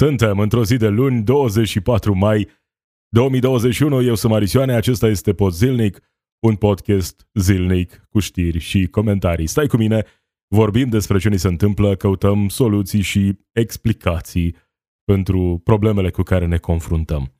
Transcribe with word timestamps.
Suntem 0.00 0.38
într-o 0.38 0.64
zi 0.64 0.76
de 0.76 0.88
luni, 0.88 1.22
24 1.22 2.14
mai 2.14 2.48
2021. 3.08 4.02
Eu 4.02 4.14
sunt 4.14 4.32
Marisioane, 4.32 4.72
acesta 4.72 5.06
este 5.06 5.34
Pod 5.34 5.52
Zilnic, 5.52 6.00
un 6.46 6.56
podcast 6.56 7.28
zilnic 7.34 8.06
cu 8.10 8.18
știri 8.18 8.58
și 8.58 8.86
comentarii. 8.86 9.46
Stai 9.46 9.66
cu 9.66 9.76
mine, 9.76 10.04
vorbim 10.54 10.88
despre 10.88 11.18
ce 11.18 11.28
ni 11.28 11.38
se 11.38 11.48
întâmplă, 11.48 11.96
căutăm 11.96 12.48
soluții 12.48 13.00
și 13.00 13.38
explicații 13.52 14.56
pentru 15.04 15.60
problemele 15.64 16.10
cu 16.10 16.22
care 16.22 16.46
ne 16.46 16.58
confruntăm. 16.58 17.32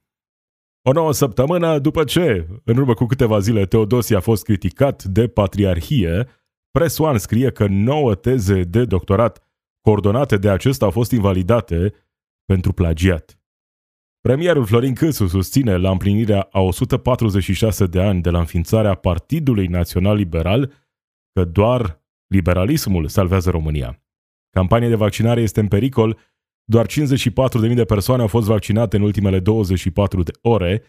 O 0.82 0.92
nouă 0.92 1.12
săptămână 1.12 1.78
după 1.78 2.04
ce, 2.04 2.46
în 2.64 2.76
urmă 2.76 2.94
cu 2.94 3.06
câteva 3.06 3.38
zile, 3.38 3.66
Teodosie 3.66 4.16
a 4.16 4.20
fost 4.20 4.44
criticat 4.44 5.04
de 5.04 5.28
patriarhie, 5.28 6.26
Press 6.70 6.98
One 6.98 7.18
scrie 7.18 7.50
că 7.50 7.66
nouă 7.66 8.14
teze 8.14 8.62
de 8.62 8.84
doctorat 8.84 9.48
coordonate 9.80 10.36
de 10.36 10.50
acesta 10.50 10.84
au 10.84 10.90
fost 10.90 11.10
invalidate 11.10 11.94
pentru 12.52 12.72
plagiat. 12.72 13.40
Premierul 14.20 14.64
Florin 14.64 14.94
Câțu 14.94 15.26
susține 15.26 15.76
la 15.76 15.90
împlinirea 15.90 16.48
a 16.50 16.60
146 16.60 17.86
de 17.86 18.00
ani 18.00 18.22
de 18.22 18.30
la 18.30 18.38
înființarea 18.38 18.94
Partidului 18.94 19.66
Național 19.66 20.16
Liberal 20.16 20.72
că 21.32 21.44
doar 21.44 22.02
liberalismul 22.26 23.08
salvează 23.08 23.50
România. 23.50 24.02
Campania 24.50 24.88
de 24.88 24.94
vaccinare 24.94 25.40
este 25.40 25.60
în 25.60 25.68
pericol, 25.68 26.18
doar 26.64 26.86
54.000 26.86 27.74
de 27.74 27.84
persoane 27.84 28.22
au 28.22 28.28
fost 28.28 28.46
vaccinate 28.46 28.96
în 28.96 29.02
ultimele 29.02 29.40
24 29.40 30.22
de 30.22 30.32
ore. 30.40 30.82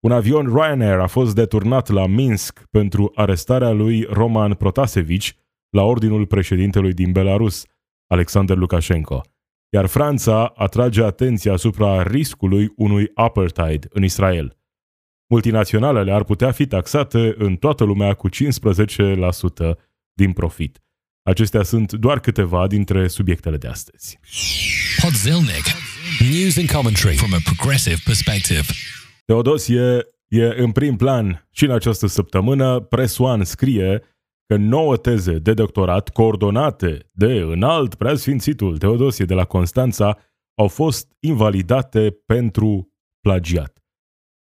Un 0.00 0.12
avion 0.12 0.46
Ryanair 0.46 0.98
a 0.98 1.06
fost 1.06 1.34
deturnat 1.34 1.88
la 1.88 2.06
Minsk 2.06 2.66
pentru 2.70 3.12
arestarea 3.14 3.70
lui 3.70 4.02
Roman 4.02 4.54
Protasevich 4.54 5.28
la 5.68 5.82
ordinul 5.82 6.26
președintelui 6.26 6.92
din 6.92 7.12
Belarus, 7.12 7.66
Alexander 8.06 8.56
Lukashenko 8.56 9.22
iar 9.70 9.86
Franța 9.86 10.52
atrage 10.56 11.02
atenția 11.02 11.52
asupra 11.52 12.02
riscului 12.02 12.72
unui 12.76 13.10
apartheid 13.14 13.86
în 13.90 14.04
Israel. 14.04 14.58
Multinaționalele 15.30 16.12
ar 16.12 16.24
putea 16.24 16.50
fi 16.50 16.66
taxate 16.66 17.34
în 17.38 17.56
toată 17.56 17.84
lumea 17.84 18.14
cu 18.14 18.28
15% 18.28 18.32
din 20.12 20.32
profit. 20.32 20.82
Acestea 21.22 21.62
sunt 21.62 21.92
doar 21.92 22.20
câteva 22.20 22.66
dintre 22.66 23.08
subiectele 23.08 23.56
de 23.56 23.66
astăzi. 23.66 24.18
Podzilnic. 25.00 25.64
News 26.30 26.56
and 26.56 26.70
commentary 26.70 27.16
from 27.16 27.32
a 27.34 27.38
progressive 27.44 28.00
perspective. 28.04 28.64
Teodosie 29.24 30.06
e 30.28 30.42
în 30.42 30.72
prim 30.72 30.96
plan 30.96 31.46
și 31.50 31.64
în 31.64 31.70
această 31.70 32.06
săptămână. 32.06 32.80
Press 32.80 33.18
One 33.18 33.44
scrie 33.44 34.02
că 34.48 34.56
nouă 34.56 34.96
teze 34.96 35.38
de 35.38 35.54
doctorat 35.54 36.08
coordonate 36.08 37.10
de 37.12 37.32
înalt 37.32 37.94
preasfințitul 37.94 38.78
Teodosie 38.78 39.24
de 39.24 39.34
la 39.34 39.44
Constanța 39.44 40.18
au 40.54 40.68
fost 40.68 41.12
invalidate 41.20 42.10
pentru 42.26 42.92
plagiat. 43.20 43.82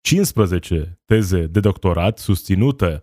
15 0.01 0.99
teze 1.05 1.45
de 1.45 1.59
doctorat 1.59 2.17
susținute 2.17 3.01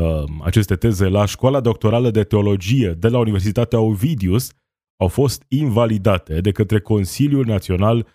uh, 0.00 0.24
aceste 0.42 0.76
teze 0.76 1.08
la 1.08 1.24
Școala 1.24 1.60
Doctorală 1.60 2.10
de 2.10 2.24
Teologie 2.24 2.90
de 2.90 3.08
la 3.08 3.18
Universitatea 3.18 3.80
Ovidius 3.80 4.52
au 5.00 5.08
fost 5.08 5.44
invalidate 5.48 6.40
de 6.40 6.52
către 6.52 6.80
Consiliul 6.80 7.44
Național 7.44 8.06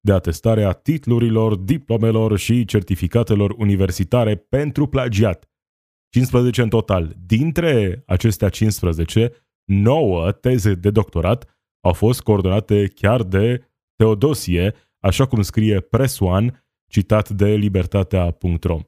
de 0.00 0.12
Atestare 0.12 0.64
a 0.64 0.72
titlurilor, 0.72 1.56
diplomelor 1.56 2.38
și 2.38 2.64
certificatelor 2.64 3.54
universitare 3.58 4.36
pentru 4.36 4.86
plagiat. 4.86 5.48
15 6.16 6.62
în 6.62 6.68
total. 6.68 7.16
Dintre 7.26 8.02
acestea 8.06 8.48
15, 8.48 9.32
9 9.64 10.32
teze 10.32 10.74
de 10.74 10.90
doctorat 10.90 11.58
au 11.80 11.92
fost 11.92 12.20
coordonate 12.20 12.86
chiar 12.86 13.22
de 13.22 13.70
Teodosie, 13.96 14.74
așa 14.98 15.26
cum 15.26 15.42
scrie 15.42 15.80
Press 15.80 16.18
One, 16.18 16.64
citat 16.88 17.28
de 17.28 17.48
libertatea.ro. 17.48 18.78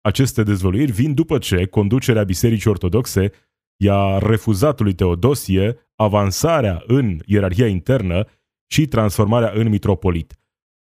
Aceste 0.00 0.42
dezvăluiri 0.42 0.92
vin 0.92 1.14
după 1.14 1.38
ce 1.38 1.66
conducerea 1.66 2.24
Bisericii 2.24 2.70
Ortodoxe 2.70 3.30
i-a 3.76 4.18
refuzat 4.18 4.80
lui 4.80 4.94
Teodosie 4.94 5.76
avansarea 5.94 6.82
în 6.86 7.18
ierarhia 7.26 7.66
internă 7.66 8.26
și 8.66 8.86
transformarea 8.86 9.52
în 9.54 9.68
mitropolit. 9.68 10.38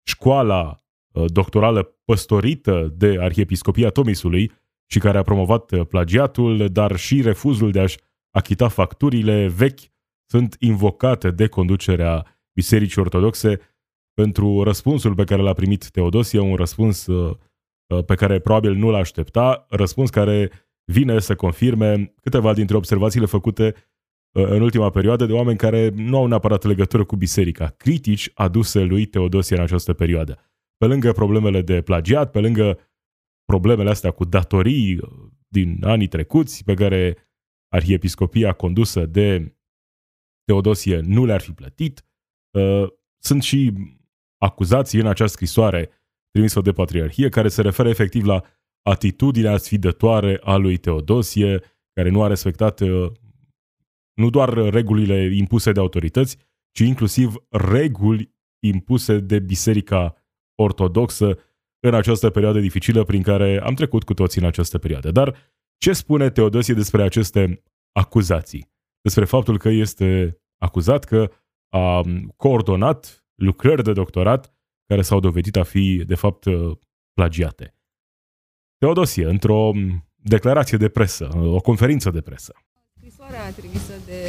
Școala 0.07 0.83
uh, 1.13 1.25
doctorală 1.31 1.83
păstorită 2.05 2.93
de 2.97 3.17
Arhiepiscopia 3.19 3.89
Tomisului 3.89 4.51
și 4.93 4.99
care 4.99 5.17
a 5.17 5.21
promovat 5.21 5.71
uh, 5.71 5.85
plagiatul, 5.87 6.67
dar 6.67 6.95
și 6.95 7.21
refuzul 7.21 7.71
de 7.71 7.79
a-și 7.79 7.97
achita 8.31 8.67
facturile 8.67 9.47
vechi 9.47 9.79
sunt 10.29 10.55
invocate 10.59 11.31
de 11.31 11.47
conducerea 11.47 12.41
Bisericii 12.53 13.01
Ortodoxe 13.01 13.59
pentru 14.13 14.63
răspunsul 14.63 15.15
pe 15.15 15.23
care 15.23 15.41
l-a 15.41 15.53
primit 15.53 15.89
Teodosie, 15.89 16.39
un 16.39 16.55
răspuns 16.55 17.05
uh, 17.05 17.35
uh, 17.87 18.03
pe 18.05 18.15
care 18.15 18.39
probabil 18.39 18.73
nu 18.73 18.89
l-aștepta, 18.89 19.65
răspuns 19.69 20.09
care 20.09 20.51
vine 20.91 21.19
să 21.19 21.35
confirme 21.35 22.13
câteva 22.21 22.53
dintre 22.53 22.75
observațiile 22.75 23.25
făcute 23.25 23.75
în 24.31 24.61
ultima 24.61 24.89
perioadă 24.89 25.25
de 25.25 25.33
oameni 25.33 25.57
care 25.57 25.89
nu 25.95 26.17
au 26.17 26.25
neapărat 26.25 26.63
legătură 26.63 27.03
cu 27.03 27.15
biserica, 27.15 27.73
critici 27.77 28.31
aduse 28.33 28.81
lui 28.81 29.05
Teodosie 29.05 29.55
în 29.55 29.61
această 29.61 29.93
perioadă. 29.93 30.37
Pe 30.77 30.85
lângă 30.85 31.11
problemele 31.11 31.61
de 31.61 31.81
plagiat, 31.81 32.31
pe 32.31 32.39
lângă 32.39 32.77
problemele 33.45 33.89
astea 33.89 34.11
cu 34.11 34.25
datorii 34.25 34.97
uh, 34.97 35.09
din 35.47 35.85
anii 35.85 36.07
trecuți 36.07 36.63
pe 36.63 36.73
care 36.73 37.17
arhiepiscopia 37.67 38.53
condusă 38.53 39.05
de 39.05 39.57
Teodosie 40.43 40.99
nu 40.99 41.25
le-ar 41.25 41.41
fi 41.41 41.51
plătit. 41.51 42.05
Uh, 42.57 42.87
sunt 43.23 43.43
și 43.43 43.73
acuzații 44.37 44.99
în 44.99 45.07
această 45.07 45.35
scrisoare 45.35 45.89
trimisă 46.31 46.61
de 46.61 46.71
patriarhie 46.71 47.29
care 47.29 47.47
se 47.47 47.61
referă 47.61 47.89
efectiv 47.89 48.25
la 48.25 48.43
atitudinea 48.89 49.57
sfidătoare 49.57 50.39
a 50.43 50.55
lui 50.55 50.77
Teodosie, 50.77 51.61
care 51.93 52.09
nu 52.09 52.23
a 52.23 52.27
respectat 52.27 52.79
uh, 52.79 53.11
nu 54.13 54.29
doar 54.29 54.53
regulile 54.53 55.35
impuse 55.35 55.71
de 55.71 55.79
autorități, 55.79 56.37
ci 56.71 56.79
inclusiv 56.79 57.35
reguli 57.49 58.35
impuse 58.63 59.19
de 59.19 59.39
Biserica 59.39 60.15
Ortodoxă 60.55 61.37
în 61.85 61.93
această 61.93 62.29
perioadă 62.29 62.59
dificilă 62.59 63.03
prin 63.03 63.21
care 63.21 63.59
am 63.63 63.73
trecut 63.73 64.03
cu 64.03 64.13
toții 64.13 64.41
în 64.41 64.47
această 64.47 64.77
perioadă. 64.77 65.11
Dar 65.11 65.35
ce 65.77 65.93
spune 65.93 66.29
Teodosie 66.29 66.73
despre 66.73 67.03
aceste 67.03 67.63
acuzații? 67.91 68.71
Despre 69.01 69.25
faptul 69.25 69.57
că 69.57 69.69
este 69.69 70.37
acuzat 70.57 71.03
că 71.03 71.31
a 71.69 72.01
coordonat 72.35 73.25
lucrări 73.35 73.83
de 73.83 73.93
doctorat 73.93 74.53
care 74.87 75.01
s-au 75.01 75.19
dovedit 75.19 75.55
a 75.55 75.63
fi, 75.63 76.03
de 76.05 76.15
fapt, 76.15 76.45
plagiate. 77.13 77.75
Teodosie, 78.77 79.25
într-o 79.25 79.71
declarație 80.15 80.77
de 80.77 80.89
presă, 80.89 81.29
o 81.35 81.59
conferință 81.59 82.09
de 82.09 82.21
presă. 82.21 82.53
Scrisoarea 82.97 83.51
trimisă 83.51 83.93
de 84.05 84.22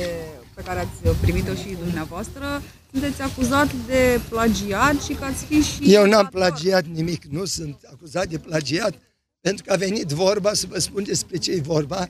pe 0.54 0.62
care 0.62 0.78
ați 0.78 1.16
primit-o 1.20 1.54
și 1.54 1.76
dumneavoastră, 1.84 2.62
sunteți 2.91 3.22
acuzat 3.22 3.72
de 3.72 4.20
plagiat 4.28 5.03
și 5.03 5.15
că 5.15 5.25
ați 5.25 5.44
fi 5.44 5.62
și... 5.62 5.94
Eu 5.94 6.06
n-am 6.06 6.26
plagiat 6.26 6.84
nimic, 6.84 7.25
nu 7.25 7.44
sunt 7.44 7.88
acuzat 7.92 8.26
de 8.26 8.38
plagiat, 8.38 8.94
pentru 9.41 9.64
că 9.64 9.72
a 9.72 9.76
venit 9.76 10.09
vorba, 10.09 10.53
să 10.53 10.66
vă 10.69 10.78
spun 10.78 11.03
despre 11.03 11.37
ce 11.37 11.53
e 11.53 11.60
vorba, 11.60 12.09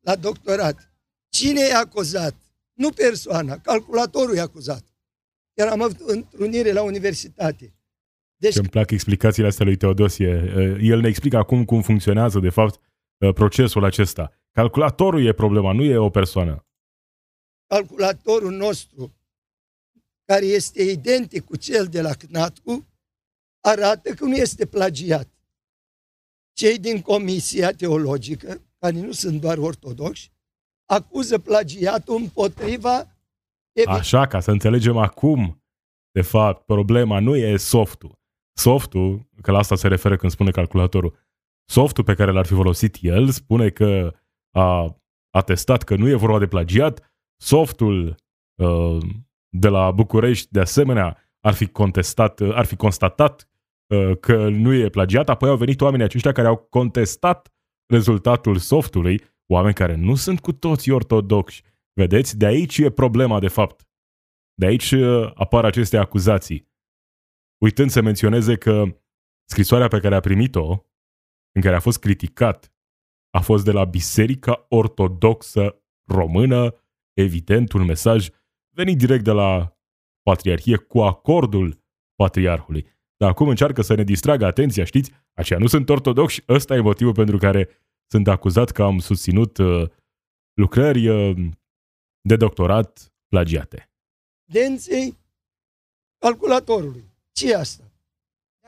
la 0.00 0.14
doctorat. 0.14 0.92
Cine 1.28 1.60
e 1.60 1.74
acuzat? 1.74 2.34
Nu 2.72 2.90
persoana, 2.90 3.56
calculatorul 3.58 4.36
e 4.36 4.40
acuzat. 4.40 4.84
Chiar 5.54 5.68
am 5.68 5.82
avut 5.82 6.00
întrunire 6.00 6.72
la 6.72 6.82
universitate. 6.82 7.74
Deci... 8.36 8.56
Îmi 8.56 8.68
plac 8.68 8.90
explicațiile 8.90 9.48
astea 9.48 9.64
lui 9.64 9.76
Teodosie. 9.76 10.52
El 10.80 11.00
ne 11.00 11.08
explică 11.08 11.36
acum 11.36 11.64
cum 11.64 11.82
funcționează, 11.82 12.38
de 12.38 12.48
fapt, 12.48 12.80
procesul 13.34 13.84
acesta. 13.84 14.32
Calculatorul 14.52 15.26
e 15.26 15.32
problema, 15.32 15.72
nu 15.72 15.82
e 15.82 15.96
o 15.96 16.10
persoană 16.10 16.65
calculatorul 17.66 18.52
nostru, 18.52 19.14
care 20.24 20.44
este 20.44 20.82
identic 20.82 21.44
cu 21.44 21.56
cel 21.56 21.86
de 21.86 22.00
la 22.00 22.14
CNATCU, 22.14 22.86
arată 23.60 24.14
că 24.14 24.24
nu 24.24 24.34
este 24.34 24.66
plagiat. 24.66 25.28
Cei 26.52 26.78
din 26.78 27.00
Comisia 27.02 27.72
Teologică, 27.72 28.62
care 28.78 29.00
nu 29.00 29.12
sunt 29.12 29.40
doar 29.40 29.58
ortodoxi, 29.58 30.32
acuză 30.84 31.38
plagiatul 31.38 32.16
împotriva... 32.16 33.16
Așa, 33.86 34.26
ca 34.26 34.40
să 34.40 34.50
înțelegem 34.50 34.96
acum, 34.96 35.62
de 36.10 36.22
fapt, 36.22 36.64
problema 36.64 37.20
nu 37.20 37.36
e 37.36 37.56
softul. 37.56 38.18
Softul, 38.52 39.30
că 39.42 39.50
la 39.50 39.58
asta 39.58 39.74
se 39.74 39.88
referă 39.88 40.16
când 40.16 40.32
spune 40.32 40.50
calculatorul, 40.50 41.18
softul 41.64 42.04
pe 42.04 42.14
care 42.14 42.32
l-ar 42.32 42.46
fi 42.46 42.54
folosit 42.54 42.96
el 43.00 43.30
spune 43.30 43.70
că 43.70 44.14
a 44.50 44.96
atestat 45.30 45.82
că 45.82 45.96
nu 45.96 46.08
e 46.08 46.14
vorba 46.14 46.38
de 46.38 46.46
plagiat, 46.46 47.15
Softul 47.36 48.14
uh, 48.54 48.98
de 49.48 49.68
la 49.68 49.90
București, 49.90 50.50
de 50.50 50.60
asemenea, 50.60 51.16
ar 51.40 51.54
fi 51.54 51.66
contestat, 51.66 52.40
uh, 52.40 52.54
ar 52.54 52.64
fi 52.64 52.76
constatat 52.76 53.48
uh, 53.86 54.18
că 54.20 54.48
nu 54.48 54.72
e 54.74 54.88
plagiat, 54.88 55.28
apoi 55.28 55.48
au 55.48 55.56
venit 55.56 55.80
oamenii 55.80 56.04
aceștia 56.04 56.32
care 56.32 56.48
au 56.48 56.56
contestat 56.56 57.52
rezultatul 57.86 58.56
softului, 58.56 59.20
oameni 59.46 59.74
care 59.74 59.94
nu 59.94 60.14
sunt 60.14 60.40
cu 60.40 60.52
toții 60.52 60.92
ortodoxi. 60.92 61.62
Vedeți? 61.92 62.36
De 62.38 62.46
aici 62.46 62.78
e 62.78 62.90
problema, 62.90 63.40
de 63.40 63.48
fapt. 63.48 63.88
De 64.54 64.66
aici 64.66 64.90
uh, 64.90 65.30
apar 65.34 65.64
aceste 65.64 65.96
acuzații. 65.96 66.68
Uitând 67.58 67.90
să 67.90 68.00
menționeze 68.00 68.56
că 68.56 68.84
scrisoarea 69.48 69.88
pe 69.88 70.00
care 70.00 70.14
a 70.14 70.20
primit-o, 70.20 70.86
în 71.52 71.62
care 71.62 71.74
a 71.74 71.80
fost 71.80 71.98
criticat, 71.98 72.72
a 73.30 73.40
fost 73.40 73.64
de 73.64 73.72
la 73.72 73.84
Biserica 73.84 74.66
Ortodoxă 74.68 75.82
Română, 76.08 76.74
evident 77.16 77.72
un 77.72 77.84
mesaj 77.84 78.28
venit 78.74 78.98
direct 78.98 79.24
de 79.24 79.30
la 79.30 79.76
Patriarhie 80.22 80.76
cu 80.76 81.00
acordul 81.00 81.84
Patriarhului. 82.14 82.86
Dar 83.16 83.30
acum 83.30 83.48
încearcă 83.48 83.82
să 83.82 83.94
ne 83.94 84.04
distragă 84.04 84.44
atenția, 84.44 84.84
știți? 84.84 85.12
Aceia 85.32 85.58
nu 85.58 85.66
sunt 85.66 85.88
ortodoxi, 85.88 86.42
ăsta 86.48 86.74
e 86.74 86.80
motivul 86.80 87.12
pentru 87.12 87.38
care 87.38 87.68
sunt 88.10 88.28
acuzat 88.28 88.70
că 88.70 88.82
am 88.82 88.98
susținut 88.98 89.58
uh, 89.58 89.88
lucrări 90.52 91.08
uh, 91.08 91.46
de 92.20 92.36
doctorat 92.36 93.12
plagiate. 93.28 93.90
Denței 94.44 95.16
calculatorului. 96.18 97.04
ce 97.32 97.50
e 97.50 97.56
asta? 97.56 97.84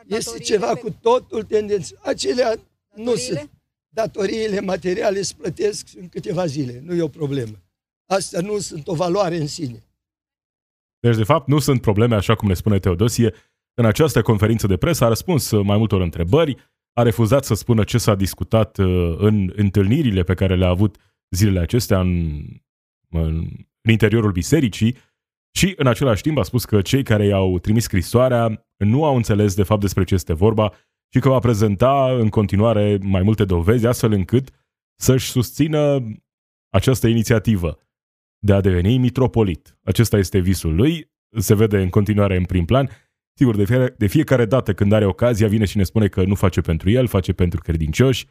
Este 0.06 0.38
ceva 0.38 0.72
pe... 0.72 0.80
cu 0.80 0.90
totul 0.90 1.42
tendență. 1.42 1.98
Acelea 2.02 2.48
Datoriile? 2.48 3.10
nu 3.10 3.14
sunt. 3.14 3.50
Datoriile 3.88 4.60
materiale 4.60 5.22
se 5.22 5.34
plătesc 5.36 5.88
în 5.96 6.08
câteva 6.08 6.46
zile, 6.46 6.80
nu 6.80 6.94
e 6.94 7.02
o 7.02 7.08
problemă. 7.08 7.62
Astea 8.08 8.40
nu 8.40 8.58
sunt 8.58 8.86
o 8.86 8.94
valoare 8.94 9.36
în 9.36 9.46
sine. 9.46 9.84
Deci, 11.00 11.16
de 11.16 11.24
fapt, 11.24 11.48
nu 11.48 11.58
sunt 11.58 11.80
probleme, 11.80 12.14
așa 12.14 12.34
cum 12.34 12.48
ne 12.48 12.54
spune 12.54 12.78
Teodosie. 12.78 13.34
În 13.74 13.84
această 13.84 14.22
conferință 14.22 14.66
de 14.66 14.76
presă 14.76 15.04
a 15.04 15.08
răspuns 15.08 15.50
mai 15.50 15.76
multor 15.76 16.00
întrebări, 16.00 16.56
a 16.92 17.02
refuzat 17.02 17.44
să 17.44 17.54
spună 17.54 17.84
ce 17.84 17.98
s-a 17.98 18.14
discutat 18.14 18.78
uh, 18.78 19.14
în 19.18 19.52
întâlnirile 19.56 20.22
pe 20.22 20.34
care 20.34 20.56
le-a 20.56 20.68
avut 20.68 20.96
zilele 21.30 21.60
acestea 21.60 22.00
în, 22.00 22.42
în, 23.08 23.48
în 23.80 23.90
interiorul 23.90 24.32
bisericii 24.32 24.96
și 25.56 25.74
în 25.76 25.86
același 25.86 26.22
timp 26.22 26.38
a 26.38 26.42
spus 26.42 26.64
că 26.64 26.82
cei 26.82 27.02
care 27.02 27.26
i-au 27.26 27.58
trimis 27.58 27.82
scrisoarea 27.82 28.66
nu 28.76 29.04
au 29.04 29.16
înțeles 29.16 29.54
de 29.54 29.62
fapt 29.62 29.80
despre 29.80 30.04
ce 30.04 30.14
este 30.14 30.32
vorba 30.32 30.72
și 31.12 31.20
că 31.20 31.28
va 31.28 31.38
prezenta 31.38 32.16
în 32.18 32.28
continuare 32.28 32.98
mai 33.02 33.22
multe 33.22 33.44
dovezi 33.44 33.86
astfel 33.86 34.12
încât 34.12 34.50
să-și 35.00 35.30
susțină 35.30 36.02
această 36.68 37.06
inițiativă 37.06 37.78
de 38.38 38.52
a 38.52 38.60
deveni 38.60 38.98
mitropolit. 38.98 39.78
Acesta 39.82 40.18
este 40.18 40.38
visul 40.38 40.74
lui, 40.74 41.10
se 41.36 41.54
vede 41.54 41.80
în 41.80 41.88
continuare 41.88 42.36
în 42.36 42.44
prim 42.44 42.64
plan. 42.64 42.88
Sigur, 43.34 43.56
de 43.56 43.64
fiecare, 43.64 43.94
de 43.98 44.06
fiecare 44.06 44.44
dată 44.44 44.74
când 44.74 44.92
are 44.92 45.04
ocazia, 45.04 45.48
vine 45.48 45.64
și 45.64 45.76
ne 45.76 45.82
spune 45.82 46.08
că 46.08 46.24
nu 46.24 46.34
face 46.34 46.60
pentru 46.60 46.90
el, 46.90 47.06
face 47.06 47.32
pentru 47.32 47.60
credincioși. 47.60 48.26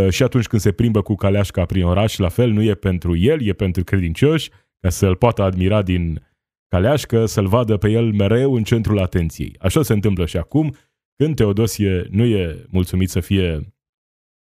Uh, 0.00 0.08
și 0.10 0.22
atunci 0.22 0.46
când 0.46 0.62
se 0.62 0.72
plimbă 0.72 1.02
cu 1.02 1.14
caleașca 1.14 1.64
prin 1.64 1.84
oraș, 1.84 2.16
la 2.16 2.28
fel, 2.28 2.50
nu 2.50 2.62
e 2.62 2.74
pentru 2.74 3.16
el, 3.16 3.42
e 3.42 3.52
pentru 3.52 3.84
credincioși, 3.84 4.50
ca 4.80 4.88
să-l 4.88 5.16
poată 5.16 5.42
admira 5.42 5.82
din 5.82 6.26
caleașcă, 6.68 7.26
să-l 7.26 7.46
vadă 7.46 7.76
pe 7.76 7.90
el 7.90 8.12
mereu 8.12 8.54
în 8.54 8.62
centrul 8.62 8.98
atenției. 8.98 9.56
Așa 9.58 9.82
se 9.82 9.92
întâmplă 9.92 10.26
și 10.26 10.36
acum, 10.36 10.74
când 11.16 11.36
Teodosie 11.36 12.06
nu 12.10 12.24
e 12.24 12.64
mulțumit 12.68 13.10
să 13.10 13.20
fie 13.20 13.74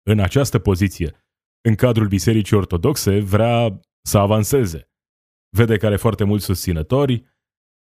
în 0.09 0.19
această 0.19 0.59
poziție 0.59 1.15
în 1.61 1.75
cadrul 1.75 2.07
Bisericii 2.07 2.57
Ortodoxe, 2.57 3.19
vrea 3.19 3.79
să 4.01 4.17
avanseze. 4.17 4.92
Vede 5.55 5.77
că 5.77 5.85
are 5.85 5.95
foarte 5.95 6.23
mulți 6.23 6.45
susținători, 6.45 7.13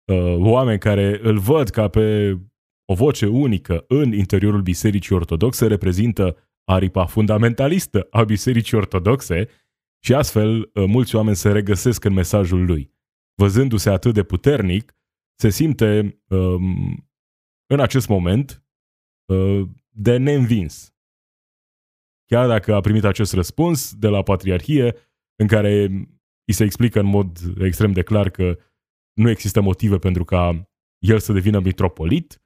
uh, 0.05 0.35
oameni 0.37 0.79
care 0.79 1.19
îl 1.21 1.39
văd 1.39 1.69
ca 1.69 1.87
pe 1.87 2.37
o 2.85 2.93
voce 2.93 3.25
unică 3.25 3.85
în 3.87 4.11
interiorul 4.11 4.61
Bisericii 4.61 5.15
Ortodoxe, 5.15 5.67
reprezintă 5.67 6.37
aripa 6.63 7.05
fundamentalistă 7.05 8.07
a 8.09 8.23
Bisericii 8.23 8.77
Ortodoxe 8.77 9.47
și 10.03 10.13
astfel 10.13 10.59
uh, 10.73 10.85
mulți 10.87 11.15
oameni 11.15 11.35
se 11.35 11.51
regăsesc 11.51 12.03
în 12.03 12.13
mesajul 12.13 12.65
lui. 12.65 12.91
Văzându-se 13.35 13.89
atât 13.89 14.13
de 14.13 14.23
puternic, 14.23 14.95
se 15.39 15.49
simte 15.49 16.21
um, 16.27 17.09
în 17.65 17.79
acest 17.79 18.07
moment 18.07 18.65
uh, 19.25 19.61
de 19.89 20.17
neînvins. 20.17 20.95
Chiar 22.25 22.47
dacă 22.47 22.73
a 22.73 22.81
primit 22.81 23.03
acest 23.03 23.33
răspuns 23.33 23.93
de 23.93 24.07
la 24.07 24.23
Patriarhie, 24.23 24.95
în 25.35 25.47
care 25.47 25.89
îi 26.45 26.53
se 26.53 26.63
explică 26.63 26.99
în 26.99 27.05
mod 27.05 27.37
extrem 27.59 27.91
de 27.91 28.03
clar 28.03 28.29
că 28.29 28.57
nu 29.13 29.29
există 29.29 29.61
motive 29.61 29.97
pentru 29.97 30.23
ca 30.23 30.69
el 31.05 31.19
să 31.19 31.33
devină 31.33 31.59
mitropolit, 31.59 32.41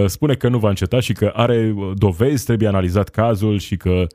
uh, 0.00 0.06
spune 0.06 0.34
că 0.34 0.48
nu 0.48 0.58
va 0.58 0.68
înceta 0.68 1.00
și 1.00 1.12
că 1.12 1.26
are 1.26 1.70
uh, 1.70 1.92
dovezi, 1.98 2.44
trebuie 2.44 2.68
analizat 2.68 3.08
cazul 3.08 3.58
și 3.58 3.76
că 3.76 4.06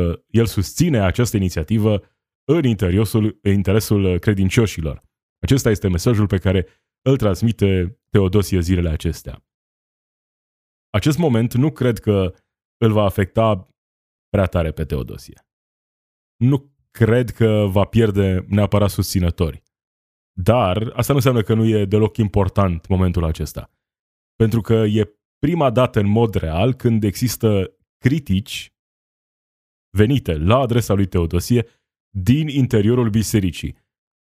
uh, 0.00 0.18
el 0.26 0.46
susține 0.46 1.00
această 1.00 1.36
inițiativă 1.36 2.02
în 2.44 2.64
interesul, 2.64 3.38
în 3.42 3.52
interesul 3.52 4.18
credincioșilor. 4.18 5.02
Acesta 5.38 5.70
este 5.70 5.88
mesajul 5.88 6.26
pe 6.26 6.38
care 6.38 6.66
îl 7.02 7.16
transmite 7.16 7.98
Teodosie 8.10 8.60
zilele 8.60 8.88
acestea. 8.88 9.44
Acest 10.90 11.18
moment 11.18 11.54
nu 11.54 11.72
cred 11.72 11.98
că 11.98 12.34
îl 12.84 12.92
va 12.92 13.04
afecta 13.04 13.68
prea 14.28 14.46
tare 14.46 14.72
pe 14.72 14.84
Teodosie. 14.84 15.46
Nu 16.36 16.69
cred 16.90 17.30
că 17.30 17.66
va 17.68 17.84
pierde 17.84 18.44
neapărat 18.48 18.90
susținători. 18.90 19.62
Dar 20.32 20.92
asta 20.94 21.12
nu 21.12 21.18
înseamnă 21.18 21.42
că 21.42 21.54
nu 21.54 21.64
e 21.64 21.84
deloc 21.84 22.16
important 22.16 22.88
momentul 22.88 23.24
acesta. 23.24 23.70
Pentru 24.36 24.60
că 24.60 24.74
e 24.74 25.14
prima 25.38 25.70
dată 25.70 26.00
în 26.00 26.06
mod 26.08 26.34
real 26.34 26.74
când 26.74 27.04
există 27.04 27.76
critici 27.98 28.72
venite 29.96 30.36
la 30.36 30.58
adresa 30.58 30.94
lui 30.94 31.06
Teodosie 31.06 31.66
din 32.10 32.48
interiorul 32.48 33.10
bisericii. 33.10 33.76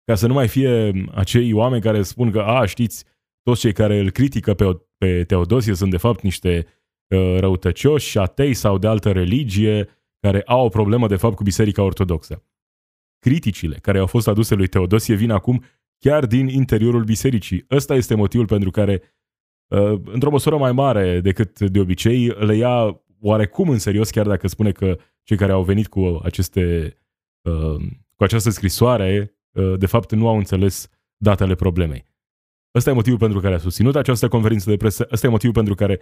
Ca 0.03 0.15
să 0.15 0.27
nu 0.27 0.33
mai 0.33 0.47
fie 0.47 1.05
acei 1.11 1.53
oameni 1.53 1.81
care 1.81 2.01
spun 2.01 2.31
că, 2.31 2.41
a, 2.41 2.65
știți, 2.65 3.05
toți 3.41 3.59
cei 3.59 3.73
care 3.73 3.99
îl 3.99 4.11
critică 4.11 4.53
pe, 4.53 4.81
pe 4.97 5.23
Teodosie 5.23 5.73
sunt 5.73 5.91
de 5.91 5.97
fapt 5.97 6.21
niște 6.21 6.65
uh, 7.07 7.39
răutăcioși, 7.39 8.17
atei 8.17 8.53
sau 8.53 8.77
de 8.77 8.87
altă 8.87 9.11
religie, 9.11 9.89
care 10.19 10.41
au 10.41 10.65
o 10.65 10.69
problemă 10.69 11.07
de 11.07 11.15
fapt 11.15 11.35
cu 11.35 11.43
Biserica 11.43 11.83
Ortodoxă. 11.83 12.43
Criticile 13.19 13.75
care 13.75 13.97
au 13.99 14.05
fost 14.05 14.27
aduse 14.27 14.55
lui 14.55 14.67
Teodosie 14.67 15.15
vin 15.15 15.31
acum 15.31 15.63
chiar 15.99 16.25
din 16.25 16.47
interiorul 16.47 17.03
bisericii. 17.03 17.65
Ăsta 17.71 17.95
este 17.95 18.15
motivul 18.15 18.45
pentru 18.45 18.71
care, 18.71 19.01
uh, 19.67 20.01
într-o 20.05 20.29
măsură 20.29 20.57
mai 20.57 20.71
mare 20.71 21.19
decât 21.19 21.59
de 21.59 21.79
obicei, 21.79 22.27
le 22.27 22.55
ia 22.55 23.01
oarecum 23.21 23.69
în 23.69 23.79
serios, 23.79 24.09
chiar 24.09 24.27
dacă 24.27 24.47
spune 24.47 24.71
că 24.71 24.97
cei 25.23 25.37
care 25.37 25.51
au 25.51 25.63
venit 25.63 25.87
cu 25.87 26.19
aceste 26.23 26.95
uh, 27.41 27.81
cu 28.15 28.23
această 28.23 28.49
scrisoare, 28.49 29.37
uh, 29.51 29.73
de 29.77 29.85
fapt 29.85 30.11
nu 30.11 30.27
au 30.27 30.37
înțeles 30.37 30.89
datele 31.17 31.55
problemei. 31.55 32.05
Ăsta 32.75 32.89
e 32.89 32.93
motivul 32.93 33.19
pentru 33.19 33.39
care 33.39 33.53
a 33.55 33.57
susținut 33.57 33.95
această 33.95 34.27
conferință 34.27 34.69
de 34.69 34.77
presă, 34.77 35.07
ăsta 35.11 35.27
e 35.27 35.29
motivul 35.29 35.53
pentru 35.53 35.75
care 35.75 35.99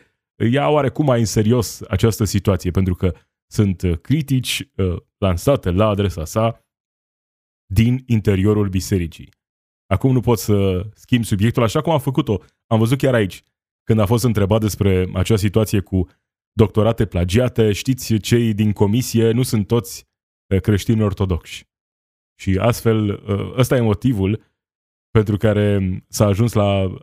ia 0.51 0.69
oarecum 0.69 1.05
mai 1.05 1.19
în 1.19 1.25
serios 1.25 1.81
această 1.81 2.23
situație, 2.23 2.71
pentru 2.71 2.95
că 2.95 3.13
sunt 3.47 3.81
critici 4.01 4.69
lansate 5.17 5.71
la 5.71 5.87
adresa 5.87 6.25
sa 6.25 6.64
din 7.65 8.03
interiorul 8.05 8.69
bisericii. 8.69 9.29
Acum 9.87 10.11
nu 10.11 10.19
pot 10.19 10.39
să 10.39 10.85
schimb 10.93 11.23
subiectul 11.23 11.63
așa 11.63 11.81
cum 11.81 11.91
am 11.91 11.99
făcut-o. 11.99 12.43
Am 12.67 12.79
văzut 12.79 12.97
chiar 12.97 13.13
aici, 13.13 13.43
când 13.83 13.99
a 13.99 14.05
fost 14.05 14.23
întrebat 14.23 14.59
despre 14.61 15.09
acea 15.13 15.35
situație 15.35 15.79
cu 15.79 16.07
doctorate 16.51 17.05
plagiate, 17.05 17.71
știți, 17.71 18.17
cei 18.17 18.53
din 18.53 18.71
comisie 18.73 19.31
nu 19.31 19.43
sunt 19.43 19.67
toți 19.67 20.07
eh, 20.47 20.61
creștini 20.61 21.03
ortodoxi. 21.03 21.67
Și 22.39 22.57
astfel, 22.59 23.09
eh, 23.09 23.53
ăsta 23.57 23.75
e 23.75 23.81
motivul 23.81 24.43
pentru 25.11 25.37
care 25.37 25.79
s-a 26.07 26.25
ajuns 26.25 26.53
la 26.53 26.95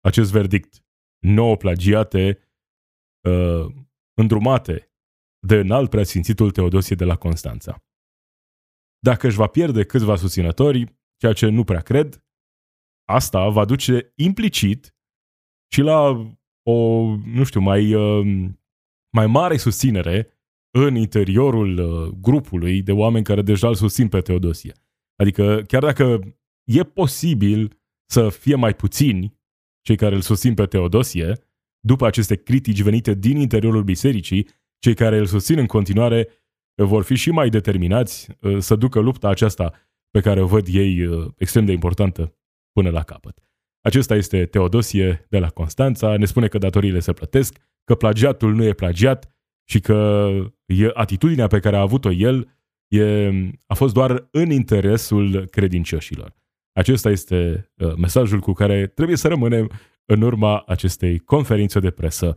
acest 0.00 0.30
verdict. 0.30 0.84
Nouă 1.18 1.56
plagiate 1.56 2.38
uh, 3.28 3.74
îndrumate 4.14 4.92
de 5.46 5.56
înalt 5.56 5.90
preasfințitul 5.90 6.50
Teodosie 6.50 6.96
de 6.96 7.04
la 7.04 7.16
Constanța. 7.16 7.84
Dacă 9.00 9.26
își 9.26 9.36
va 9.36 9.46
pierde 9.46 9.84
câțiva 9.84 10.16
susținători, 10.16 10.98
ceea 11.16 11.32
ce 11.32 11.48
nu 11.48 11.64
prea 11.64 11.80
cred, 11.80 12.24
asta 13.04 13.48
va 13.48 13.64
duce 13.64 14.12
implicit 14.14 14.94
și 15.72 15.80
la 15.80 16.26
o, 16.62 17.06
nu 17.16 17.44
știu, 17.44 17.60
mai, 17.60 17.94
uh, 17.94 18.48
mai 19.16 19.26
mare 19.26 19.56
susținere 19.56 20.40
în 20.70 20.94
interiorul 20.94 21.78
uh, 21.78 22.14
grupului 22.20 22.82
de 22.82 22.92
oameni 22.92 23.24
care 23.24 23.42
deja 23.42 23.68
îl 23.68 23.74
susțin 23.74 24.08
pe 24.08 24.20
Teodosie. 24.20 24.72
Adică 25.16 25.62
chiar 25.66 25.82
dacă 25.82 26.20
e 26.64 26.82
posibil 26.82 27.82
să 28.10 28.28
fie 28.28 28.54
mai 28.54 28.74
puțini 28.74 29.38
cei 29.82 29.96
care 29.96 30.14
îl 30.14 30.20
susțin 30.20 30.54
pe 30.54 30.66
Teodosie, 30.66 31.38
după 31.80 32.06
aceste 32.06 32.36
critici 32.36 32.82
venite 32.82 33.14
din 33.14 33.36
interiorul 33.36 33.82
bisericii, 33.82 34.48
cei 34.78 34.94
care 34.94 35.18
îl 35.18 35.26
susțin 35.26 35.58
în 35.58 35.66
continuare 35.66 36.28
vor 36.84 37.02
fi 37.02 37.14
și 37.14 37.30
mai 37.30 37.48
determinați 37.48 38.28
uh, 38.40 38.58
să 38.58 38.74
ducă 38.74 39.00
lupta 39.00 39.28
aceasta 39.28 39.72
pe 40.10 40.20
care 40.20 40.40
o 40.40 40.46
văd 40.46 40.66
ei 40.70 41.06
uh, 41.06 41.26
extrem 41.36 41.64
de 41.64 41.72
importantă 41.72 42.34
până 42.72 42.90
la 42.90 43.02
capăt. 43.02 43.38
Acesta 43.80 44.14
este 44.14 44.46
Teodosie 44.46 45.26
de 45.28 45.38
la 45.38 45.48
Constanța, 45.48 46.16
ne 46.16 46.24
spune 46.24 46.48
că 46.48 46.58
datoriile 46.58 47.00
se 47.00 47.12
plătesc, 47.12 47.58
că 47.84 47.94
plagiatul 47.94 48.54
nu 48.54 48.64
e 48.64 48.72
plagiat 48.72 49.34
și 49.68 49.80
că 49.80 50.30
e 50.66 50.90
atitudinea 50.92 51.46
pe 51.46 51.58
care 51.58 51.76
a 51.76 51.80
avut-o 51.80 52.10
el 52.10 52.48
e, 52.88 53.30
a 53.66 53.74
fost 53.74 53.94
doar 53.94 54.28
în 54.30 54.50
interesul 54.50 55.46
credincioșilor. 55.46 56.34
Acesta 56.72 57.10
este 57.10 57.70
uh, 57.76 57.94
mesajul 57.96 58.40
cu 58.40 58.52
care 58.52 58.86
trebuie 58.86 59.16
să 59.16 59.28
rămânem 59.28 59.70
în 60.04 60.22
urma 60.22 60.62
acestei 60.66 61.18
conferințe 61.18 61.80
de 61.80 61.90
presă 61.90 62.36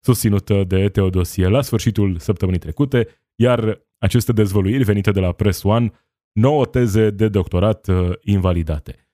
susținută 0.00 0.64
de 0.64 0.88
Teodosie 0.88 1.48
la 1.48 1.62
sfârșitul 1.62 2.18
săptămânii 2.18 2.60
trecute, 2.60 3.08
iar 3.40 3.86
aceste 3.98 4.32
dezvăluiri 4.32 4.84
venite 4.84 5.10
de 5.10 5.20
la 5.20 5.32
Press 5.32 5.62
One, 5.62 5.92
nouă 6.32 6.66
teze 6.66 7.10
de 7.10 7.28
doctorat 7.28 7.86
uh, 7.86 8.12
invalidate. 8.20 9.08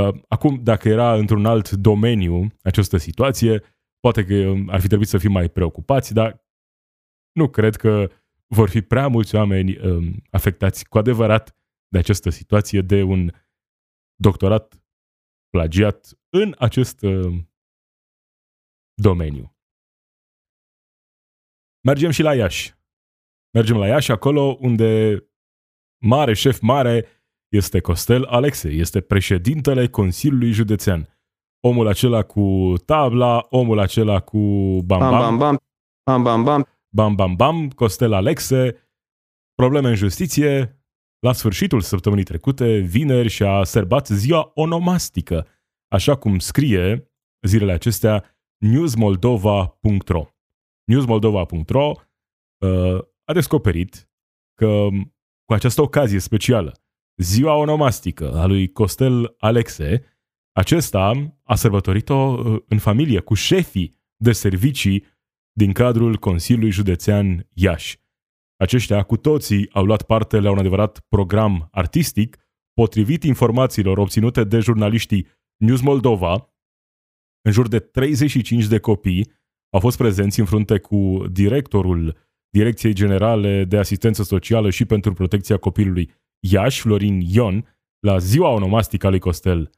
Uh, 0.00 0.22
acum, 0.28 0.62
dacă 0.62 0.88
era 0.88 1.14
într-un 1.16 1.46
alt 1.46 1.70
domeniu 1.70 2.46
această 2.62 2.96
situație, 2.96 3.62
poate 4.00 4.24
că 4.24 4.34
um, 4.34 4.68
ar 4.68 4.80
fi 4.80 4.86
trebuit 4.86 5.08
să 5.08 5.18
fim 5.18 5.32
mai 5.32 5.48
preocupați, 5.48 6.14
dar 6.14 6.44
nu 7.32 7.48
cred 7.48 7.76
că 7.76 8.10
vor 8.46 8.68
fi 8.68 8.82
prea 8.82 9.08
mulți 9.08 9.34
oameni 9.34 9.78
um, 9.78 10.22
afectați 10.30 10.88
cu 10.88 10.98
adevărat 10.98 11.56
de 11.88 11.98
această 11.98 12.30
situație, 12.30 12.80
de 12.80 13.02
un 13.02 13.30
doctorat 14.14 14.82
plagiat 15.48 16.18
în 16.28 16.54
acest 16.58 17.02
um, 17.02 17.52
domeniu. 18.94 19.56
Mergem 21.84 22.10
și 22.10 22.22
la 22.22 22.34
Iași. 22.34 22.74
Mergem 23.54 23.76
la 23.76 23.86
Iași, 23.86 24.10
acolo 24.10 24.56
unde 24.60 25.22
mare 26.04 26.34
șef 26.34 26.60
mare 26.60 27.06
este 27.48 27.80
Costel 27.80 28.24
Alexe, 28.24 28.68
este 28.68 29.00
președintele 29.00 29.88
Consiliului 29.88 30.52
Județean. 30.52 31.08
Omul 31.60 31.86
acela 31.86 32.22
cu 32.22 32.74
tabla, 32.86 33.46
omul 33.50 33.78
acela 33.78 34.20
cu 34.20 34.38
bam 34.84 34.98
bam, 34.98 35.10
bam, 35.10 35.38
bam, 35.38 35.58
bam, 36.04 36.22
bam, 36.22 36.42
bam, 36.44 36.66
bam, 36.88 37.14
bam, 37.14 37.34
bam, 37.36 37.70
Costel 37.70 38.12
Alexe, 38.12 38.76
probleme 39.54 39.88
în 39.88 39.94
justiție, 39.94 40.82
la 41.18 41.32
sfârșitul 41.32 41.80
săptămânii 41.80 42.24
trecute, 42.24 42.78
vineri 42.78 43.28
și-a 43.28 43.64
serbat 43.64 44.06
ziua 44.06 44.50
onomastică, 44.54 45.46
așa 45.88 46.16
cum 46.16 46.38
scrie 46.38 47.12
zilele 47.46 47.72
acestea 47.72 48.24
newsmoldova.ro. 48.58 50.26
newsmoldova.ro 50.84 51.92
uh, 52.58 53.00
a 53.32 53.34
descoperit 53.34 54.10
că 54.54 54.88
cu 55.44 55.52
această 55.52 55.82
ocazie 55.82 56.18
specială, 56.18 56.82
ziua 57.16 57.54
onomastică 57.54 58.32
a 58.32 58.46
lui 58.46 58.72
Costel 58.72 59.34
Alexe, 59.38 60.04
acesta 60.52 61.34
a 61.42 61.54
sărbătorit-o 61.54 62.14
uh, 62.14 62.62
în 62.68 62.78
familie 62.78 63.20
cu 63.20 63.34
șefii 63.34 64.00
de 64.16 64.32
servicii 64.32 65.04
din 65.52 65.72
cadrul 65.72 66.16
Consiliului 66.16 66.70
Județean 66.70 67.48
Iași. 67.52 68.00
Aceștia 68.56 69.02
cu 69.02 69.16
toții 69.16 69.70
au 69.72 69.84
luat 69.84 70.02
parte 70.02 70.40
la 70.40 70.50
un 70.50 70.58
adevărat 70.58 71.00
program 71.00 71.68
artistic, 71.70 72.36
potrivit 72.72 73.22
informațiilor 73.22 73.98
obținute 73.98 74.44
de 74.44 74.58
jurnaliștii 74.58 75.26
News 75.56 75.80
Moldova, 75.80 76.54
în 77.44 77.52
jur 77.52 77.68
de 77.68 77.78
35 77.78 78.66
de 78.66 78.78
copii 78.78 79.30
au 79.72 79.80
fost 79.80 79.96
prezenți 79.96 80.40
în 80.40 80.46
frunte 80.46 80.78
cu 80.78 81.24
directorul 81.30 82.30
Direcției 82.52 82.92
Generale 82.92 83.64
de 83.64 83.76
Asistență 83.76 84.22
Socială 84.22 84.70
și 84.70 84.84
pentru 84.84 85.12
Protecția 85.12 85.56
Copilului 85.56 86.10
Iași, 86.40 86.80
Florin 86.80 87.20
Ion, 87.20 87.76
la 87.98 88.18
ziua 88.18 88.48
onomastică 88.48 89.06
a 89.06 89.10
lui 89.10 89.18
Costel 89.18 89.70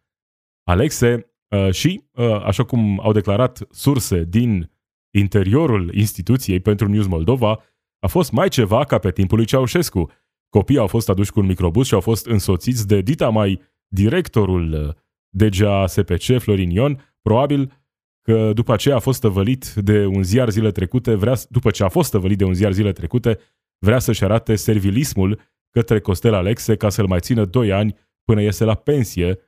Alexe 0.64 1.34
uh, 1.48 1.70
și, 1.70 2.04
uh, 2.12 2.42
așa 2.44 2.64
cum 2.64 3.00
au 3.00 3.12
declarat 3.12 3.66
surse 3.70 4.24
din 4.24 4.70
interiorul 5.16 5.94
instituției 5.94 6.60
pentru 6.60 6.88
News 6.88 7.06
Moldova, 7.06 7.62
a 7.98 8.06
fost 8.06 8.32
mai 8.32 8.48
ceva 8.48 8.84
ca 8.84 8.98
pe 8.98 9.12
timpul 9.12 9.36
lui 9.36 9.46
Ceaușescu. 9.46 10.10
Copiii 10.48 10.78
au 10.78 10.86
fost 10.86 11.08
aduși 11.08 11.32
cu 11.32 11.40
un 11.40 11.46
microbus 11.46 11.86
și 11.86 11.94
au 11.94 12.00
fost 12.00 12.26
însoțiți 12.26 12.86
de 12.86 13.00
dita 13.00 13.28
mai 13.28 13.60
directorul 13.88 14.72
uh, 14.72 14.94
DGA 15.28 15.86
SPC, 15.86 16.38
Florin 16.38 16.70
Ion, 16.70 17.14
probabil 17.22 17.83
că 18.24 18.52
după 18.52 18.72
aceea 18.72 18.96
a 18.96 18.98
fost 18.98 19.20
tăvălit 19.20 19.74
de 19.74 20.06
un 20.06 20.22
ziar 20.22 20.50
zile 20.50 20.70
trecute, 20.70 21.14
vrea, 21.14 21.34
după 21.48 21.70
ce 21.70 21.84
a 21.84 21.88
fost 21.88 22.10
tăvălit 22.10 22.38
de 22.38 22.44
un 22.44 22.54
ziar 22.54 22.72
zile 22.72 22.92
trecute, 22.92 23.38
vrea 23.78 23.98
să-și 23.98 24.24
arate 24.24 24.56
servilismul 24.56 25.40
către 25.70 26.00
Costel 26.00 26.34
Alexe 26.34 26.76
ca 26.76 26.88
să-l 26.88 27.06
mai 27.06 27.20
țină 27.20 27.44
2 27.44 27.72
ani 27.72 27.96
până 28.24 28.42
iese 28.42 28.64
la 28.64 28.74
pensie. 28.74 29.38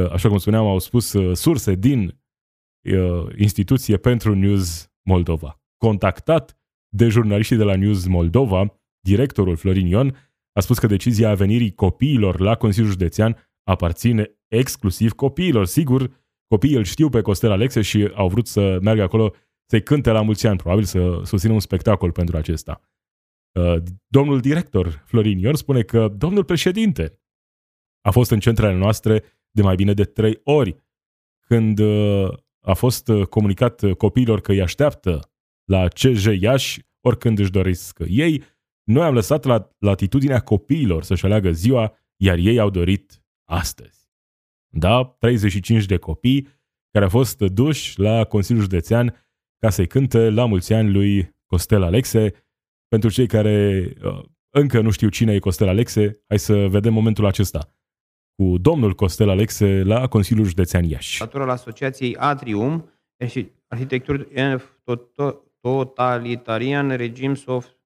Uh, 0.00 0.10
așa 0.12 0.28
cum 0.28 0.38
spuneam, 0.38 0.66
au 0.66 0.78
spus 0.78 1.12
uh, 1.12 1.36
surse 1.36 1.74
din 1.74 2.20
uh, 2.90 3.26
instituție 3.36 3.96
pentru 3.96 4.34
News 4.34 4.92
Moldova. 5.02 5.60
Contactat 5.76 6.56
de 6.94 7.08
jurnaliștii 7.08 7.56
de 7.56 7.64
la 7.64 7.76
News 7.76 8.06
Moldova, 8.06 8.80
directorul 9.00 9.56
Florin 9.56 9.86
Ion 9.86 10.16
a 10.52 10.60
spus 10.60 10.78
că 10.78 10.86
decizia 10.86 11.34
venirii 11.34 11.74
copiilor 11.74 12.40
la 12.40 12.54
Consiliul 12.54 12.90
Județean 12.90 13.36
aparține 13.62 14.30
exclusiv 14.48 15.12
copiilor. 15.12 15.66
Sigur, 15.66 16.21
copiii 16.52 16.76
îl 16.76 16.84
știu 16.84 17.08
pe 17.08 17.20
Costel 17.20 17.50
Alexe 17.50 17.80
și 17.82 18.10
au 18.14 18.28
vrut 18.28 18.46
să 18.46 18.78
meargă 18.82 19.02
acolo 19.02 19.34
să-i 19.66 19.82
cânte 19.82 20.10
la 20.10 20.22
mulți 20.22 20.46
ani, 20.46 20.56
probabil 20.56 20.84
să 20.84 21.20
susțină 21.24 21.52
un 21.52 21.60
spectacol 21.60 22.12
pentru 22.12 22.36
acesta. 22.36 22.80
Uh, 23.52 23.76
domnul 24.06 24.40
director 24.40 25.02
Florin 25.06 25.38
Ion 25.38 25.54
spune 25.54 25.82
că 25.82 26.08
domnul 26.08 26.44
președinte 26.44 27.20
a 28.00 28.10
fost 28.10 28.30
în 28.30 28.40
centrele 28.40 28.74
noastre 28.74 29.24
de 29.50 29.62
mai 29.62 29.74
bine 29.74 29.92
de 29.92 30.04
trei 30.04 30.40
ori 30.44 30.76
când 31.46 31.78
uh, 31.78 32.28
a 32.60 32.72
fost 32.72 33.08
uh, 33.08 33.26
comunicat 33.26 33.92
copiilor 33.92 34.40
că 34.40 34.52
îi 34.52 34.62
așteaptă 34.62 35.30
la 35.64 35.88
CJ 35.88 36.24
Iași 36.40 36.80
oricând 37.00 37.38
își 37.38 37.50
doresc 37.50 37.98
ei. 38.08 38.42
Noi 38.82 39.04
am 39.04 39.14
lăsat 39.14 39.44
la 39.44 39.70
latitudinea 39.78 40.40
copiilor 40.40 41.02
să-și 41.02 41.24
aleagă 41.24 41.52
ziua, 41.52 41.96
iar 42.16 42.38
ei 42.38 42.58
au 42.58 42.70
dorit 42.70 43.24
astăzi. 43.44 44.01
Da, 44.74 45.16
35 45.18 45.86
de 45.86 45.96
copii 45.96 46.48
care 46.90 47.04
au 47.04 47.10
fost 47.10 47.38
duși 47.38 48.00
la 48.00 48.24
Consiliul 48.24 48.62
Județean 48.62 49.26
ca 49.58 49.70
să-i 49.70 49.86
cânte 49.86 50.30
la 50.30 50.44
mulți 50.44 50.72
ani 50.72 50.90
lui 50.90 51.36
Costel 51.46 51.82
Alexe, 51.82 52.32
pentru 52.88 53.10
cei 53.10 53.26
care 53.26 53.84
uh, 54.04 54.22
încă 54.54 54.80
nu 54.80 54.90
știu 54.90 55.08
cine 55.08 55.32
e 55.32 55.38
Costel 55.38 55.68
Alexe, 55.68 56.22
hai 56.28 56.38
să 56.38 56.68
vedem 56.68 56.92
momentul 56.92 57.26
acesta 57.26 57.74
cu 58.34 58.58
domnul 58.58 58.94
Costel 58.94 59.28
Alexe 59.28 59.82
la 59.82 60.08
Consiliul 60.08 60.46
Județean 60.46 60.84
Iași. 60.84 61.22
al 61.22 61.48
Asociației 61.48 62.16
Atrium, 62.16 62.90
arhitecturi 63.68 64.28
totalitarian, 65.60 66.96
regim 66.96 67.34
soft, 67.34 67.76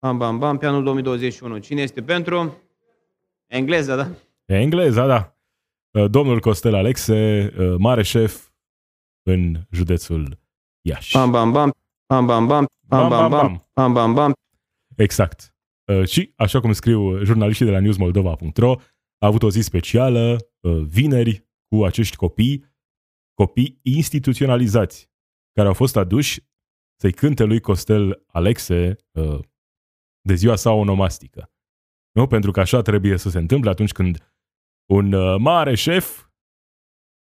bam, 0.00 0.18
bam, 0.18 0.38
bam, 0.38 0.58
pe 0.58 0.66
anul 0.66 0.82
2021. 0.82 1.58
Cine 1.58 1.82
este 1.82 2.02
pentru? 2.02 2.62
Engleza, 3.46 3.96
da? 3.96 4.10
E 4.44 4.56
engleza, 4.56 5.06
da. 5.06 5.35
Uh, 5.96 6.10
domnul 6.10 6.40
Costel 6.40 6.74
Alexe, 6.74 7.52
uh, 7.58 7.74
mare 7.78 8.02
șef 8.02 8.50
în 9.22 9.66
județul 9.70 10.38
Iași. 10.80 11.12
Bam, 11.12 11.30
bam, 11.30 11.52
bam, 11.52 11.72
bam, 12.06 12.26
bam, 12.26 12.46
bam, 12.46 12.66
bam, 12.88 13.08
bam, 13.08 13.30
bam, 13.30 13.66
bam, 13.74 13.92
bam, 13.92 14.14
bam. 14.14 14.32
Exact. 14.96 15.54
Uh, 15.92 16.08
și, 16.08 16.32
așa 16.36 16.60
cum 16.60 16.72
scriu 16.72 17.24
jurnaliștii 17.24 17.64
de 17.64 17.70
la 17.70 17.80
newsmoldova.ro, 17.80 18.74
a 19.18 19.26
avut 19.26 19.42
o 19.42 19.50
zi 19.50 19.60
specială, 19.60 20.36
uh, 20.60 20.82
vineri, 20.82 21.46
cu 21.68 21.84
acești 21.84 22.16
copii, 22.16 22.64
copii 23.34 23.78
instituționalizați, 23.82 25.10
care 25.52 25.68
au 25.68 25.74
fost 25.74 25.96
aduși 25.96 26.40
să-i 27.00 27.12
cânte 27.12 27.44
lui 27.44 27.60
Costel 27.60 28.24
Alexe 28.26 28.96
uh, 29.12 29.38
de 30.20 30.34
ziua 30.34 30.56
sa 30.56 30.70
onomastică. 30.70 31.50
Nu? 32.12 32.26
Pentru 32.26 32.50
că 32.50 32.60
așa 32.60 32.82
trebuie 32.82 33.16
să 33.16 33.30
se 33.30 33.38
întâmple 33.38 33.70
atunci 33.70 33.92
când 33.92 34.35
un 34.86 35.40
mare 35.42 35.74
șef, 35.74 36.26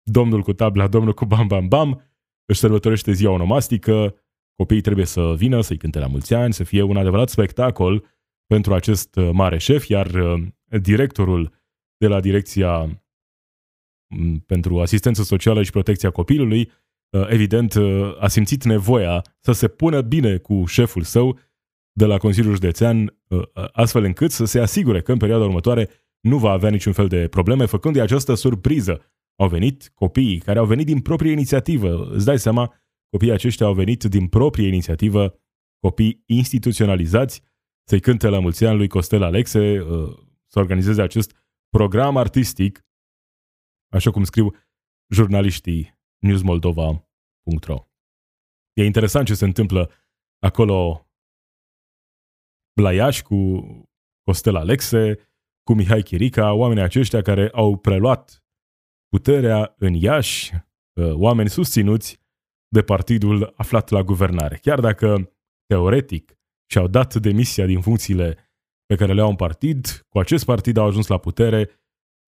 domnul 0.04 0.42
cu 0.42 0.54
tabla, 0.54 0.88
domnul 0.88 1.14
cu 1.14 1.26
bam 1.26 1.48
bam 1.48 1.68
bam, 1.68 2.02
își 2.46 2.60
sărbătorește 2.60 3.12
ziua 3.12 3.34
onomastică, 3.34 4.16
Copiii 4.56 4.82
trebuie 4.82 5.06
să 5.06 5.34
vină, 5.38 5.62
să-i 5.62 5.78
cânte 5.78 6.00
la 6.00 6.08
mulți 6.08 6.34
ani, 6.34 6.54
să 6.54 6.64
fie 6.64 6.82
un 6.82 6.98
adevărat 6.98 7.30
spectacol 7.30 8.06
pentru 8.46 8.74
acest 8.74 9.16
uh, 9.16 9.30
mare 9.34 9.58
șef, 9.58 9.88
iar 9.88 10.08
uh, 10.08 10.44
directorul 10.82 11.54
de 11.98 12.08
la 12.08 12.20
Direcția 12.20 13.02
mm, 14.08 14.40
pentru 14.40 14.82
Asistență 14.82 15.24
Socială 15.24 15.64
și 15.64 15.72
Protecția 15.72 16.12
Copilului, 16.12 16.72
uh, 17.10 17.28
evident, 17.30 17.76
a 18.20 18.28
simțit 18.28 18.64
nevoia 18.64 19.22
să 19.40 19.52
se 19.52 19.68
pună 19.68 20.02
bine 20.02 20.38
cu 20.38 20.66
șeful 20.66 21.02
său 21.02 21.40
de 21.92 22.06
la 22.06 22.18
Consiliul 22.18 22.54
Județean, 22.54 23.18
astfel 23.72 24.04
încât 24.04 24.32
să 24.32 24.46
se 24.46 24.60
asigure 24.60 25.02
că 25.02 25.12
în 25.12 25.18
perioada 25.18 25.44
următoare 25.44 25.90
nu 26.22 26.38
va 26.38 26.52
avea 26.52 26.70
niciun 26.70 26.94
fel 26.94 27.08
de 27.08 27.28
probleme, 27.28 27.66
făcând-i 27.66 28.00
această 28.00 28.34
surpriză. 28.34 29.02
Au 29.36 29.48
venit 29.48 29.92
copiii 29.96 30.40
care 30.40 30.60
au 30.60 30.66
venit 30.66 30.86
din 30.86 31.00
proprie 31.00 31.32
inițiativă. 31.32 32.10
Îți 32.12 32.26
dai 32.26 32.40
seama, 32.40 32.74
Copiii 33.12 33.32
aceștia 33.32 33.66
au 33.66 33.74
venit 33.74 34.04
din 34.04 34.28
proprie 34.28 34.68
inițiativă, 34.68 35.40
copii 35.80 36.24
instituționalizați, 36.26 37.42
să-i 37.88 38.00
cânte 38.00 38.28
la 38.28 38.40
mulți 38.40 38.66
ani 38.66 38.78
lui 38.78 38.88
Costel 38.88 39.24
Alexe, 39.24 39.80
uh, 39.80 40.18
să 40.48 40.60
organizeze 40.60 41.02
acest 41.02 41.36
program 41.70 42.18
artistic, 42.18 42.86
așa 43.94 44.12
cum 44.12 44.24
scriu 44.24 44.56
jurnaliștii 45.14 46.00
newsmoldova.ro. 46.20 47.88
E 48.74 48.86
interesant 48.86 49.26
ce 49.26 49.34
se 49.34 49.46
întâmplă 49.46 49.92
acolo 50.40 51.08
la 52.82 52.94
Iași 52.94 53.24
cu 53.24 53.36
Costel 54.24 54.56
Alexe, 54.56 55.31
cu 55.64 55.74
Mihai 55.74 56.02
Chirica, 56.02 56.54
oamenii 56.54 56.84
aceștia 56.84 57.22
care 57.22 57.50
au 57.54 57.78
preluat 57.78 58.44
puterea 59.08 59.76
în 59.78 59.94
Iași, 59.94 60.54
uh, 60.54 61.14
oameni 61.14 61.50
susținuți 61.50 62.20
de 62.68 62.82
partidul 62.82 63.54
aflat 63.56 63.90
la 63.90 64.04
guvernare. 64.04 64.60
Chiar 64.62 64.80
dacă, 64.80 65.36
teoretic, 65.66 66.40
și-au 66.72 66.88
dat 66.88 67.16
demisia 67.16 67.66
din 67.66 67.82
funcțiile 67.82 68.38
pe 68.86 68.96
care 68.96 69.14
le 69.14 69.22
au 69.22 69.30
în 69.30 69.36
partid, 69.36 70.06
cu 70.10 70.20
acest 70.20 70.46
partid 70.46 70.78
au 70.78 70.86
ajuns 70.86 71.08
la 71.08 71.18
putere 71.18 71.70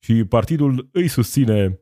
și 0.05 0.25
partidul 0.25 0.89
îi 0.91 1.07
susține 1.07 1.79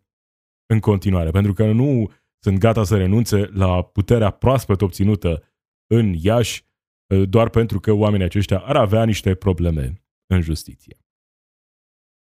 în 0.65 0.79
continuare, 0.79 1.29
pentru 1.29 1.53
că 1.53 1.71
nu 1.71 2.11
sunt 2.43 2.59
gata 2.59 2.83
să 2.83 2.97
renunțe 2.97 3.49
la 3.53 3.83
puterea 3.83 4.29
proaspăt 4.29 4.81
obținută 4.81 5.43
în 5.87 6.13
Iași, 6.17 6.65
uh, 7.13 7.29
doar 7.29 7.49
pentru 7.49 7.79
că 7.79 7.91
oamenii 7.91 8.25
aceștia 8.25 8.59
ar 8.59 8.75
avea 8.75 9.05
niște 9.05 9.35
probleme 9.35 10.03
în 10.27 10.41
justiție. 10.41 11.00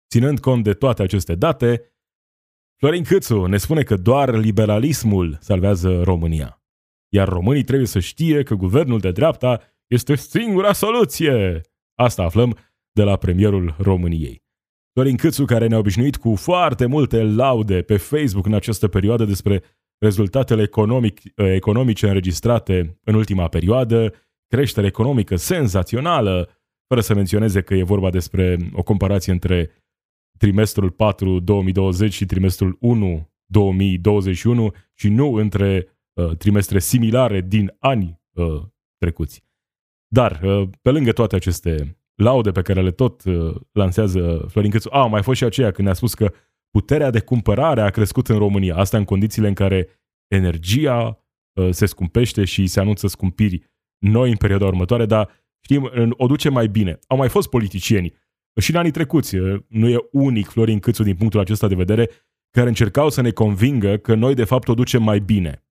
Ținând 0.08 0.40
cont 0.40 0.64
de 0.64 0.72
toate 0.72 1.02
aceste 1.02 1.34
date, 1.34 1.92
Florin 2.80 3.04
Câțu 3.04 3.44
ne 3.44 3.56
spune 3.56 3.82
că 3.82 3.96
doar 3.96 4.34
liberalismul 4.34 5.38
salvează 5.40 6.02
România. 6.02 6.62
Iar 7.08 7.28
românii 7.28 7.64
trebuie 7.64 7.86
să 7.86 7.98
știe 7.98 8.42
că 8.42 8.54
guvernul 8.54 8.98
de 8.98 9.10
dreapta 9.10 9.60
este 9.86 10.16
singura 10.16 10.72
soluție. 10.72 11.60
Asta 11.94 12.22
aflăm 12.22 12.56
de 12.92 13.02
la 13.02 13.16
premierul 13.16 13.74
României. 13.78 14.42
Florin 14.92 15.16
Câțu, 15.16 15.44
care 15.44 15.66
ne-a 15.66 15.78
obișnuit 15.78 16.16
cu 16.16 16.34
foarte 16.34 16.86
multe 16.86 17.22
laude 17.22 17.82
pe 17.82 17.96
Facebook 17.96 18.46
în 18.46 18.54
această 18.54 18.88
perioadă 18.88 19.24
despre 19.24 19.62
rezultatele 19.98 20.62
economic, 20.62 21.20
economice 21.34 22.06
înregistrate 22.06 23.00
în 23.04 23.14
ultima 23.14 23.48
perioadă, 23.48 24.14
creștere 24.46 24.86
economică 24.86 25.36
senzațională, 25.36 26.48
fără 26.86 27.00
să 27.00 27.14
menționeze 27.14 27.62
că 27.62 27.74
e 27.74 27.82
vorba 27.82 28.10
despre 28.10 28.56
o 28.72 28.82
comparație 28.82 29.32
între 29.32 29.70
trimestrul 30.38 30.90
4 30.90 31.40
2020 31.40 32.12
și 32.12 32.26
trimestrul 32.26 32.76
1 32.80 33.30
2021 33.46 34.72
și 34.94 35.08
nu 35.08 35.34
între 35.34 35.86
uh, 36.12 36.36
trimestre 36.36 36.78
similare 36.78 37.40
din 37.40 37.76
ani 37.78 38.20
uh, 38.32 38.62
trecuți. 38.98 39.44
Dar, 40.08 40.40
uh, 40.42 40.68
pe 40.82 40.90
lângă 40.90 41.12
toate 41.12 41.36
aceste 41.36 41.98
laude 42.14 42.50
pe 42.50 42.62
care 42.62 42.82
le 42.82 42.90
tot 42.90 43.24
uh, 43.24 43.54
lansează 43.72 44.46
Florin 44.48 44.70
Câțu, 44.70 44.88
a, 44.92 45.06
mai 45.06 45.22
fost 45.22 45.38
și 45.38 45.44
aceea 45.44 45.70
când 45.70 45.86
ne-a 45.86 45.96
spus 45.96 46.14
că 46.14 46.32
puterea 46.70 47.10
de 47.10 47.20
cumpărare 47.20 47.80
a 47.80 47.90
crescut 47.90 48.28
în 48.28 48.38
România. 48.38 48.76
Asta 48.76 48.96
în 48.96 49.04
condițiile 49.04 49.48
în 49.48 49.54
care 49.54 49.88
energia 50.26 51.24
uh, 51.52 51.68
se 51.70 51.86
scumpește 51.86 52.44
și 52.44 52.66
se 52.66 52.80
anunță 52.80 53.06
scumpiri 53.06 53.62
noi 53.98 54.30
în 54.30 54.36
perioada 54.36 54.66
următoare, 54.66 55.06
dar 55.06 55.30
știm, 55.64 55.90
o 56.16 56.26
duce 56.26 56.48
mai 56.48 56.68
bine. 56.68 56.98
Au 57.06 57.16
mai 57.16 57.28
fost 57.28 57.48
politicieni 57.48 58.12
și 58.58 58.70
în 58.70 58.76
anii 58.76 58.90
trecuți, 58.90 59.36
nu 59.68 59.88
e 59.88 60.08
unic 60.12 60.48
Florin 60.48 60.78
Câțu 60.78 61.02
din 61.02 61.16
punctul 61.16 61.40
acesta 61.40 61.68
de 61.68 61.74
vedere, 61.74 62.10
care 62.50 62.68
încercau 62.68 63.10
să 63.10 63.20
ne 63.20 63.30
convingă 63.30 63.96
că 63.96 64.14
noi 64.14 64.34
de 64.34 64.44
fapt 64.44 64.68
o 64.68 64.74
ducem 64.74 65.02
mai 65.02 65.20
bine. 65.20 65.64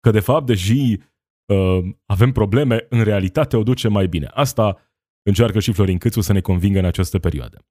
Că 0.00 0.10
de 0.10 0.20
fapt, 0.20 0.46
deși 0.46 0.98
uh, 1.46 1.94
avem 2.06 2.32
probleme, 2.32 2.86
în 2.88 3.02
realitate 3.02 3.56
o 3.56 3.62
ducem 3.62 3.92
mai 3.92 4.06
bine. 4.06 4.26
Asta 4.26 4.80
încearcă 5.22 5.60
și 5.60 5.72
Florin 5.72 5.98
Câțu 5.98 6.20
să 6.20 6.32
ne 6.32 6.40
convingă 6.40 6.78
în 6.78 6.84
această 6.84 7.18
perioadă. 7.18 7.66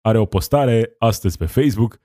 Are 0.00 0.18
o 0.18 0.26
postare 0.26 0.94
astăzi 0.98 1.36
pe 1.36 1.46
Facebook 1.46 2.00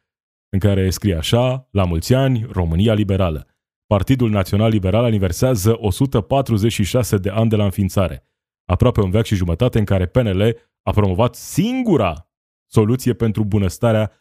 în 0.49 0.59
care 0.59 0.89
scrie 0.89 1.15
așa, 1.15 1.67
la 1.71 1.85
mulți 1.85 2.13
ani, 2.13 2.45
România 2.51 2.93
Liberală. 2.93 3.47
Partidul 3.85 4.29
Național 4.29 4.69
Liberal 4.69 5.03
aniversează 5.03 5.75
146 5.79 7.17
de 7.17 7.29
ani 7.29 7.49
de 7.49 7.55
la 7.55 7.63
înființare, 7.63 8.27
aproape 8.65 9.01
un 9.01 9.09
veac 9.09 9.25
și 9.25 9.35
jumătate 9.35 9.79
în 9.79 9.85
care 9.85 10.05
PNL 10.05 10.55
a 10.83 10.91
promovat 10.91 11.35
singura 11.35 12.29
soluție 12.71 13.13
pentru 13.13 13.43
bunăstarea 13.43 14.11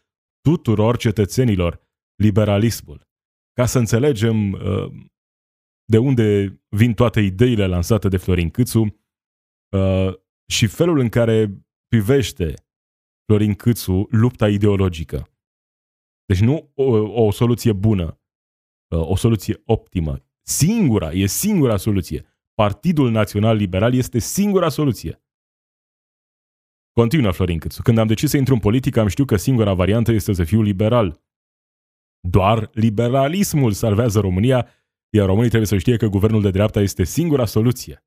tuturor 0.41 0.97
cetățenilor, 0.97 1.81
liberalismul. 2.15 3.07
Ca 3.53 3.65
să 3.65 3.79
înțelegem 3.79 4.51
uh, 4.51 4.91
de 5.85 5.97
unde 5.97 6.59
vin 6.69 6.93
toate 6.93 7.19
ideile 7.19 7.67
lansate 7.67 8.07
de 8.07 8.17
Florin 8.17 8.49
Câțu 8.49 8.79
uh, 9.69 10.13
și 10.47 10.67
felul 10.67 10.99
în 10.99 11.09
care 11.09 11.65
privește 11.87 12.53
Florin 13.25 13.53
Câțu 13.53 14.07
lupta 14.09 14.49
ideologică. 14.49 15.27
Deci 16.25 16.39
nu 16.39 16.71
o, 16.73 16.83
o 17.25 17.31
soluție 17.31 17.73
bună, 17.73 18.21
uh, 18.95 19.09
o 19.09 19.15
soluție 19.15 19.61
optimă. 19.65 20.17
Singura, 20.41 21.11
e 21.11 21.25
singura 21.25 21.77
soluție. 21.77 22.25
Partidul 22.53 23.11
Național 23.11 23.55
Liberal 23.55 23.93
este 23.93 24.19
singura 24.19 24.69
soluție. 24.69 25.22
Continuă 26.93 27.31
Florin 27.31 27.59
Câțu. 27.59 27.81
Când 27.81 27.97
am 27.97 28.07
decis 28.07 28.29
să 28.29 28.37
intru 28.37 28.53
în 28.53 28.59
politică, 28.59 28.99
am 28.99 29.07
știut 29.07 29.27
că 29.27 29.35
singura 29.35 29.73
variantă 29.73 30.11
este 30.11 30.33
să 30.33 30.43
fiu 30.43 30.61
liberal. 30.61 31.21
Doar 32.27 32.69
liberalismul 32.73 33.71
salvează 33.71 34.19
România, 34.19 34.67
iar 35.09 35.25
românii 35.25 35.47
trebuie 35.47 35.67
să 35.67 35.77
știe 35.77 35.97
că 35.97 36.07
guvernul 36.07 36.41
de 36.41 36.49
dreapta 36.49 36.81
este 36.81 37.03
singura 37.03 37.45
soluție. 37.45 38.05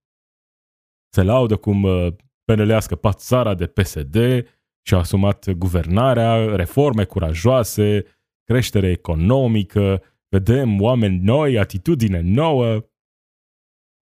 Se 1.08 1.22
laudă 1.22 1.56
cum 1.56 1.82
uh, 1.82 2.12
PNL 2.44 2.70
a 2.70 2.80
scăpat 2.80 3.20
țara 3.20 3.54
de 3.54 3.66
PSD 3.66 4.16
și 4.82 4.94
a 4.94 4.98
asumat 4.98 5.50
guvernarea, 5.50 6.56
reforme 6.56 7.04
curajoase, 7.04 8.04
creștere 8.44 8.90
economică, 8.90 10.02
vedem 10.28 10.80
oameni 10.80 11.18
noi, 11.18 11.58
atitudine 11.58 12.20
nouă 12.20 12.88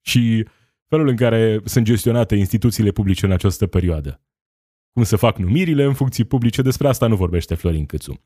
și 0.06 0.46
felul 0.86 1.08
în 1.08 1.16
care 1.16 1.60
sunt 1.64 1.84
gestionate 1.84 2.36
instituțiile 2.36 2.90
publice 2.90 3.26
în 3.26 3.32
această 3.32 3.66
perioadă 3.66 4.24
cum 4.92 5.02
se 5.02 5.16
fac 5.16 5.36
numirile 5.36 5.84
în 5.84 5.94
funcții 5.94 6.24
publice, 6.24 6.62
despre 6.62 6.88
asta 6.88 7.06
nu 7.06 7.16
vorbește 7.16 7.54
Florin 7.54 7.86
Câțu. 7.86 8.22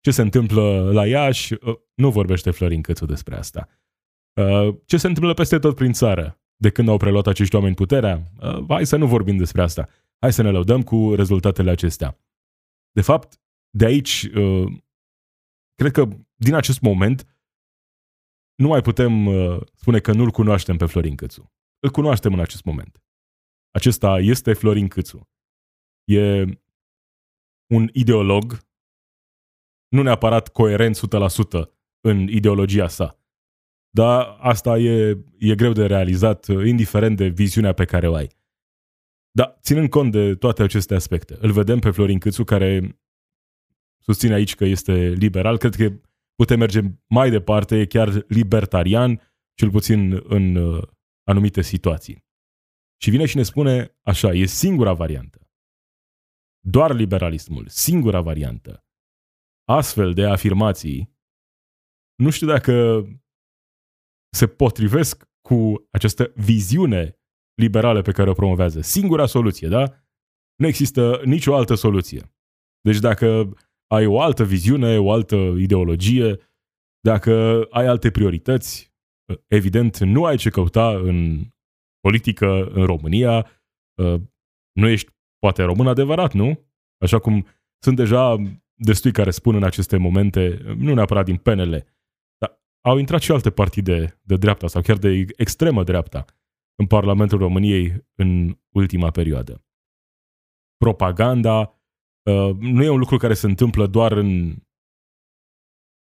Ce 0.00 0.10
se 0.10 0.22
întâmplă 0.22 0.90
la 0.92 1.06
Iași, 1.06 1.52
uh, 1.52 1.76
nu 1.94 2.10
vorbește 2.10 2.50
Florin 2.50 2.82
Câțu 2.82 3.06
despre 3.06 3.36
asta. 3.36 3.68
Uh, 4.40 4.76
ce 4.86 4.96
se 4.96 5.06
întâmplă 5.06 5.34
peste 5.34 5.58
tot 5.58 5.74
prin 5.74 5.92
țară, 5.92 6.40
de 6.56 6.70
când 6.70 6.88
au 6.88 6.96
preluat 6.96 7.26
acești 7.26 7.54
oameni 7.54 7.74
puterea, 7.74 8.32
uh, 8.40 8.64
hai 8.68 8.86
să 8.86 8.96
nu 8.96 9.06
vorbim 9.06 9.36
despre 9.36 9.62
asta. 9.62 9.88
Hai 10.18 10.32
să 10.32 10.42
ne 10.42 10.50
lăudăm 10.50 10.82
cu 10.82 11.14
rezultatele 11.14 11.70
acestea. 11.70 12.18
De 12.90 13.00
fapt, 13.00 13.40
de 13.70 13.84
aici, 13.84 14.30
cred 15.74 15.92
că 15.92 16.08
din 16.34 16.54
acest 16.54 16.80
moment, 16.80 17.36
nu 18.54 18.68
mai 18.68 18.80
putem 18.80 19.28
spune 19.74 20.00
că 20.00 20.12
nu-l 20.12 20.30
cunoaștem 20.30 20.76
pe 20.76 20.86
Florin 20.86 21.16
Câțu. 21.16 21.52
Îl 21.78 21.90
cunoaștem 21.90 22.32
în 22.32 22.40
acest 22.40 22.64
moment. 22.64 23.02
Acesta 23.70 24.18
este 24.18 24.52
Florin 24.52 24.88
Câțu. 24.88 25.30
E 26.04 26.44
un 27.66 27.88
ideolog, 27.92 28.58
nu 29.88 30.02
neapărat 30.02 30.48
coerent 30.48 30.96
100% 30.96 31.00
în 32.00 32.28
ideologia 32.28 32.88
sa. 32.88 33.18
Dar 33.90 34.36
asta 34.40 34.78
e, 34.78 35.18
e 35.38 35.54
greu 35.54 35.72
de 35.72 35.86
realizat, 35.86 36.46
indiferent 36.46 37.16
de 37.16 37.26
viziunea 37.26 37.72
pe 37.72 37.84
care 37.84 38.08
o 38.08 38.14
ai. 38.14 38.30
Dar 39.30 39.58
ținând 39.60 39.88
cont 39.88 40.12
de 40.12 40.34
toate 40.34 40.62
aceste 40.62 40.94
aspecte, 40.94 41.36
îl 41.40 41.52
vedem 41.52 41.78
pe 41.78 41.90
Florin 41.90 42.18
Câțu 42.18 42.44
care 42.44 42.98
susține 43.98 44.34
aici 44.34 44.54
că 44.54 44.64
este 44.64 45.08
liberal, 45.08 45.58
cred 45.58 45.74
că 45.74 45.92
putem 46.34 46.58
merge 46.58 46.80
mai 47.06 47.30
departe, 47.30 47.78
e 47.78 47.86
chiar 47.86 48.24
libertarian, 48.28 49.20
cel 49.54 49.70
puțin 49.70 50.22
în 50.24 50.54
uh, 50.54 50.82
anumite 51.24 51.62
situații. 51.62 52.24
Și 52.96 53.10
vine 53.10 53.26
și 53.26 53.36
ne 53.36 53.42
spune 53.42 53.96
așa, 54.02 54.32
e 54.32 54.44
singura 54.44 54.92
variantă. 54.92 55.41
Doar 56.66 56.94
liberalismul, 56.94 57.68
singura 57.68 58.20
variantă. 58.20 58.84
Astfel 59.64 60.12
de 60.12 60.24
afirmații, 60.24 61.16
nu 62.14 62.30
știu 62.30 62.46
dacă 62.46 63.04
se 64.36 64.46
potrivesc 64.46 65.30
cu 65.48 65.88
această 65.90 66.32
viziune 66.36 67.18
liberală 67.54 68.02
pe 68.02 68.12
care 68.12 68.30
o 68.30 68.32
promovează. 68.32 68.80
Singura 68.80 69.26
soluție, 69.26 69.68
da? 69.68 70.04
Nu 70.56 70.66
există 70.66 71.22
nicio 71.24 71.54
altă 71.54 71.74
soluție. 71.74 72.34
Deci 72.80 72.98
dacă 72.98 73.56
ai 73.86 74.06
o 74.06 74.20
altă 74.20 74.44
viziune, 74.44 74.98
o 74.98 75.12
altă 75.12 75.36
ideologie, 75.36 76.36
dacă 77.00 77.66
ai 77.70 77.86
alte 77.86 78.10
priorități, 78.10 78.94
evident 79.46 79.98
nu 79.98 80.24
ai 80.24 80.36
ce 80.36 80.50
căuta 80.50 80.88
în 80.96 81.44
politică 82.00 82.66
în 82.66 82.84
România, 82.84 83.62
nu 84.72 84.88
ești 84.88 85.10
poate 85.42 85.62
român 85.62 85.86
adevărat, 85.86 86.32
nu? 86.32 86.66
Așa 86.98 87.18
cum 87.18 87.46
sunt 87.78 87.96
deja 87.96 88.36
destui 88.74 89.12
care 89.12 89.30
spun 89.30 89.54
în 89.54 89.62
aceste 89.62 89.96
momente, 89.96 90.62
nu 90.76 90.94
neapărat 90.94 91.24
din 91.24 91.36
PNL, 91.36 91.84
dar 92.38 92.62
au 92.80 92.98
intrat 92.98 93.20
și 93.20 93.32
alte 93.32 93.50
partide 93.50 94.20
de 94.22 94.36
dreapta 94.36 94.66
sau 94.66 94.82
chiar 94.82 94.96
de 94.96 95.26
extremă 95.36 95.84
dreapta 95.84 96.24
în 96.74 96.86
Parlamentul 96.86 97.38
României 97.38 98.06
în 98.14 98.58
ultima 98.74 99.10
perioadă. 99.10 99.64
Propaganda 100.76 101.60
uh, 102.30 102.56
nu 102.58 102.82
e 102.82 102.88
un 102.88 102.98
lucru 102.98 103.16
care 103.16 103.34
se 103.34 103.46
întâmplă 103.46 103.86
doar 103.86 104.12
în 104.12 104.56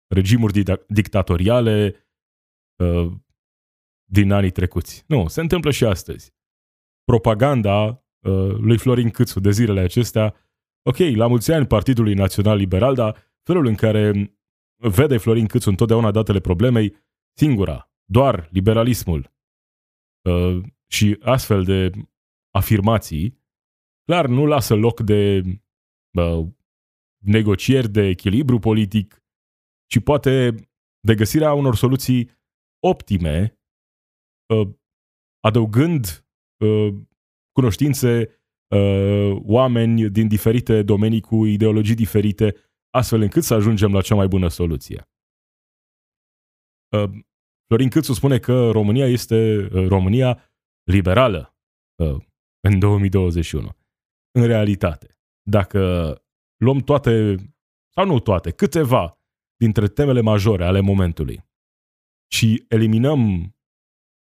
regimuri 0.08 0.64
dictatoriale 0.88 2.08
uh, 2.84 3.12
din 4.12 4.32
anii 4.32 4.52
trecuți. 4.52 5.04
Nu, 5.08 5.28
se 5.28 5.42
întâmplă 5.42 5.72
și 5.72 5.86
astăzi. 5.86 6.34
Propaganda 7.04 7.90
Uh, 7.90 8.06
lui 8.58 8.78
Florin 8.78 9.10
Câțu 9.10 9.40
de 9.40 9.52
zilele 9.52 9.80
acestea. 9.80 10.36
Ok, 10.90 10.98
la 10.98 11.28
mulți 11.28 11.52
ani 11.52 11.68
Partidului 11.68 12.14
Național 12.14 12.58
Liberal, 12.58 12.96
dar 12.96 13.16
felul 13.44 13.66
în 13.66 13.76
care 13.76 14.34
vede 14.76 15.18
Florin 15.18 15.46
Câțu 15.46 15.70
întotdeauna 15.70 16.12
datele 16.12 16.40
problemei, 16.40 16.96
singura, 17.38 17.92
doar 18.06 18.50
liberalismul. 18.52 19.32
Uh, 20.30 20.64
și 20.88 21.18
astfel 21.22 21.64
de 21.64 21.92
afirmații, 22.54 23.40
clar 24.04 24.28
nu 24.28 24.46
lasă 24.46 24.76
loc 24.76 25.00
de 25.00 25.42
uh, 26.12 26.48
negocieri 27.18 27.90
de 27.90 28.02
echilibru 28.02 28.60
politic, 28.60 29.24
ci 29.86 30.00
poate 30.00 30.56
de 31.00 31.16
găsirea 31.16 31.54
unor 31.54 31.76
soluții 31.76 32.30
optime, 32.80 33.60
uh, 34.54 34.70
adăugând 35.40 36.26
uh, 36.58 36.94
cunoștințe, 37.60 38.30
uh, 38.76 39.40
oameni 39.46 40.10
din 40.10 40.28
diferite 40.28 40.84
domenii 40.84 41.22
cu 41.22 41.46
ideologii 41.46 41.96
diferite, 41.96 42.56
astfel 42.90 43.22
încât 43.22 43.44
să 43.44 43.54
ajungem 43.54 43.94
la 43.94 44.02
cea 44.02 44.16
mai 44.16 44.28
bună 44.28 44.48
soluție. 44.48 45.10
Florin 47.68 47.90
Câțu 47.90 48.14
spune 48.14 48.40
că 48.40 48.72
România 48.72 49.08
este 49.08 49.68
România 49.88 50.42
liberală 50.84 51.58
în 52.68 52.80
2021. 52.80 53.70
În 54.32 54.46
realitate, 54.46 55.18
dacă 55.50 56.14
luăm 56.58 56.80
toate, 56.80 57.36
sau 57.96 58.06
nu 58.06 58.20
toate, 58.20 58.52
câteva 58.52 59.18
dintre 59.56 59.88
temele 59.88 60.22
majore 60.22 60.66
ale 60.66 60.80
momentului 60.80 61.48
și 62.32 62.66
eliminăm 62.68 63.54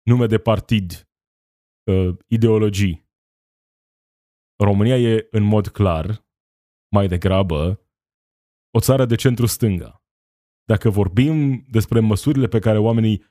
nume 0.04 0.26
de 0.26 0.38
partid, 0.38 1.10
uh, 1.92 2.18
ideologii, 2.28 3.10
România 4.64 4.98
e 4.98 5.28
în 5.32 5.44
mod 5.44 5.68
clar, 5.68 6.26
mai 6.96 7.08
degrabă, 7.08 7.86
o 8.72 8.80
țară 8.80 9.06
de 9.06 9.16
centru-stânga. 9.16 10.04
Dacă 10.64 10.90
vorbim 10.90 11.66
despre 11.70 12.00
măsurile 12.00 12.48
pe 12.48 12.60
care 12.60 12.78
oamenii 12.78 13.24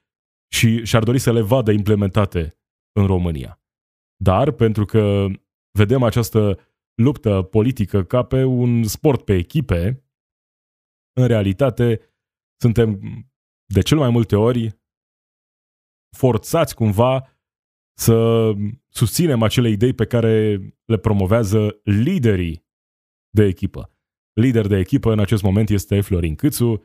și 0.53 0.85
și-ar 0.85 1.03
dori 1.03 1.19
să 1.19 1.33
le 1.33 1.41
vadă 1.41 1.71
implementate 1.71 2.59
în 2.93 3.07
România. 3.07 3.63
Dar 4.17 4.51
pentru 4.51 4.85
că 4.85 5.27
vedem 5.79 6.03
această 6.03 6.59
luptă 6.95 7.43
politică 7.43 8.05
ca 8.05 8.23
pe 8.23 8.45
un 8.45 8.85
sport 8.85 9.25
pe 9.25 9.35
echipe, 9.35 10.05
în 11.13 11.27
realitate 11.27 12.01
suntem 12.61 13.01
de 13.75 13.81
cel 13.81 13.99
mai 13.99 14.11
multe 14.11 14.37
ori 14.37 14.81
forțați 16.17 16.75
cumva 16.75 17.40
să 17.95 18.53
susținem 18.89 19.43
acele 19.43 19.69
idei 19.69 19.93
pe 19.93 20.07
care 20.07 20.61
le 20.85 20.99
promovează 20.99 21.81
liderii 21.85 22.67
de 23.31 23.45
echipă. 23.45 23.93
Lider 24.33 24.67
de 24.67 24.77
echipă 24.79 25.13
în 25.13 25.19
acest 25.19 25.43
moment 25.43 25.71
este 25.71 26.01
Florin 26.01 26.35
Câțu, 26.35 26.85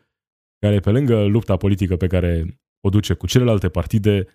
care 0.59 0.79
pe 0.79 0.91
lângă 0.91 1.25
lupta 1.25 1.57
politică 1.57 1.95
pe 1.95 2.07
care 2.07 2.61
o 2.79 2.89
duce 2.89 3.13
cu 3.13 3.27
celelalte 3.27 3.69
partide, 3.69 4.27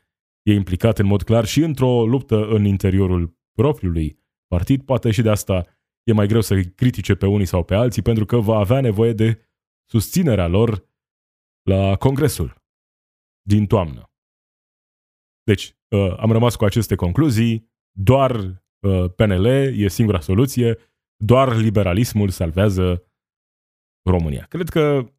e 0.42 0.52
implicat 0.52 0.98
în 0.98 1.06
mod 1.06 1.22
clar 1.22 1.44
și 1.44 1.60
într-o 1.62 2.06
luptă 2.06 2.46
în 2.46 2.64
interiorul 2.64 3.38
propriului 3.52 4.18
partid. 4.46 4.82
Poate 4.82 5.10
și 5.10 5.22
de 5.22 5.30
asta 5.30 5.66
e 6.02 6.12
mai 6.12 6.26
greu 6.26 6.40
să 6.40 6.62
critique 6.62 7.14
pe 7.14 7.26
unii 7.26 7.46
sau 7.46 7.64
pe 7.64 7.74
alții, 7.74 8.02
pentru 8.02 8.24
că 8.24 8.36
va 8.36 8.56
avea 8.56 8.80
nevoie 8.80 9.12
de 9.12 9.48
susținerea 9.90 10.46
lor 10.46 10.88
la 11.62 11.96
congresul 11.96 12.62
din 13.42 13.66
toamnă. 13.66 14.10
Deci, 15.42 15.76
uh, 15.90 16.16
am 16.18 16.32
rămas 16.32 16.56
cu 16.56 16.64
aceste 16.64 16.94
concluzii, 16.94 17.70
doar 17.90 18.34
uh, 18.80 19.10
PNL 19.16 19.44
e 19.44 19.88
singura 19.88 20.20
soluție, 20.20 20.78
doar 21.16 21.56
liberalismul 21.56 22.28
salvează 22.28 23.04
România. 24.02 24.46
Cred 24.48 24.68
că 24.68 25.12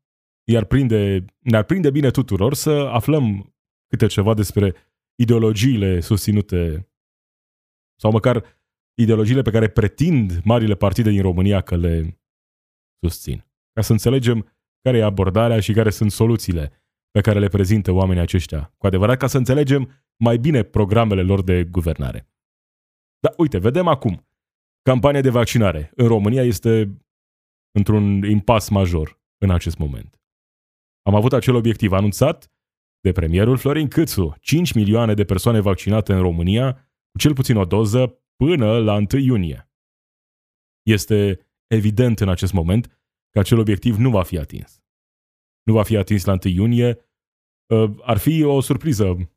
i-ar 0.43 0.65
prinde, 0.65 1.25
ne-ar 1.39 1.63
prinde 1.63 1.89
bine 1.89 2.11
tuturor 2.11 2.53
să 2.53 2.69
aflăm 2.69 3.55
câte 3.87 4.05
ceva 4.05 4.33
despre 4.33 4.75
ideologiile 5.15 5.99
susținute 5.99 6.89
sau 7.99 8.11
măcar 8.11 8.43
ideologiile 9.01 9.41
pe 9.41 9.51
care 9.51 9.69
pretind 9.69 10.41
marile 10.43 10.75
partide 10.75 11.09
din 11.09 11.21
România 11.21 11.61
că 11.61 11.75
le 11.75 12.19
susțin. 13.05 13.45
Ca 13.73 13.81
să 13.81 13.91
înțelegem 13.91 14.51
care 14.81 14.97
e 14.97 15.03
abordarea 15.03 15.59
și 15.59 15.73
care 15.73 15.89
sunt 15.89 16.11
soluțiile 16.11 16.80
pe 17.11 17.21
care 17.21 17.39
le 17.39 17.47
prezintă 17.47 17.91
oamenii 17.91 18.21
aceștia. 18.21 18.73
Cu 18.77 18.85
adevărat, 18.87 19.17
ca 19.17 19.27
să 19.27 19.37
înțelegem 19.37 20.05
mai 20.15 20.37
bine 20.37 20.63
programele 20.63 21.21
lor 21.21 21.43
de 21.43 21.63
guvernare. 21.63 22.29
Dar 23.19 23.33
uite, 23.37 23.57
vedem 23.57 23.87
acum. 23.87 24.27
Campania 24.81 25.21
de 25.21 25.29
vaccinare 25.29 25.91
în 25.95 26.07
România 26.07 26.43
este 26.43 26.97
într-un 27.71 28.23
impas 28.23 28.69
major 28.69 29.21
în 29.37 29.51
acest 29.51 29.77
moment. 29.77 30.21
Am 31.01 31.15
avut 31.15 31.33
acel 31.33 31.55
obiectiv 31.55 31.91
anunțat 31.91 32.51
de 32.99 33.11
premierul 33.11 33.57
Florin 33.57 33.87
Câțu, 33.87 34.35
5 34.39 34.73
milioane 34.73 35.13
de 35.13 35.23
persoane 35.23 35.59
vaccinate 35.59 36.13
în 36.13 36.21
România, 36.21 36.73
cu 37.11 37.17
cel 37.17 37.33
puțin 37.33 37.55
o 37.55 37.65
doză, 37.65 38.21
până 38.35 38.77
la 38.77 38.93
1 38.93 39.07
iunie. 39.19 39.71
Este 40.81 41.47
evident 41.67 42.19
în 42.19 42.29
acest 42.29 42.53
moment 42.53 42.99
că 43.29 43.39
acel 43.39 43.59
obiectiv 43.59 43.97
nu 43.97 44.09
va 44.09 44.23
fi 44.23 44.37
atins. 44.37 44.80
Nu 45.63 45.73
va 45.73 45.83
fi 45.83 45.97
atins 45.97 46.25
la 46.25 46.37
1 46.45 46.53
iunie. 46.53 46.97
Uh, 47.73 47.91
ar 48.01 48.17
fi 48.17 48.43
o 48.43 48.61
surpriză 48.61 49.31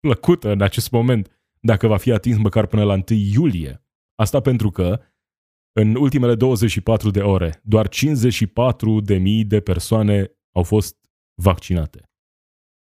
plăcută 0.00 0.50
în 0.50 0.62
acest 0.62 0.90
moment 0.90 1.40
dacă 1.60 1.86
va 1.86 1.96
fi 1.96 2.12
atins 2.12 2.36
măcar 2.36 2.66
până 2.66 2.84
la 2.84 2.92
1 2.92 3.04
iulie. 3.08 3.84
Asta 4.14 4.40
pentru 4.40 4.70
că 4.70 5.02
în 5.72 5.94
ultimele 5.94 6.34
24 6.34 7.10
de 7.10 7.20
ore, 7.20 7.60
doar 7.64 7.88
54.000 7.88 9.46
de 9.46 9.60
persoane 9.60 10.32
au 10.56 10.62
fost 10.62 10.96
vaccinate. 11.42 12.10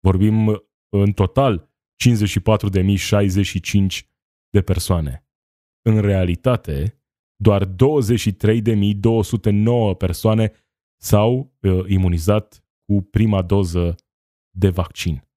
Vorbim 0.00 0.62
în 0.96 1.12
total 1.12 1.70
54.065 2.04 4.00
de 4.50 4.62
persoane. 4.62 5.26
În 5.82 6.00
realitate, 6.00 7.02
doar 7.36 7.66
23.209 7.66 7.72
persoane 9.98 10.52
s-au 11.02 11.52
uh, 11.60 11.84
imunizat 11.88 12.64
cu 12.84 13.02
prima 13.02 13.42
doză 13.42 13.94
de 14.50 14.68
vaccin. 14.68 15.28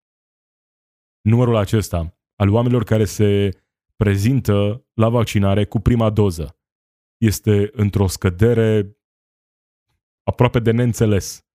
Numărul 1.22 1.56
acesta 1.56 2.20
al 2.36 2.50
oamenilor 2.50 2.84
care 2.84 3.06
se 3.06 3.50
prezintă 3.96 4.86
la 4.94 5.10
vaccinare 5.10 5.66
cu 5.66 5.80
prima 5.80 6.10
doză 6.10 6.60
este 7.18 7.70
într-o 7.72 8.08
scădere 8.08 8.98
aproape 10.24 10.60
de 10.60 10.72
neînțeles 10.72 11.48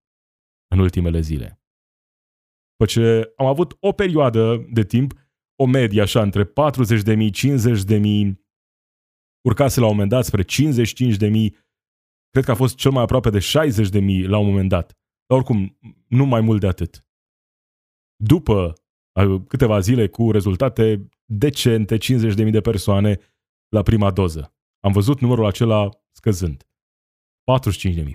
în 0.71 0.79
ultimele 0.79 1.21
zile. 1.21 1.63
După 2.71 2.93
ce 2.93 3.33
am 3.37 3.47
avut 3.47 3.77
o 3.81 3.93
perioadă 3.93 4.67
de 4.73 4.85
timp, 4.85 5.13
o 5.57 5.67
medie 5.67 6.03
așa, 6.03 6.23
între 6.23 6.45
40.000, 6.45 6.53
50.000, 7.31 8.35
urcase 9.41 9.81
la 9.81 9.87
un 9.87 9.93
moment 9.93 10.11
dat 10.11 10.25
spre 10.25 10.45
55.000, 10.45 11.69
cred 12.31 12.45
că 12.45 12.51
a 12.51 12.55
fost 12.55 12.77
cel 12.77 12.91
mai 12.91 13.03
aproape 13.03 13.31
de 13.31 13.39
60.000 13.39 14.27
la 14.27 14.39
un 14.39 14.47
moment 14.47 14.69
dat. 14.69 14.99
Dar 15.27 15.39
oricum, 15.39 15.79
nu 16.07 16.25
mai 16.25 16.41
mult 16.41 16.61
de 16.61 16.67
atât. 16.67 17.07
După 18.17 18.73
câteva 19.49 19.81
zile 19.81 20.09
cu 20.09 20.31
rezultate 20.31 21.09
decente, 21.25 21.97
50.000 21.97 22.51
de 22.51 22.61
persoane 22.61 23.19
la 23.69 23.83
prima 23.83 24.11
doză. 24.11 24.55
Am 24.81 24.93
văzut 24.93 25.21
numărul 25.21 25.45
acela 25.45 25.89
scăzând. 26.11 26.65
45.000, 27.79 28.11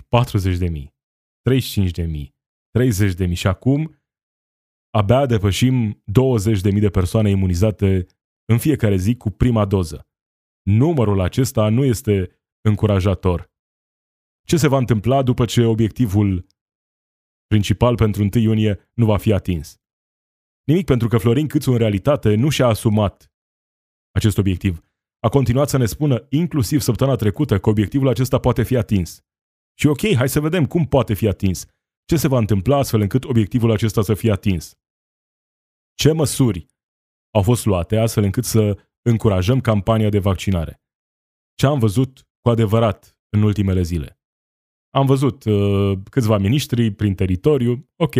40.000, 0.60 0.86
35.000, 1.50 2.30
30.000 3.28 3.32
și 3.32 3.46
acum 3.46 4.00
abia 4.90 5.26
depășim 5.26 6.02
20.000 6.72 6.80
de 6.80 6.90
persoane 6.90 7.30
imunizate 7.30 8.06
în 8.44 8.58
fiecare 8.58 8.96
zi 8.96 9.16
cu 9.16 9.30
prima 9.30 9.64
doză. 9.64 10.08
Numărul 10.62 11.20
acesta 11.20 11.68
nu 11.68 11.84
este 11.84 12.40
încurajator. 12.60 13.50
Ce 14.46 14.56
se 14.56 14.68
va 14.68 14.76
întâmpla 14.76 15.22
după 15.22 15.44
ce 15.44 15.64
obiectivul 15.64 16.46
principal 17.46 17.94
pentru 17.94 18.22
1 18.22 18.30
iunie 18.42 18.90
nu 18.94 19.04
va 19.04 19.16
fi 19.16 19.32
atins? 19.32 19.80
Nimic 20.64 20.84
pentru 20.84 21.08
că 21.08 21.18
Florin 21.18 21.48
Câțu 21.48 21.70
în 21.70 21.78
realitate 21.78 22.34
nu 22.34 22.48
și-a 22.48 22.66
asumat 22.66 23.32
acest 24.10 24.38
obiectiv. 24.38 24.84
A 25.20 25.28
continuat 25.28 25.68
să 25.68 25.76
ne 25.76 25.86
spună, 25.86 26.26
inclusiv 26.28 26.80
săptămâna 26.80 27.16
trecută, 27.16 27.58
că 27.58 27.68
obiectivul 27.68 28.08
acesta 28.08 28.38
poate 28.38 28.62
fi 28.62 28.76
atins. 28.76 29.20
Și 29.78 29.86
ok, 29.86 30.14
hai 30.14 30.28
să 30.28 30.40
vedem 30.40 30.66
cum 30.66 30.86
poate 30.86 31.14
fi 31.14 31.28
atins. 31.28 31.66
Ce 32.04 32.16
se 32.16 32.28
va 32.28 32.38
întâmpla 32.38 32.76
astfel 32.76 33.00
încât 33.00 33.24
obiectivul 33.24 33.70
acesta 33.70 34.02
să 34.02 34.14
fie 34.14 34.32
atins? 34.32 34.78
Ce 35.94 36.12
măsuri 36.12 36.66
au 37.30 37.42
fost 37.42 37.64
luate 37.64 37.96
astfel 37.96 38.24
încât 38.24 38.44
să 38.44 38.78
încurajăm 39.02 39.60
campania 39.60 40.08
de 40.08 40.18
vaccinare? 40.18 40.82
Ce 41.54 41.66
am 41.66 41.78
văzut 41.78 42.28
cu 42.40 42.48
adevărat 42.48 43.18
în 43.28 43.42
ultimele 43.42 43.82
zile? 43.82 44.15
Am 44.96 45.06
văzut 45.06 45.44
uh, 45.44 45.98
câțiva 46.10 46.38
miniștri 46.38 46.90
prin 46.90 47.14
teritoriu, 47.14 47.90
ok. 47.96 48.14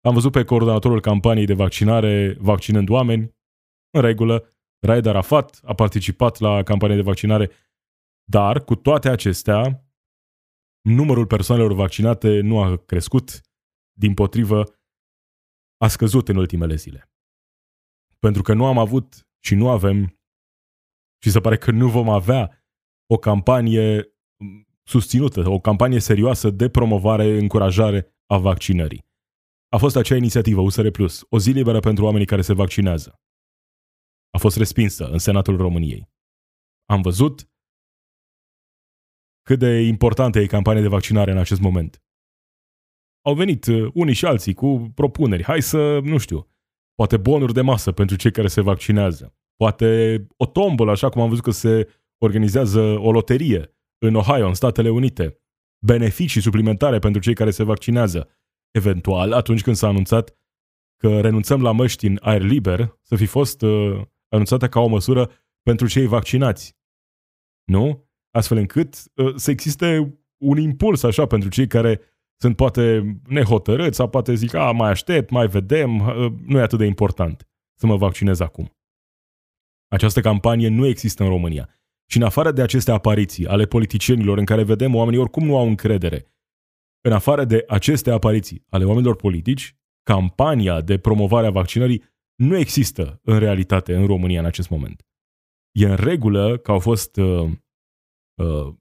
Am 0.00 0.14
văzut 0.14 0.32
pe 0.32 0.44
coordonatorul 0.44 1.00
campaniei 1.00 1.46
de 1.46 1.54
vaccinare 1.54 2.36
vaccinând 2.40 2.88
oameni, 2.88 3.34
în 3.90 4.00
regulă. 4.00 4.48
Raed 4.86 5.06
Arafat 5.06 5.60
a 5.64 5.74
participat 5.74 6.38
la 6.38 6.62
campania 6.62 6.96
de 6.96 7.02
vaccinare. 7.02 7.50
Dar, 8.24 8.64
cu 8.64 8.74
toate 8.74 9.08
acestea, 9.08 9.84
numărul 10.88 11.26
persoanelor 11.26 11.72
vaccinate 11.72 12.40
nu 12.40 12.62
a 12.62 12.76
crescut, 12.76 13.40
din 13.98 14.14
potrivă, 14.14 14.64
a 15.76 15.88
scăzut 15.88 16.28
în 16.28 16.36
ultimele 16.36 16.74
zile. 16.74 17.10
Pentru 18.18 18.42
că 18.42 18.54
nu 18.54 18.66
am 18.66 18.78
avut 18.78 19.28
și 19.44 19.54
nu 19.54 19.68
avem 19.68 20.18
și 21.22 21.30
se 21.30 21.40
pare 21.40 21.56
că 21.56 21.70
nu 21.70 21.88
vom 21.88 22.08
avea 22.08 22.64
o 23.06 23.18
campanie 23.18 24.14
susținută, 24.84 25.48
o 25.48 25.60
campanie 25.60 25.98
serioasă 25.98 26.50
de 26.50 26.68
promovare, 26.68 27.38
încurajare 27.38 28.14
a 28.26 28.38
vaccinării. 28.38 29.06
A 29.68 29.76
fost 29.76 29.96
acea 29.96 30.16
inițiativă 30.16 30.60
USR 30.60 30.88
Plus, 30.88 31.26
o 31.28 31.38
zi 31.38 31.50
liberă 31.50 31.80
pentru 31.80 32.04
oamenii 32.04 32.26
care 32.26 32.42
se 32.42 32.52
vaccinează. 32.52 33.20
A 34.30 34.38
fost 34.38 34.56
respinsă 34.56 35.04
în 35.04 35.18
Senatul 35.18 35.56
României. 35.56 36.12
Am 36.84 37.02
văzut 37.02 37.48
cât 39.42 39.58
de 39.58 39.80
importantă 39.80 40.38
e 40.38 40.46
campania 40.46 40.82
de 40.82 40.88
vaccinare 40.88 41.30
în 41.30 41.38
acest 41.38 41.60
moment. 41.60 42.02
Au 43.26 43.34
venit 43.34 43.66
uh, 43.66 43.90
unii 43.94 44.14
și 44.14 44.26
alții 44.26 44.54
cu 44.54 44.92
propuneri. 44.94 45.42
Hai 45.42 45.62
să, 45.62 45.98
nu 45.98 46.18
știu, 46.18 46.48
poate 46.94 47.16
bonuri 47.16 47.52
de 47.52 47.60
masă 47.60 47.92
pentru 47.92 48.16
cei 48.16 48.30
care 48.30 48.48
se 48.48 48.60
vaccinează. 48.60 49.36
Poate 49.56 50.26
o 50.36 50.46
tombolă, 50.46 50.90
așa 50.90 51.08
cum 51.08 51.22
am 51.22 51.28
văzut 51.28 51.44
că 51.44 51.50
se 51.50 51.88
organizează 52.18 52.80
o 52.80 53.12
loterie 53.12 53.74
în 53.98 54.14
Ohio, 54.14 54.46
în 54.46 54.54
Statele 54.54 54.90
Unite. 54.90 55.38
Beneficii 55.86 56.40
suplimentare 56.40 56.98
pentru 56.98 57.20
cei 57.20 57.34
care 57.34 57.50
se 57.50 57.62
vaccinează. 57.62 58.28
Eventual, 58.70 59.32
atunci 59.32 59.62
când 59.62 59.76
s-a 59.76 59.88
anunțat 59.88 60.38
că 60.96 61.20
renunțăm 61.20 61.62
la 61.62 61.72
măști 61.72 62.06
în 62.06 62.18
aer 62.20 62.42
liber, 62.42 62.98
să 63.02 63.16
fi 63.16 63.26
fost 63.26 63.62
uh, 63.62 64.02
anunțată 64.28 64.68
ca 64.68 64.80
o 64.80 64.86
măsură 64.86 65.30
pentru 65.62 65.86
cei 65.86 66.06
vaccinați. 66.06 66.76
Nu? 67.64 68.08
Astfel 68.30 68.56
încât 68.56 69.02
uh, 69.14 69.34
să 69.36 69.50
existe 69.50 70.18
un 70.36 70.58
impuls 70.58 71.02
așa 71.02 71.26
pentru 71.26 71.48
cei 71.48 71.66
care 71.66 72.00
sunt 72.40 72.56
poate 72.56 73.16
nehotărâți 73.26 73.96
sau 73.96 74.08
poate 74.08 74.34
zic, 74.34 74.54
a, 74.54 74.72
mai 74.72 74.90
aștept, 74.90 75.30
mai 75.30 75.46
vedem, 75.46 75.98
uh, 75.98 76.32
nu 76.46 76.58
e 76.58 76.62
atât 76.62 76.78
de 76.78 76.84
important 76.84 77.48
să 77.78 77.86
mă 77.86 77.96
vaccinez 77.96 78.40
acum. 78.40 78.76
Această 79.88 80.20
campanie 80.20 80.68
nu 80.68 80.86
există 80.86 81.22
în 81.22 81.28
România. 81.28 81.68
Și 82.10 82.16
în 82.16 82.22
afară 82.22 82.52
de 82.52 82.62
aceste 82.62 82.90
apariții 82.90 83.46
ale 83.46 83.64
politicienilor 83.64 84.38
în 84.38 84.44
care 84.44 84.62
vedem 84.62 84.94
oamenii 84.94 85.20
oricum 85.20 85.44
nu 85.44 85.56
au 85.56 85.66
încredere, 85.66 86.34
în 87.06 87.12
afară 87.12 87.44
de 87.44 87.64
aceste 87.68 88.10
apariții 88.10 88.64
ale 88.68 88.84
oamenilor 88.84 89.16
politici, 89.16 89.76
campania 90.02 90.80
de 90.80 90.98
promovare 90.98 91.46
a 91.46 91.50
vaccinării 91.50 92.02
nu 92.34 92.56
există 92.56 93.20
în 93.22 93.38
realitate 93.38 93.94
în 93.94 94.06
România 94.06 94.40
în 94.40 94.46
acest 94.46 94.68
moment. 94.68 95.06
E 95.72 95.86
în 95.86 95.96
regulă 95.96 96.58
că 96.58 96.70
au 96.70 96.78
fost 96.78 97.16
uh, 97.16 97.50
uh, 98.34 98.74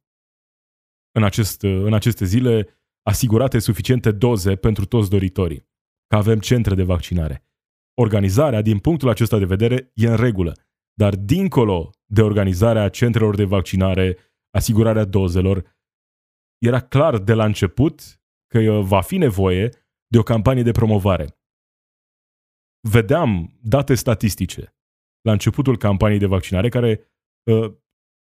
în, 1.12 1.24
acest, 1.24 1.64
uh, 1.64 1.82
în 1.84 1.94
aceste 1.94 2.26
zile 2.26 2.68
asigurate 3.02 3.60
suficiente 3.60 4.12
doze 4.12 4.56
pentru 4.56 4.86
toți 4.86 5.10
doritorii, 5.10 5.68
că 6.08 6.16
avem 6.16 6.40
centre 6.40 6.76
de 6.76 6.84
vaccinare. 6.84 7.48
Organizarea, 7.94 8.62
din 8.62 8.80
punctul 8.80 9.10
acesta 9.10 9.38
de 9.38 9.46
vedere, 9.46 9.92
e 9.94 10.08
în 10.08 10.16
regulă, 10.16 10.54
dar 10.94 11.16
dincolo 11.16 11.90
de 12.06 12.22
organizarea 12.22 12.90
centrelor 12.90 13.36
de 13.36 13.44
vaccinare, 13.44 14.18
asigurarea 14.50 15.06
dozelor, 15.06 15.78
era 16.58 16.80
clar 16.80 17.18
de 17.18 17.34
la 17.34 17.46
început 17.46 18.22
că 18.48 18.82
va 18.82 19.02
fi 19.02 19.18
nevoie 19.18 19.70
de 20.08 20.18
o 20.18 20.24
campanie 20.24 20.64
de 20.64 20.72
promovare. 20.72 21.38
Vedeam 22.90 23.60
date 23.62 23.96
statistice 23.96 24.76
la 25.22 25.32
începutul 25.32 25.78
campaniei 25.78 26.20
de 26.20 26.26
vaccinare 26.26 26.70
care 26.70 27.12
uh, 27.44 27.74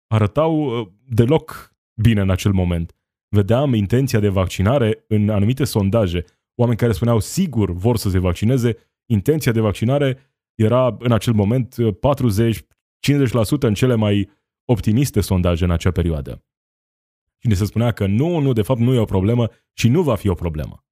arătau 0.07 0.79
uh, 0.79 0.87
deloc 1.07 1.75
bine 2.01 2.21
în 2.21 2.29
acel 2.29 2.51
moment. 2.51 2.95
Vedeam 3.35 3.73
intenția 3.73 4.19
de 4.19 4.29
vaccinare 4.29 5.05
în 5.07 5.29
anumite 5.29 5.63
sondaje. 5.63 6.25
Oameni 6.55 6.77
care 6.77 6.91
spuneau 6.91 7.19
sigur 7.19 7.71
vor 7.71 7.97
să 7.97 8.09
se 8.09 8.19
vaccineze, 8.19 8.77
intenția 9.05 9.51
de 9.51 9.59
vaccinare 9.59 10.17
era 10.59 10.95
în 10.99 11.11
acel 11.11 11.33
moment 11.33 11.75
40, 11.99 12.61
50% 12.61 12.63
în 13.59 13.73
cele 13.73 13.95
mai 13.95 14.29
optimiste 14.65 15.21
sondaje 15.21 15.63
în 15.63 15.71
acea 15.71 15.91
perioadă. 15.91 16.43
Și 17.37 17.55
se 17.55 17.65
spunea 17.65 17.91
că 17.91 18.05
nu, 18.05 18.39
nu, 18.39 18.53
de 18.53 18.61
fapt 18.61 18.79
nu 18.79 18.93
e 18.93 18.99
o 18.99 19.05
problemă 19.05 19.49
și 19.73 19.87
nu 19.87 20.03
va 20.03 20.15
fi 20.15 20.27
o 20.27 20.33
problemă. 20.33 20.85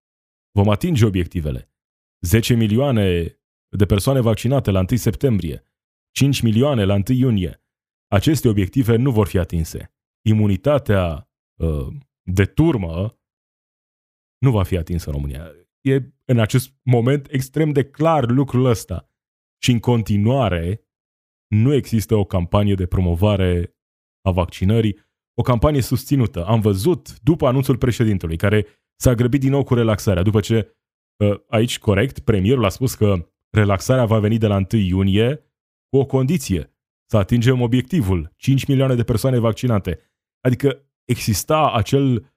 Vom 0.52 0.70
atinge 0.70 1.06
obiectivele. 1.06 1.72
10 2.20 2.54
milioane 2.54 3.38
de 3.70 3.86
persoane 3.86 4.20
vaccinate 4.20 4.72
la 4.72 4.80
1 4.80 4.98
septembrie, 4.98 5.64
5 6.12 6.42
milioane 6.42 6.84
la 6.84 6.94
1 6.94 7.04
iunie. 7.08 7.64
Aceste 8.08 8.48
obiective 8.48 8.96
nu 8.96 9.12
vor 9.12 9.28
fi 9.28 9.38
atinse. 9.38 9.94
Imunitatea 10.22 11.30
uh, 11.56 11.88
de 12.22 12.46
turmă 12.46 13.20
nu 14.38 14.52
va 14.52 14.64
fi 14.64 14.78
atinsă 14.78 15.10
în 15.10 15.16
România. 15.16 15.52
E 15.82 16.02
în 16.26 16.40
acest 16.40 16.74
moment 16.82 17.28
extrem 17.32 17.72
de 17.72 17.84
clar 17.84 18.30
lucrul 18.30 18.66
ăsta. 18.66 19.12
Și 19.58 19.72
în 19.72 19.80
continuare, 19.80 20.88
nu 21.48 21.74
există 21.74 22.16
o 22.16 22.26
campanie 22.26 22.76
de 22.76 22.86
promovare 22.86 23.78
a 24.22 24.32
vaccinării, 24.32 25.00
o 25.34 25.42
campanie 25.42 25.82
susținută. 25.82 26.46
Am 26.46 26.60
văzut 26.60 27.20
după 27.20 27.48
anunțul 27.48 27.78
președintelui, 27.78 28.38
care 28.38 28.66
s-a 29.00 29.14
grăbit 29.14 29.40
din 29.40 29.52
nou 29.52 29.64
cu 29.64 29.74
relaxarea, 29.74 30.24
după 30.24 30.40
ce 30.40 30.78
ă, 31.20 31.44
aici, 31.48 31.80
corect, 31.80 32.20
premierul 32.20 32.66
a 32.66 32.70
spus 32.70 32.94
că 32.94 33.30
relaxarea 33.50 34.06
va 34.06 34.20
veni 34.20 34.38
de 34.38 34.48
la 34.48 34.56
1 34.56 34.82
iunie 34.82 35.42
cu 35.90 35.98
o 35.98 36.06
condiție, 36.06 36.76
să 37.10 37.18
atingem 37.18 37.62
obiectivul, 37.62 38.34
5 38.36 38.66
milioane 38.66 38.96
de 38.96 39.04
persoane 39.04 39.40
vaccinate. 39.40 40.00
Adică 40.42 40.92
exista 41.06 41.72
acel 41.72 42.34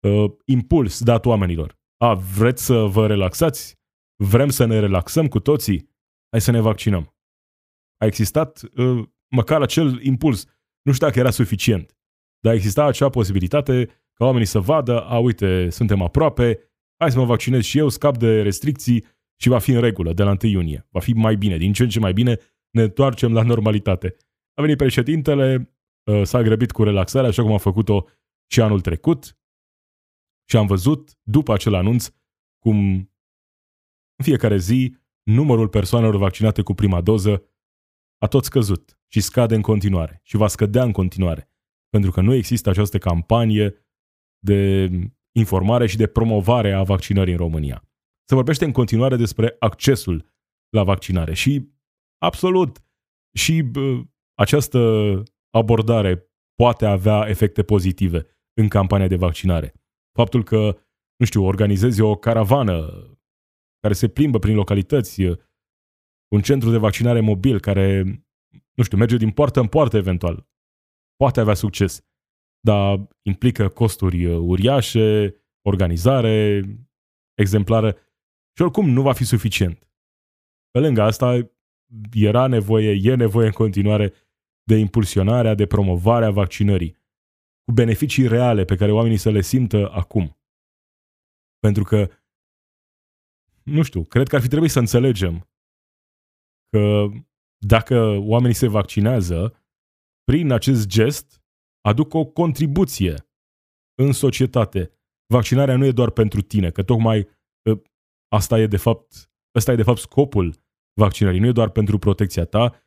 uh, 0.00 0.32
impuls 0.44 1.02
dat 1.02 1.26
oamenilor. 1.26 1.78
A, 1.96 2.14
vreți 2.14 2.64
să 2.64 2.84
vă 2.84 3.06
relaxați? 3.06 3.78
Vrem 4.16 4.48
să 4.48 4.64
ne 4.64 4.78
relaxăm 4.78 5.28
cu 5.28 5.40
toții? 5.40 5.93
Hai 6.34 6.42
să 6.42 6.50
ne 6.50 6.60
vaccinăm 6.60 7.14
a 7.96 8.06
existat 8.06 8.62
uh, 8.76 9.06
măcar 9.28 9.62
acel 9.62 10.02
impuls. 10.02 10.46
Nu 10.82 10.92
știu 10.92 11.06
dacă 11.06 11.18
era 11.18 11.30
suficient, 11.30 11.98
dar 12.40 12.54
exista 12.54 12.84
acea 12.84 13.08
posibilitate 13.08 13.86
ca 14.12 14.24
oamenii 14.24 14.46
să 14.46 14.58
vadă, 14.58 15.00
a, 15.00 15.18
uite, 15.18 15.70
suntem 15.70 16.02
aproape, 16.02 16.58
hai 16.98 17.10
să 17.10 17.18
mă 17.18 17.24
vaccinez 17.24 17.64
și 17.64 17.78
eu, 17.78 17.88
scap 17.88 18.16
de 18.16 18.42
restricții 18.42 19.04
și 19.40 19.48
va 19.48 19.58
fi 19.58 19.70
în 19.70 19.80
regulă 19.80 20.12
de 20.12 20.22
la 20.22 20.36
1 20.42 20.50
iunie. 20.50 20.86
Va 20.90 21.00
fi 21.00 21.12
mai 21.12 21.36
bine, 21.36 21.56
din 21.56 21.72
ce 21.72 21.82
în 21.82 21.88
ce 21.88 21.98
mai 21.98 22.12
bine, 22.12 22.38
ne 22.70 22.82
întoarcem 22.82 23.32
la 23.32 23.42
normalitate. 23.42 24.16
A 24.54 24.60
venit 24.60 24.76
președintele, 24.76 25.74
uh, 26.10 26.22
s-a 26.22 26.42
grăbit 26.42 26.72
cu 26.72 26.82
relaxarea, 26.82 27.28
așa 27.28 27.42
cum 27.42 27.52
a 27.52 27.58
făcut-o 27.58 28.06
și 28.50 28.60
anul 28.60 28.80
trecut 28.80 29.38
și 30.48 30.56
am 30.56 30.66
văzut, 30.66 31.18
după 31.22 31.52
acel 31.52 31.74
anunț, 31.74 32.08
cum 32.58 32.76
în 34.16 34.24
fiecare 34.24 34.56
zi 34.56 35.02
numărul 35.24 35.68
persoanelor 35.68 36.16
vaccinate 36.16 36.62
cu 36.62 36.74
prima 36.74 37.00
doză 37.00 37.42
a 38.18 38.26
tot 38.26 38.44
scăzut 38.44 38.98
și 39.12 39.20
scade 39.20 39.54
în 39.54 39.62
continuare 39.62 40.20
și 40.22 40.36
va 40.36 40.46
scădea 40.46 40.82
în 40.82 40.92
continuare, 40.92 41.50
pentru 41.88 42.10
că 42.10 42.20
nu 42.20 42.34
există 42.34 42.70
această 42.70 42.98
campanie 42.98 43.86
de 44.38 44.90
informare 45.36 45.86
și 45.86 45.96
de 45.96 46.06
promovare 46.06 46.72
a 46.72 46.82
vaccinării 46.82 47.32
în 47.32 47.38
România. 47.38 47.88
Se 48.28 48.34
vorbește 48.34 48.64
în 48.64 48.72
continuare 48.72 49.16
despre 49.16 49.56
accesul 49.58 50.32
la 50.68 50.82
vaccinare 50.82 51.34
și 51.34 51.72
absolut 52.18 52.84
și 53.36 53.62
bă, 53.62 54.02
această 54.34 54.78
abordare 55.50 56.30
poate 56.54 56.86
avea 56.86 57.28
efecte 57.28 57.62
pozitive 57.62 58.26
în 58.60 58.68
campania 58.68 59.06
de 59.06 59.16
vaccinare. 59.16 59.74
Faptul 60.18 60.42
că, 60.44 60.78
nu 61.16 61.26
știu, 61.26 61.44
organizezi 61.44 62.00
o 62.00 62.16
caravană 62.16 62.90
care 63.84 63.96
se 63.96 64.08
plimbă 64.08 64.38
prin 64.38 64.54
localități, 64.54 65.22
un 66.34 66.40
centru 66.42 66.70
de 66.70 66.76
vaccinare 66.76 67.20
mobil 67.20 67.60
care, 67.60 68.02
nu 68.74 68.82
știu, 68.82 68.96
merge 68.96 69.16
din 69.16 69.30
poartă 69.30 69.60
în 69.60 69.66
poartă 69.66 69.96
eventual. 69.96 70.48
Poate 71.16 71.40
avea 71.40 71.54
succes, 71.54 72.04
dar 72.60 73.08
implică 73.22 73.68
costuri 73.68 74.24
uh, 74.24 74.38
uriașe, 74.38 75.34
organizare 75.66 76.62
exemplară 77.34 77.96
și 78.56 78.62
oricum 78.62 78.88
nu 78.88 79.02
va 79.02 79.12
fi 79.12 79.24
suficient. 79.24 79.88
Pe 80.70 80.78
lângă 80.78 81.02
asta, 81.02 81.50
era 82.12 82.46
nevoie, 82.46 83.10
e 83.10 83.14
nevoie 83.14 83.46
în 83.46 83.52
continuare 83.52 84.12
de 84.62 84.76
impulsionarea, 84.76 85.54
de 85.54 85.66
promovarea 85.66 86.30
vaccinării, 86.30 86.96
cu 87.64 87.72
beneficii 87.72 88.26
reale 88.26 88.64
pe 88.64 88.76
care 88.76 88.92
oamenii 88.92 89.16
să 89.16 89.30
le 89.30 89.40
simtă 89.40 89.90
acum. 89.90 90.38
Pentru 91.58 91.84
că, 91.84 92.10
nu 93.64 93.82
știu, 93.82 94.04
cred 94.04 94.28
că 94.28 94.36
ar 94.36 94.42
fi 94.42 94.48
trebuit 94.48 94.70
să 94.70 94.78
înțelegem 94.78 95.48
că 96.70 97.08
dacă 97.66 98.16
oamenii 98.16 98.56
se 98.56 98.68
vaccinează, 98.68 99.64
prin 100.24 100.50
acest 100.50 100.86
gest 100.86 101.42
aduc 101.80 102.14
o 102.14 102.24
contribuție 102.24 103.28
în 103.94 104.12
societate. 104.12 104.92
Vaccinarea 105.26 105.76
nu 105.76 105.84
e 105.84 105.92
doar 105.92 106.10
pentru 106.10 106.40
tine, 106.40 106.70
că 106.70 106.82
tocmai 106.82 107.28
ă, 107.70 107.82
asta 108.28 108.58
e 108.58 108.66
de 108.66 108.76
fapt, 108.76 109.30
ăsta 109.54 109.72
e 109.72 109.76
de 109.76 109.82
fapt 109.82 109.98
scopul 109.98 110.54
vaccinării. 111.00 111.40
Nu 111.40 111.46
e 111.46 111.52
doar 111.52 111.70
pentru 111.70 111.98
protecția 111.98 112.44
ta, 112.44 112.82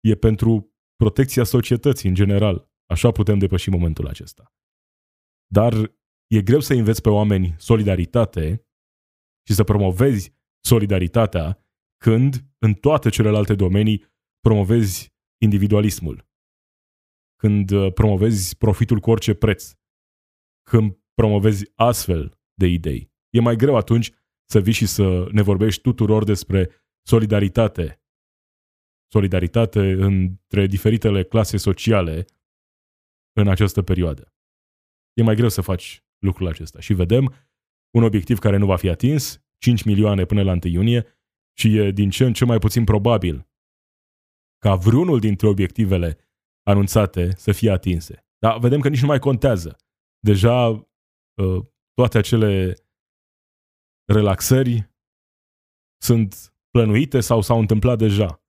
e 0.00 0.14
pentru 0.14 0.74
protecția 0.96 1.44
societății 1.44 2.08
în 2.08 2.14
general. 2.14 2.70
Așa 2.86 3.10
putem 3.10 3.38
depăși 3.38 3.70
momentul 3.70 4.06
acesta. 4.06 4.54
Dar 5.46 5.72
e 6.26 6.42
greu 6.42 6.60
să 6.60 6.74
înveți 6.74 7.02
pe 7.02 7.08
oameni 7.08 7.54
solidaritate 7.58 8.65
și 9.46 9.54
să 9.54 9.64
promovezi 9.64 10.32
solidaritatea 10.64 11.66
când 11.96 12.34
în 12.58 12.74
toate 12.74 13.08
celelalte 13.08 13.54
domenii 13.54 14.04
promovezi 14.40 15.14
individualismul. 15.42 16.28
Când 17.36 17.70
uh, 17.70 17.92
promovezi 17.92 18.56
profitul 18.56 18.98
cu 18.98 19.10
orice 19.10 19.34
preț. 19.34 19.72
Când 20.70 20.98
promovezi 21.14 21.72
astfel 21.74 22.38
de 22.54 22.66
idei. 22.66 23.12
E 23.30 23.40
mai 23.40 23.56
greu 23.56 23.76
atunci 23.76 24.12
să 24.50 24.60
vii 24.60 24.72
și 24.72 24.86
să 24.86 25.28
ne 25.32 25.42
vorbești 25.42 25.82
tuturor 25.82 26.24
despre 26.24 26.70
solidaritate. 27.06 28.00
Solidaritate 29.12 29.80
între 29.92 30.66
diferitele 30.66 31.24
clase 31.24 31.56
sociale 31.56 32.24
în 33.32 33.48
această 33.48 33.82
perioadă. 33.82 34.34
E 35.12 35.22
mai 35.22 35.34
greu 35.34 35.48
să 35.48 35.60
faci 35.60 36.04
lucrul 36.18 36.46
acesta. 36.46 36.80
Și 36.80 36.94
vedem 36.94 37.34
un 37.90 38.02
obiectiv 38.02 38.38
care 38.38 38.56
nu 38.56 38.66
va 38.66 38.76
fi 38.76 38.88
atins, 38.88 39.44
5 39.58 39.82
milioane 39.82 40.24
până 40.24 40.42
la 40.42 40.52
1 40.52 40.60
iunie, 40.62 41.06
și 41.58 41.76
e 41.76 41.90
din 41.90 42.10
ce 42.10 42.24
în 42.24 42.32
ce 42.32 42.44
mai 42.44 42.58
puțin 42.58 42.84
probabil 42.84 43.48
ca 44.58 44.74
vreunul 44.74 45.20
dintre 45.20 45.46
obiectivele 45.46 46.18
anunțate 46.62 47.36
să 47.36 47.52
fie 47.52 47.70
atinse. 47.70 48.26
Dar 48.38 48.58
vedem 48.58 48.80
că 48.80 48.88
nici 48.88 49.00
nu 49.00 49.06
mai 49.06 49.18
contează. 49.18 49.76
Deja 50.18 50.66
uh, 50.68 51.64
toate 51.94 52.18
acele 52.18 52.74
relaxări 54.04 54.90
sunt 56.02 56.54
plănuite 56.70 57.20
sau 57.20 57.40
s-au 57.40 57.58
întâmplat 57.58 57.98
deja. 57.98 58.42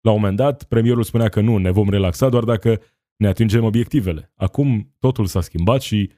La 0.00 0.10
un 0.10 0.16
moment 0.16 0.36
dat, 0.36 0.64
premierul 0.64 1.02
spunea 1.02 1.28
că 1.28 1.40
nu, 1.40 1.56
ne 1.56 1.70
vom 1.70 1.88
relaxa 1.88 2.28
doar 2.28 2.44
dacă 2.44 2.82
ne 3.16 3.28
atingem 3.28 3.64
obiectivele. 3.64 4.32
Acum 4.34 4.94
totul 4.98 5.26
s-a 5.26 5.40
schimbat 5.40 5.80
și 5.80 6.12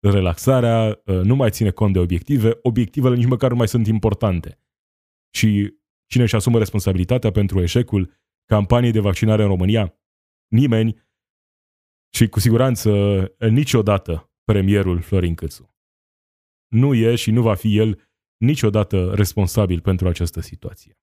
relaxarea 0.00 1.02
uh, 1.04 1.20
nu 1.20 1.34
mai 1.34 1.50
ține 1.50 1.70
cont 1.70 1.92
de 1.92 1.98
obiective, 1.98 2.58
obiectivele 2.62 3.14
nici 3.14 3.26
măcar 3.26 3.50
nu 3.50 3.56
mai 3.56 3.68
sunt 3.68 3.86
importante. 3.86 4.60
Și 5.34 5.74
cine 6.06 6.22
își 6.22 6.34
asumă 6.34 6.58
responsabilitatea 6.58 7.30
pentru 7.30 7.60
eșecul 7.60 8.12
campaniei 8.44 8.92
de 8.92 9.00
vaccinare 9.00 9.42
în 9.42 9.48
România? 9.48 9.98
Nimeni 10.48 11.06
și 12.14 12.28
cu 12.28 12.40
siguranță 12.40 12.90
niciodată 13.50 14.32
premierul 14.44 15.00
Florin 15.00 15.34
Câțu. 15.34 15.76
Nu 16.68 16.94
e 16.94 17.14
și 17.14 17.30
nu 17.30 17.42
va 17.42 17.54
fi 17.54 17.76
el 17.76 18.10
niciodată 18.36 19.14
responsabil 19.14 19.80
pentru 19.80 20.08
această 20.08 20.40
situație. 20.40 20.98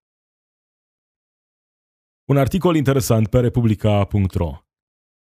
Un 2.30 2.38
articol 2.38 2.76
interesant 2.76 3.28
pe 3.28 3.40
republica.ro 3.40 4.65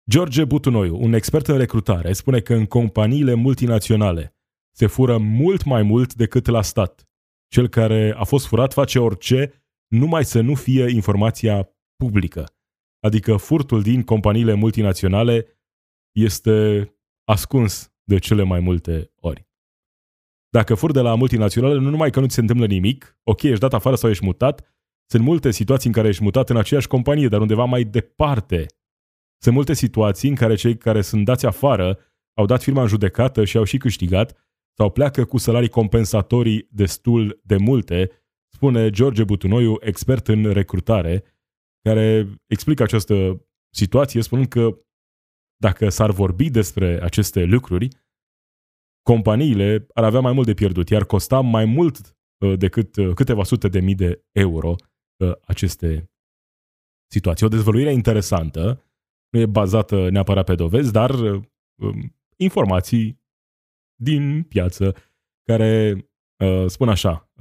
George 0.10 0.46
Butunoiu, 0.46 1.04
un 1.04 1.14
expert 1.14 1.48
în 1.48 1.58
recrutare, 1.58 2.14
spune 2.14 2.40
că 2.40 2.54
în 2.54 2.66
companiile 2.66 3.34
multinaționale 3.34 4.36
se 4.76 4.88
fură 4.88 5.18
mult 5.18 5.64
mai 5.64 5.84
mult 5.84 6.14
decât 6.14 6.46
la 6.46 6.62
stat. 6.62 7.10
Cel 7.48 7.68
care 7.68 8.14
a 8.18 8.24
fost 8.24 8.48
furat 8.48 8.74
face 8.74 9.00
orice, 9.00 9.66
numai 9.88 10.26
să 10.26 10.42
nu 10.42 10.56
fie 10.56 10.90
informația 10.90 11.76
publică. 11.96 12.56
Adică 13.00 13.36
furtul 13.36 13.82
din 13.82 14.04
companiile 14.04 14.54
multinaționale 14.54 15.48
este 16.12 16.88
ascuns 17.24 17.94
de 18.04 18.18
cele 18.18 18.44
mai 18.44 18.60
multe 18.60 19.12
ori. 19.16 19.48
Dacă 20.50 20.76
fur 20.76 20.92
de 20.92 21.00
la 21.02 21.16
multinaționale, 21.16 21.80
nu 21.80 21.90
numai 21.90 22.10
că 22.10 22.20
nu 22.20 22.28
ți 22.28 22.34
se 22.34 22.42
întâmplă 22.42 22.66
nimic, 22.66 23.20
ok, 23.24 23.42
ești 23.42 23.60
dat 23.60 23.74
afară 23.74 23.96
sau 23.96 24.10
ești 24.10 24.26
mutat, 24.26 24.76
sunt 25.06 25.24
multe 25.24 25.52
situații 25.52 25.88
în 25.88 25.94
care 25.96 26.08
ești 26.08 26.24
mutat 26.24 26.50
în 26.50 26.58
aceeași 26.58 26.88
companie, 26.88 27.28
dar 27.28 27.42
undeva 27.42 27.64
mai 27.64 27.84
departe. 27.84 28.66
Sunt 29.44 29.56
multe 29.56 29.74
situații 29.74 30.30
în 30.30 30.36
care 30.36 30.56
cei 30.56 30.78
care 30.78 31.02
sunt 31.02 31.26
dați 31.26 31.46
afară 31.46 32.00
au 32.34 32.46
dat 32.46 32.64
firma 32.64 32.82
în 32.82 32.88
judecată 32.88 33.46
și 33.46 33.58
au 33.58 33.64
și 33.64 33.78
câștigat 33.78 34.38
sau 34.78 34.90
pleacă 34.90 35.26
cu 35.26 35.38
salarii 35.38 35.70
compensatorii 35.70 36.68
destul 36.72 37.40
de 37.44 37.58
multe, 37.58 38.12
spune 38.54 38.90
George 38.90 39.24
Butunoiu, 39.24 39.76
expert 39.80 40.28
în 40.28 40.52
recrutare, 40.52 41.24
care 41.82 42.28
explică 42.48 42.84
această 42.84 43.46
situație 43.70 44.22
spunând 44.22 44.48
că 44.48 44.78
dacă 45.62 45.90
s-ar 45.90 46.12
vorbi 46.12 46.50
despre 46.50 47.02
aceste 47.02 47.44
lucruri, 47.44 47.88
companiile 49.02 49.88
ar 49.94 50.04
avea 50.04 50.20
mai 50.20 50.34
mult 50.34 50.46
de 50.46 50.54
pierdut, 50.54 50.90
iar 50.90 51.06
costa 51.06 51.40
mai 51.40 51.66
mult 51.66 52.18
uh, 52.38 52.58
decât 52.58 52.96
uh, 52.96 53.14
câteva 53.14 53.44
sute 53.44 53.68
de 53.68 53.80
mii 53.80 53.96
de 53.96 54.26
euro 54.32 54.76
uh, 55.18 55.32
aceste 55.46 56.12
situații. 57.12 57.46
O 57.46 57.50
dezvăluire 57.50 57.92
interesantă, 57.92 58.84
nu 59.34 59.40
e 59.40 59.46
bazată 59.46 60.10
neapărat 60.10 60.46
pe 60.46 60.56
dovezi, 60.56 60.92
dar 60.92 61.10
um, 61.20 62.16
informații 62.36 63.22
din 63.96 64.44
piață 64.44 64.96
care 65.44 66.06
spun 66.68 66.90
așa, 66.90 67.32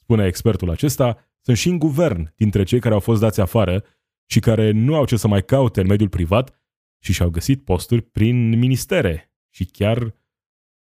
spune 0.00 0.26
expertul 0.26 0.70
acesta, 0.70 1.30
sunt 1.40 1.56
și 1.56 1.68
în 1.68 1.78
guvern 1.78 2.32
dintre 2.36 2.62
cei 2.62 2.80
care 2.80 2.94
au 2.94 3.00
fost 3.00 3.20
dați 3.20 3.40
afară 3.40 3.84
și 4.30 4.40
care 4.40 4.70
nu 4.70 4.94
au 4.94 5.04
ce 5.04 5.16
să 5.16 5.28
mai 5.28 5.44
caute 5.44 5.80
în 5.80 5.86
mediul 5.86 6.08
privat 6.08 6.62
și 7.02 7.12
și-au 7.12 7.30
găsit 7.30 7.64
posturi 7.64 8.02
prin 8.02 8.58
ministere 8.58 9.34
și 9.54 9.64
chiar 9.64 10.14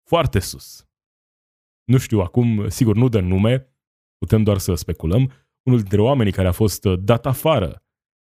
foarte 0.09 0.39
sus. 0.39 0.89
Nu 1.85 1.99
știu 1.99 2.21
acum, 2.21 2.69
sigur 2.69 2.97
nu 2.97 3.09
dă 3.09 3.21
nume, 3.21 3.77
putem 4.19 4.43
doar 4.43 4.59
să 4.59 4.75
speculăm, 4.75 5.33
unul 5.63 5.79
dintre 5.81 6.01
oamenii 6.01 6.33
care 6.33 6.49
a 6.49 6.53
fost 6.53 6.85
dat 6.85 7.27
afară 7.27 7.82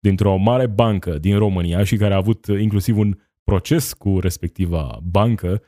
dintr-o 0.08 0.36
mare 0.36 0.68
bancă 0.68 1.18
din 1.18 1.38
România 1.38 1.84
și 1.84 1.98
care 1.98 2.14
a 2.14 2.18
avut 2.18 2.46
inclusiv 2.46 2.98
un 2.98 3.20
proces 3.44 3.94
cu 3.94 4.20
respectiva 4.20 5.00
bancă, 5.04 5.62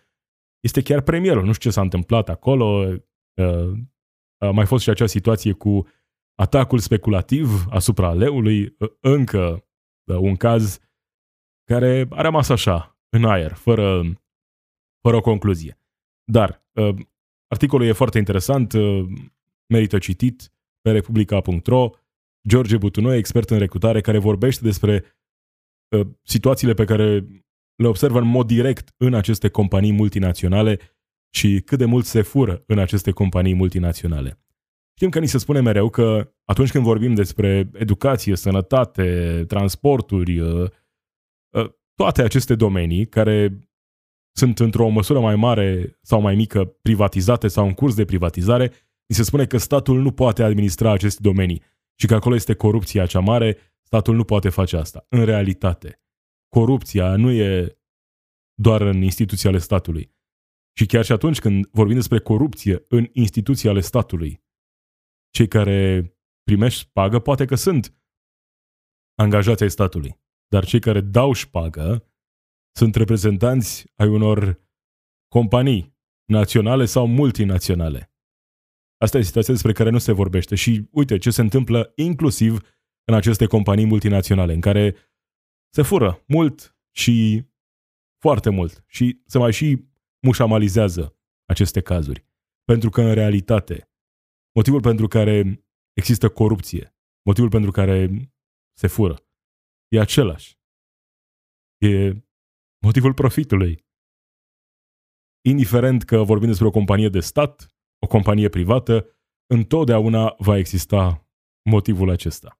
este 0.60 0.82
chiar 0.82 1.02
premierul. 1.02 1.46
Nu 1.46 1.52
știu 1.52 1.70
ce 1.70 1.76
s-a 1.76 1.82
întâmplat 1.82 2.30
acolo. 2.30 2.94
Uh, 3.34 3.72
a 4.38 4.52
mai 4.52 4.66
fost 4.66 4.84
și 4.84 4.90
acea 4.90 5.06
situație 5.06 5.52
cu 5.52 5.88
atacul 6.36 6.80
speculativ 6.80 7.66
asupra 7.70 8.14
leului, 8.14 8.76
uh, 8.80 8.90
încă 9.00 9.66
uh, 10.04 10.18
un 10.20 10.36
caz 10.36 10.80
care 11.64 12.08
a 12.10 12.22
rămas 12.22 12.50
așa, 12.50 13.00
în 13.10 13.24
aer, 13.24 13.54
fără, 13.54 14.02
fără 15.02 15.16
o 15.16 15.22
concluzie. 15.22 15.80
Dar 16.32 16.66
articolul 17.48 17.88
e 17.88 17.92
foarte 17.92 18.18
interesant, 18.18 18.74
merită 19.68 19.98
citit 19.98 20.52
pe 20.82 20.92
republica.ro. 20.92 21.90
George 22.48 22.78
Butunoi, 22.78 23.18
expert 23.18 23.50
în 23.50 23.58
recrutare, 23.58 24.02
care 24.02 24.18
vorbește 24.18 24.64
despre 24.64 25.04
situațiile 26.24 26.74
pe 26.74 26.86
care 26.86 27.28
le 27.76 27.88
observă 27.88 28.20
în 28.20 28.28
mod 28.28 28.48
direct 28.48 28.94
în 28.98 29.14
aceste 29.14 29.50
companii 29.50 29.92
multinaționale 29.92 30.80
și 31.34 31.62
cât 31.66 31.78
de 31.78 31.86
mult 31.86 32.06
se 32.06 32.22
fură 32.22 32.64
în 32.68 32.80
aceste 32.80 33.12
companii 33.12 33.54
multinaționale. 33.54 34.42
Știm 34.94 35.10
că 35.10 35.20
ni 35.20 35.28
se 35.28 35.38
spune 35.38 35.60
mereu 35.60 35.90
că 35.90 36.34
atunci 36.46 36.72
când 36.72 36.84
vorbim 36.84 37.14
despre 37.14 37.70
educație, 37.74 38.36
sănătate, 38.36 39.44
transporturi, 39.48 40.40
uh, 40.40 40.70
uh, 41.58 41.70
toate 41.96 42.22
aceste 42.22 42.56
domenii 42.56 43.06
care 43.06 43.70
sunt 44.36 44.60
într-o 44.60 44.88
măsură 44.88 45.20
mai 45.20 45.36
mare 45.36 45.98
sau 46.02 46.22
mai 46.22 46.36
mică 46.36 46.66
privatizate 46.66 47.48
sau 47.48 47.66
în 47.66 47.74
curs 47.74 47.96
de 47.96 48.06
privatizare, 48.06 48.72
ni 49.08 49.16
se 49.16 49.24
spune 49.24 49.46
că 49.46 49.58
statul 49.58 50.02
nu 50.02 50.12
poate 50.12 50.44
administra 50.44 50.92
aceste 50.92 51.20
domenii 51.22 51.62
și 52.00 52.08
că 52.08 52.16
acolo 52.16 52.36
este 52.36 52.56
corupția 52.56 53.06
cea 53.06 53.20
mare, 53.20 53.58
statul 53.82 54.16
nu 54.16 54.24
poate 54.24 54.50
face 54.50 54.78
asta. 54.78 55.06
În 55.10 55.26
realitate, 55.26 56.02
corupția 56.48 57.16
nu 57.16 57.32
e 57.32 57.78
doar 58.54 58.82
în 58.82 59.02
instituții 59.02 59.50
ale 59.50 59.58
statului. 59.58 60.16
Și 60.78 60.86
chiar 60.86 61.06
și 61.06 61.12
atunci 61.12 61.40
când 61.40 61.68
vorbim 61.72 61.96
despre 61.96 62.20
corupție 62.20 62.86
în 62.88 63.10
instituții 63.12 63.70
ale 63.70 63.80
statului, 63.80 64.44
cei 65.30 65.48
care 65.48 66.12
primești 66.44 66.80
șpagă 66.80 67.20
poate 67.20 67.46
că 67.46 67.56
sunt 67.56 67.96
angajați 69.16 69.64
ai 69.64 69.70
statului, 69.70 70.20
dar 70.48 70.66
cei 70.66 70.80
care 70.80 71.02
dau 71.02 71.34
șpagă 71.34 72.12
sunt 72.76 72.96
reprezentanți 72.96 73.92
ai 73.96 74.08
unor 74.08 74.62
companii 75.28 75.98
naționale 76.26 76.86
sau 76.86 77.08
multinaționale. 77.08 78.12
Asta 78.98 79.18
e 79.18 79.22
situația 79.22 79.54
despre 79.54 79.72
care 79.72 79.90
nu 79.90 79.98
se 79.98 80.12
vorbește 80.12 80.56
și 80.56 80.88
uite 80.92 81.18
ce 81.18 81.30
se 81.30 81.42
întâmplă 81.42 81.92
inclusiv 81.96 82.60
în 83.04 83.14
aceste 83.14 83.46
companii 83.46 83.86
multinaționale, 83.86 84.54
în 84.54 84.62
care 84.62 84.96
se 85.74 85.82
fură 85.82 86.24
mult 86.28 86.78
și 86.96 87.46
foarte 88.22 88.50
mult 88.50 88.84
și 88.88 89.22
se 89.26 89.38
mai 89.38 89.54
și 89.54 89.86
mușamalizează 90.22 91.18
aceste 91.46 91.82
cazuri. 91.82 92.26
Pentru 92.64 92.90
că, 92.90 93.02
în 93.02 93.14
realitate, 93.14 93.92
motivul 94.56 94.82
pentru 94.82 95.08
care 95.08 95.66
există 95.94 96.30
corupție, 96.30 96.96
motivul 97.26 97.50
pentru 97.50 97.72
care 97.72 98.32
se 98.78 98.88
fură, 98.88 99.28
e 99.88 100.00
același. 100.00 100.60
E 101.78 102.14
motivul 102.86 103.14
profitului. 103.14 103.86
Indiferent 105.42 106.04
că 106.04 106.24
vorbim 106.24 106.48
despre 106.48 106.68
o 106.68 106.72
companie 106.72 107.10
de 107.10 107.20
stat, 107.20 107.77
o 108.08 108.16
companie 108.16 108.50
privată, 108.50 109.06
întotdeauna 109.54 110.36
va 110.38 110.58
exista 110.58 111.28
motivul 111.70 112.10
acesta 112.10 112.58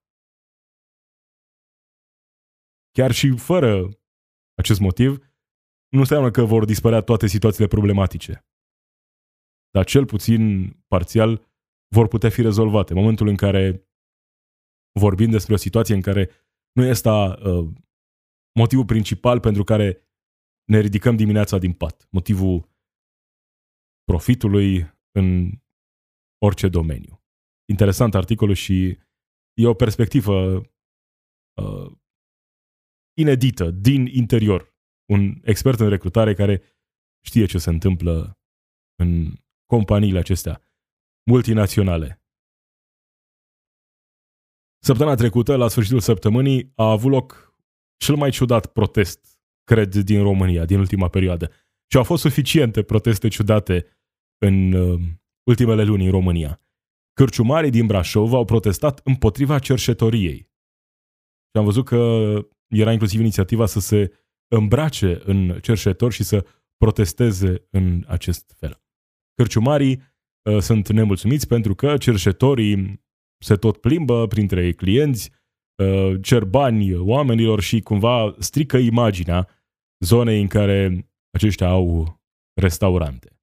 chiar 2.98 3.12
și 3.12 3.36
fără 3.36 3.88
acest 4.54 4.80
motiv, 4.80 5.10
nu 5.88 5.98
înseamnă 5.98 6.30
că 6.30 6.42
vor 6.44 6.64
dispărea 6.64 7.00
toate 7.00 7.26
situațiile 7.26 7.66
problematice. 7.66 8.46
Dar 9.70 9.84
cel 9.84 10.04
puțin 10.06 10.70
parțial 10.86 11.30
vor 11.94 12.08
putea 12.08 12.30
fi 12.30 12.42
rezolvate. 12.42 12.92
În 12.92 12.98
momentul 12.98 13.26
în 13.28 13.36
care 13.36 13.88
vorbim 15.00 15.30
despre 15.30 15.54
o 15.54 15.56
situație 15.56 15.94
în 15.94 16.00
care 16.00 16.30
nu 16.72 16.84
este 16.84 17.08
uh, 17.08 17.68
motivul 18.58 18.84
principal 18.84 19.40
pentru 19.40 19.64
care 19.64 20.08
ne 20.64 20.78
ridicăm 20.80 21.16
dimineața 21.16 21.58
din 21.58 21.72
pat, 21.72 22.06
motivul 22.10 22.68
profitului 24.04 24.97
în 25.18 25.50
orice 26.38 26.68
domeniu. 26.68 27.22
Interesant 27.68 28.14
articolul 28.14 28.54
și 28.54 28.98
e 29.54 29.66
o 29.66 29.74
perspectivă 29.74 30.62
uh, 31.60 31.92
inedită, 33.16 33.70
din 33.70 34.06
interior. 34.06 34.76
Un 35.12 35.40
expert 35.42 35.80
în 35.80 35.88
recrutare 35.88 36.34
care 36.34 36.62
știe 37.26 37.46
ce 37.46 37.58
se 37.58 37.70
întâmplă 37.70 38.38
în 39.02 39.32
companiile 39.66 40.18
acestea 40.18 40.62
multinaționale. 41.30 42.22
Săptămâna 44.84 45.16
trecută, 45.16 45.56
la 45.56 45.68
sfârșitul 45.68 46.00
săptămânii, 46.00 46.72
a 46.74 46.90
avut 46.90 47.10
loc 47.10 47.54
cel 47.96 48.14
mai 48.16 48.30
ciudat 48.30 48.72
protest, 48.72 49.40
cred, 49.64 49.94
din 49.94 50.22
România, 50.22 50.64
din 50.64 50.78
ultima 50.78 51.08
perioadă. 51.08 51.50
Și 51.90 51.96
au 51.96 52.04
fost 52.04 52.22
suficiente 52.22 52.82
proteste 52.82 53.28
ciudate 53.28 53.97
în 54.38 54.72
uh, 54.72 55.00
ultimele 55.48 55.84
luni 55.84 56.04
în 56.04 56.10
România. 56.10 56.62
Cârciumarii 57.12 57.70
din 57.70 57.86
Brașov 57.86 58.32
au 58.32 58.44
protestat 58.44 59.00
împotriva 59.04 59.58
cerșetoriei. 59.58 60.38
Și 61.50 61.58
am 61.58 61.64
văzut 61.64 61.84
că 61.84 62.30
era 62.66 62.92
inclusiv 62.92 63.20
inițiativa 63.20 63.66
să 63.66 63.80
se 63.80 64.12
îmbrace 64.48 65.20
în 65.24 65.58
cerșetori 65.60 66.14
și 66.14 66.22
să 66.22 66.46
protesteze 66.76 67.66
în 67.70 68.04
acest 68.06 68.54
fel. 68.58 68.82
Cârciumarii 69.34 70.02
uh, 70.50 70.58
sunt 70.58 70.88
nemulțumiți 70.88 71.46
pentru 71.46 71.74
că 71.74 71.96
cerșetorii 71.96 73.06
se 73.44 73.56
tot 73.56 73.76
plimbă 73.76 74.26
printre 74.26 74.72
clienți, 74.72 75.30
uh, 75.82 76.22
cer 76.22 76.44
bani 76.44 76.94
oamenilor 76.94 77.60
și 77.60 77.80
cumva 77.80 78.34
strică 78.38 78.76
imaginea 78.76 79.48
zonei 80.04 80.40
în 80.40 80.46
care 80.46 81.08
aceștia 81.30 81.68
au 81.68 82.20
restaurante. 82.60 83.37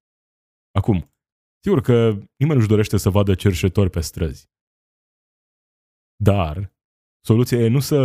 Acum, 0.76 1.14
sigur 1.64 1.80
că 1.80 1.94
nimeni 2.38 2.58
nu-și 2.58 2.68
dorește 2.68 2.96
să 2.96 3.10
vadă 3.10 3.34
cerșetori 3.34 3.90
pe 3.90 4.00
străzi. 4.00 4.50
Dar 6.16 6.74
soluția 7.24 7.58
e 7.58 7.68
nu 7.68 7.80
să 7.80 7.96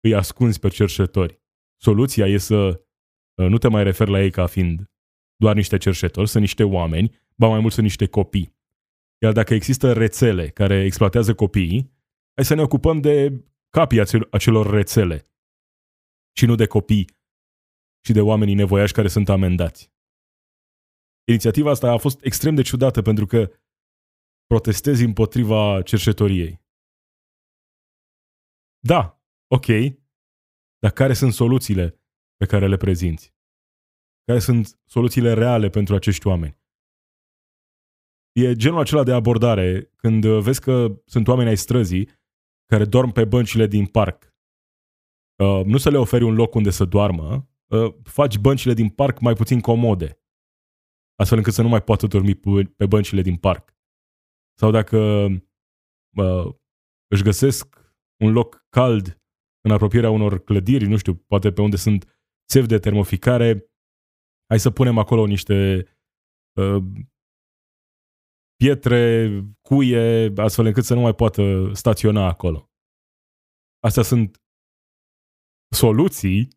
îi 0.00 0.14
ascunzi 0.14 0.58
pe 0.58 0.68
cerșetori. 0.68 1.42
Soluția 1.80 2.26
e 2.26 2.38
să 2.38 2.84
uh, 3.34 3.48
nu 3.48 3.58
te 3.58 3.68
mai 3.68 3.82
referi 3.82 4.10
la 4.10 4.22
ei 4.22 4.30
ca 4.30 4.46
fiind 4.46 4.90
doar 5.36 5.54
niște 5.54 5.76
cerșetori, 5.76 6.28
sunt 6.28 6.42
niște 6.42 6.62
oameni, 6.62 7.18
ba 7.36 7.48
mai 7.48 7.60
mult 7.60 7.72
sunt 7.72 7.84
niște 7.84 8.06
copii. 8.06 8.56
Iar 9.22 9.32
dacă 9.32 9.54
există 9.54 9.92
rețele 9.92 10.48
care 10.48 10.84
exploatează 10.84 11.34
copiii, 11.34 11.92
hai 12.34 12.44
să 12.44 12.54
ne 12.54 12.62
ocupăm 12.62 13.00
de 13.00 13.44
capii 13.70 14.00
acelor 14.30 14.70
rețele 14.70 15.30
și 16.36 16.46
nu 16.46 16.54
de 16.54 16.66
copii 16.66 17.08
și 18.04 18.12
de 18.12 18.20
oamenii 18.20 18.54
nevoiași 18.54 18.92
care 18.92 19.08
sunt 19.08 19.28
amendați. 19.28 19.93
Inițiativa 21.24 21.70
asta 21.70 21.90
a 21.92 21.96
fost 21.96 22.24
extrem 22.24 22.54
de 22.54 22.62
ciudată 22.62 23.02
pentru 23.02 23.26
că 23.26 23.50
protestezi 24.46 25.04
împotriva 25.04 25.82
cerșetoriei. 25.82 26.62
Da, 28.78 29.22
ok, 29.46 29.66
dar 30.78 30.90
care 30.90 31.12
sunt 31.12 31.32
soluțiile 31.32 32.00
pe 32.36 32.46
care 32.46 32.68
le 32.68 32.76
prezinți? 32.76 33.34
Care 34.24 34.38
sunt 34.38 34.80
soluțiile 34.84 35.32
reale 35.32 35.68
pentru 35.68 35.94
acești 35.94 36.26
oameni? 36.26 36.62
E 38.32 38.54
genul 38.54 38.80
acela 38.80 39.02
de 39.02 39.12
abordare 39.12 39.90
când 39.96 40.26
vezi 40.26 40.60
că 40.60 41.02
sunt 41.04 41.28
oameni 41.28 41.48
ai 41.48 41.56
străzii 41.56 42.08
care 42.66 42.84
dorm 42.84 43.10
pe 43.12 43.24
băncile 43.24 43.66
din 43.66 43.86
parc. 43.86 44.34
Uh, 45.42 45.64
nu 45.64 45.76
să 45.76 45.90
le 45.90 45.98
oferi 45.98 46.24
un 46.24 46.34
loc 46.34 46.54
unde 46.54 46.70
să 46.70 46.84
doarmă, 46.84 47.48
uh, 47.66 47.94
faci 48.02 48.38
băncile 48.38 48.74
din 48.74 48.88
parc 48.88 49.20
mai 49.20 49.34
puțin 49.34 49.60
comode, 49.60 50.23
astfel 51.14 51.38
încât 51.38 51.52
să 51.52 51.62
nu 51.62 51.68
mai 51.68 51.82
poată 51.82 52.06
dormi 52.06 52.34
pe 52.76 52.86
băncile 52.86 53.22
din 53.22 53.36
parc. 53.36 53.74
Sau 54.60 54.70
dacă 54.70 54.98
uh, 56.16 56.54
își 57.06 57.22
găsesc 57.22 57.94
un 58.24 58.32
loc 58.32 58.66
cald 58.68 59.22
în 59.60 59.70
apropierea 59.70 60.10
unor 60.10 60.44
clădiri, 60.44 60.86
nu 60.86 60.96
știu, 60.96 61.14
poate 61.14 61.52
pe 61.52 61.60
unde 61.60 61.76
sunt 61.76 62.22
țevi 62.52 62.66
de 62.66 62.78
termoficare, 62.78 63.72
hai 64.48 64.58
să 64.58 64.70
punem 64.70 64.98
acolo 64.98 65.26
niște 65.26 65.86
uh, 66.60 66.82
pietre, 68.56 69.30
cuie, 69.60 70.32
astfel 70.36 70.66
încât 70.66 70.84
să 70.84 70.94
nu 70.94 71.00
mai 71.00 71.14
poată 71.14 71.70
staționa 71.72 72.26
acolo. 72.26 72.70
Astea 73.80 74.02
sunt 74.02 74.42
soluții 75.74 76.48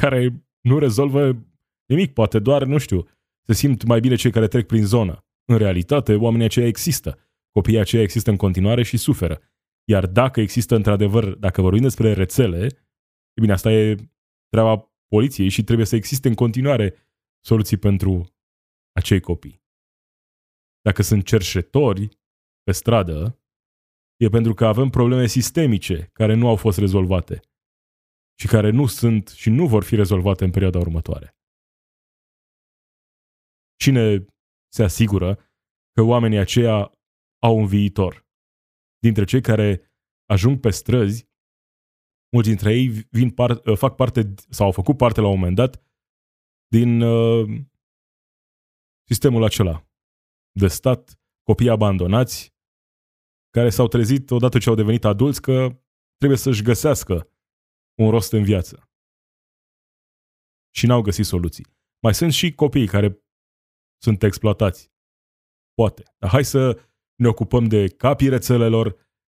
care 0.00 0.48
nu 0.60 0.78
rezolvă 0.78 1.46
nimic, 1.88 2.12
poate 2.12 2.38
doar, 2.38 2.64
nu 2.64 2.78
știu, 2.78 3.06
se 3.46 3.52
simt 3.52 3.84
mai 3.84 4.00
bine 4.00 4.14
cei 4.14 4.30
care 4.30 4.48
trec 4.48 4.66
prin 4.66 4.84
zonă. 4.84 5.26
În 5.44 5.56
realitate, 5.56 6.14
oamenii 6.14 6.46
aceia 6.46 6.66
există. 6.66 7.18
Copiii 7.50 7.78
aceia 7.78 8.02
există 8.02 8.30
în 8.30 8.36
continuare 8.36 8.82
și 8.82 8.96
suferă. 8.96 9.40
Iar 9.84 10.06
dacă 10.06 10.40
există 10.40 10.74
într-adevăr, 10.74 11.34
dacă 11.34 11.60
vorbim 11.60 11.82
despre 11.82 12.12
rețele, 12.12 12.64
e 13.34 13.40
bine, 13.40 13.52
asta 13.52 13.72
e 13.72 13.96
treaba 14.48 14.92
poliției 15.08 15.48
și 15.48 15.64
trebuie 15.64 15.86
să 15.86 15.96
existe 15.96 16.28
în 16.28 16.34
continuare 16.34 16.94
soluții 17.44 17.76
pentru 17.76 18.34
acei 18.92 19.20
copii. 19.20 19.62
Dacă 20.80 21.02
sunt 21.02 21.24
cerșetori 21.24 22.08
pe 22.62 22.72
stradă, 22.72 23.38
e 24.16 24.28
pentru 24.28 24.54
că 24.54 24.66
avem 24.66 24.88
probleme 24.88 25.26
sistemice 25.26 26.10
care 26.12 26.34
nu 26.34 26.48
au 26.48 26.56
fost 26.56 26.78
rezolvate 26.78 27.40
și 28.40 28.46
care 28.46 28.70
nu 28.70 28.86
sunt 28.86 29.28
și 29.28 29.50
nu 29.50 29.66
vor 29.66 29.84
fi 29.84 29.94
rezolvate 29.94 30.44
în 30.44 30.50
perioada 30.50 30.78
următoare. 30.78 31.36
Cine 33.84 34.24
se 34.72 34.82
asigură 34.82 35.34
că 35.92 36.02
oamenii 36.02 36.38
aceia 36.38 36.92
au 37.42 37.58
un 37.58 37.66
viitor? 37.66 38.26
Dintre 38.98 39.24
cei 39.24 39.40
care 39.40 39.92
ajung 40.24 40.60
pe 40.60 40.70
străzi, 40.70 41.28
mulți 42.32 42.48
dintre 42.48 42.72
ei 42.72 42.88
vin 43.10 43.30
par, 43.30 43.60
fac 43.74 43.94
parte 43.94 44.34
sau 44.50 44.66
au 44.66 44.72
făcut 44.72 44.96
parte 44.96 45.20
la 45.20 45.26
un 45.26 45.34
moment 45.38 45.56
dat 45.56 45.82
din 46.66 47.00
uh, 47.00 47.60
sistemul 49.08 49.44
acela 49.44 49.88
de 50.52 50.66
stat, 50.66 51.20
copii 51.42 51.70
abandonați, 51.70 52.54
care 53.50 53.70
s-au 53.70 53.88
trezit 53.88 54.30
odată 54.30 54.58
ce 54.58 54.68
au 54.68 54.74
devenit 54.74 55.04
adulți 55.04 55.40
că 55.42 55.82
trebuie 56.16 56.38
să-și 56.38 56.62
găsească 56.62 57.30
un 57.94 58.10
rost 58.10 58.32
în 58.32 58.44
viață. 58.44 58.90
Și 60.74 60.86
n-au 60.86 61.02
găsit 61.02 61.24
soluții. 61.24 61.66
Mai 62.02 62.14
sunt 62.14 62.32
și 62.32 62.54
copii 62.54 62.86
care 62.86 63.23
sunt 64.04 64.22
exploatați. 64.22 64.92
Poate. 65.74 66.02
Dar 66.18 66.30
hai 66.30 66.44
să 66.44 66.62
ne 67.22 67.28
ocupăm 67.28 67.64
de 67.68 67.88
capii 67.88 68.28
rețelelor, 68.28 68.86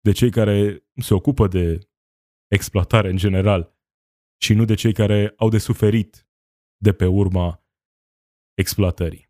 de 0.01 0.13
cei 0.13 0.31
care 0.31 0.85
se 1.01 1.15
ocupă 1.15 1.47
de 1.47 1.89
exploatare 2.47 3.09
în 3.09 3.17
general 3.17 3.77
și 4.43 4.55
nu 4.55 4.65
de 4.65 4.75
cei 4.75 4.93
care 4.93 5.35
au 5.37 5.49
de 5.49 5.59
suferit 5.59 6.29
de 6.77 6.93
pe 6.93 7.07
urma 7.07 7.65
exploatării. 8.55 9.27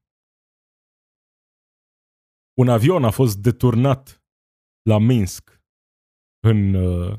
Un 2.61 2.69
avion 2.69 3.05
a 3.05 3.11
fost 3.11 3.39
deturnat 3.39 4.23
la 4.83 4.99
Minsk 4.99 5.63
în, 6.41 6.75
uh, 6.75 7.19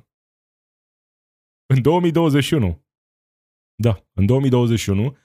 în 1.74 1.82
2021. 1.82 2.88
Da, 3.76 4.07
în 4.13 4.26
2021, 4.26 5.17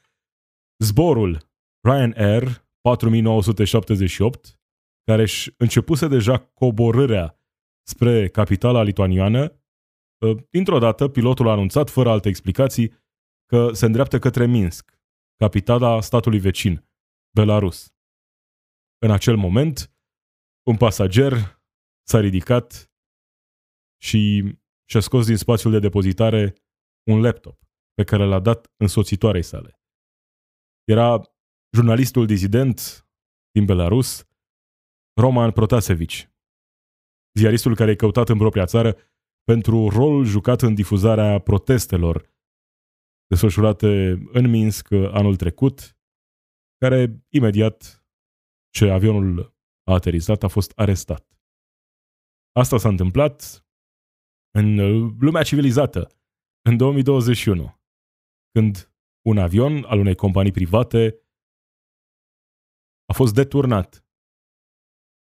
zborul 0.84 1.52
Ryanair 1.88 2.63
4978, 2.88 4.60
care 5.04 5.22
își 5.22 5.54
începuse 5.56 6.08
deja 6.08 6.38
coborârea 6.38 7.38
spre 7.86 8.28
capitala 8.28 8.82
lituaniană, 8.82 9.62
uh, 10.18 10.42
dintr-o 10.50 10.78
dată 10.78 11.08
pilotul 11.08 11.48
a 11.48 11.52
anunțat, 11.52 11.90
fără 11.90 12.10
alte 12.10 12.28
explicații, 12.28 12.92
că 13.46 13.72
se 13.72 13.86
îndreaptă 13.86 14.18
către 14.18 14.46
Minsk, 14.46 14.98
capitala 15.36 16.00
statului 16.00 16.38
vecin, 16.38 16.88
Belarus. 17.34 17.94
În 18.98 19.10
acel 19.10 19.36
moment, 19.36 19.94
un 20.66 20.76
pasager 20.76 21.32
s-a 22.06 22.20
ridicat 22.20 22.92
și 24.02 24.54
și-a 24.90 25.00
scos 25.00 25.26
din 25.26 25.36
spațiul 25.36 25.72
de 25.72 25.78
depozitare 25.78 26.54
un 27.10 27.20
laptop 27.20 27.58
pe 27.94 28.04
care 28.04 28.24
l-a 28.24 28.40
dat 28.40 28.72
însoțitoarei 28.76 29.42
sale. 29.42 29.80
Era 30.84 31.33
jurnalistul 31.74 32.26
dizident 32.26 33.08
din 33.50 33.64
Belarus, 33.64 34.28
Roman 35.20 35.50
Protasevici, 35.50 36.30
ziaristul 37.38 37.74
care 37.74 37.90
e 37.90 37.96
căutat 37.96 38.28
în 38.28 38.38
propria 38.38 38.64
țară 38.64 38.96
pentru 39.44 39.88
rolul 39.88 40.24
jucat 40.24 40.60
în 40.62 40.74
difuzarea 40.74 41.38
protestelor 41.38 42.32
desfășurate 43.26 44.10
în 44.32 44.50
Minsk 44.50 44.90
anul 44.90 45.36
trecut, 45.36 45.98
care 46.78 47.24
imediat 47.28 48.06
ce 48.70 48.90
avionul 48.90 49.56
a 49.84 49.92
aterizat 49.92 50.42
a 50.42 50.48
fost 50.48 50.72
arestat. 50.76 51.38
Asta 52.52 52.78
s-a 52.78 52.88
întâmplat 52.88 53.66
în 54.50 54.76
lumea 55.18 55.42
civilizată, 55.42 56.08
în 56.68 56.76
2021, 56.76 57.80
când 58.50 58.92
un 59.26 59.38
avion 59.38 59.84
al 59.84 59.98
unei 59.98 60.14
companii 60.14 60.52
private 60.52 61.23
a 63.06 63.12
fost 63.12 63.34
deturnat. 63.34 64.06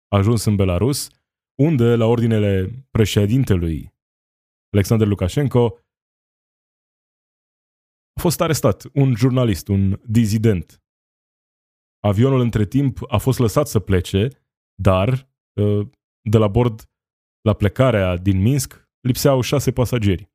A 0.08 0.18
ajuns 0.18 0.46
în 0.46 0.56
Belarus, 0.56 1.10
unde, 1.62 1.96
la 1.96 2.06
ordinele 2.06 2.86
președintelui 2.92 3.94
Alexander 4.70 5.08
Lukashenko, 5.08 5.80
a 8.18 8.20
fost 8.22 8.42
arestat 8.42 8.84
un 8.94 9.16
jurnalist, 9.16 9.68
un 9.68 10.02
dizident. 10.08 10.84
Avionul 12.00 12.40
între 12.40 12.66
timp 12.66 13.00
a 13.08 13.18
fost 13.18 13.40
lăsat 13.40 13.68
să 13.68 13.80
plece, 13.80 14.28
dar 14.82 15.10
uh, 15.62 15.88
de 16.30 16.38
la 16.38 16.48
bord 16.48 16.90
la 17.42 17.54
plecarea 17.54 18.18
din 18.18 18.42
Minsk 18.42 18.90
lipseau 19.00 19.42
șase 19.42 19.72
pasageri. 19.72 20.32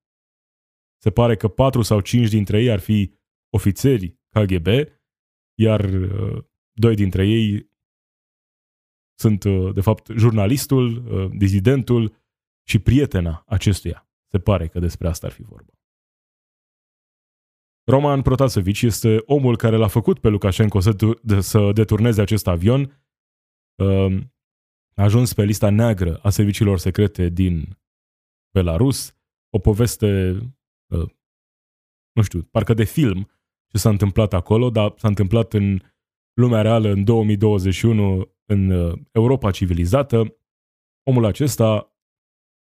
Se 1.02 1.10
pare 1.10 1.36
că 1.36 1.48
patru 1.48 1.82
sau 1.82 2.00
cinci 2.00 2.28
dintre 2.28 2.60
ei 2.60 2.70
ar 2.70 2.78
fi 2.78 3.14
ofițeri 3.56 4.18
KGB, 4.28 4.66
iar 5.58 5.84
uh, 5.84 6.44
doi 6.72 6.94
dintre 6.94 7.26
ei 7.26 7.70
sunt, 9.18 9.44
uh, 9.44 9.74
de 9.74 9.80
fapt, 9.80 10.08
jurnalistul, 10.16 11.04
dizidentul 11.36 12.14
și 12.68 12.78
prietena 12.78 13.44
acestuia. 13.46 14.08
Se 14.30 14.38
pare 14.38 14.68
că 14.68 14.78
despre 14.78 15.08
asta 15.08 15.26
ar 15.26 15.32
fi 15.32 15.42
vorba. 15.42 15.72
Roman 17.90 18.22
Protasevici 18.22 18.82
este 18.82 19.22
omul 19.26 19.56
care 19.56 19.76
l-a 19.76 19.88
făcut 19.88 20.18
pe 20.18 20.28
Lukashenko 20.28 20.80
să, 20.80 20.96
de, 21.22 21.40
să 21.40 21.72
deturneze 21.72 22.20
acest 22.20 22.46
avion. 22.46 22.80
Uh, 23.74 24.20
a 24.94 25.02
ajuns 25.02 25.32
pe 25.32 25.44
lista 25.44 25.70
neagră 25.70 26.16
a 26.16 26.30
serviciilor 26.30 26.78
secrete 26.78 27.28
din 27.28 27.78
Belarus. 28.52 29.14
O 29.50 29.58
poveste, 29.58 30.30
uh, 30.86 31.10
nu 32.12 32.22
știu, 32.22 32.42
parcă 32.42 32.74
de 32.74 32.84
film 32.84 33.30
ce 33.68 33.78
s-a 33.78 33.88
întâmplat 33.88 34.32
acolo, 34.32 34.70
dar 34.70 34.94
s-a 34.96 35.08
întâmplat 35.08 35.52
în 35.52 35.80
lumea 36.34 36.62
reală 36.62 36.88
în 36.88 37.04
2021 37.04 38.34
în 38.44 38.70
uh, 38.70 38.98
Europa 39.12 39.50
civilizată. 39.50 40.36
Omul 41.02 41.24
acesta 41.24 41.94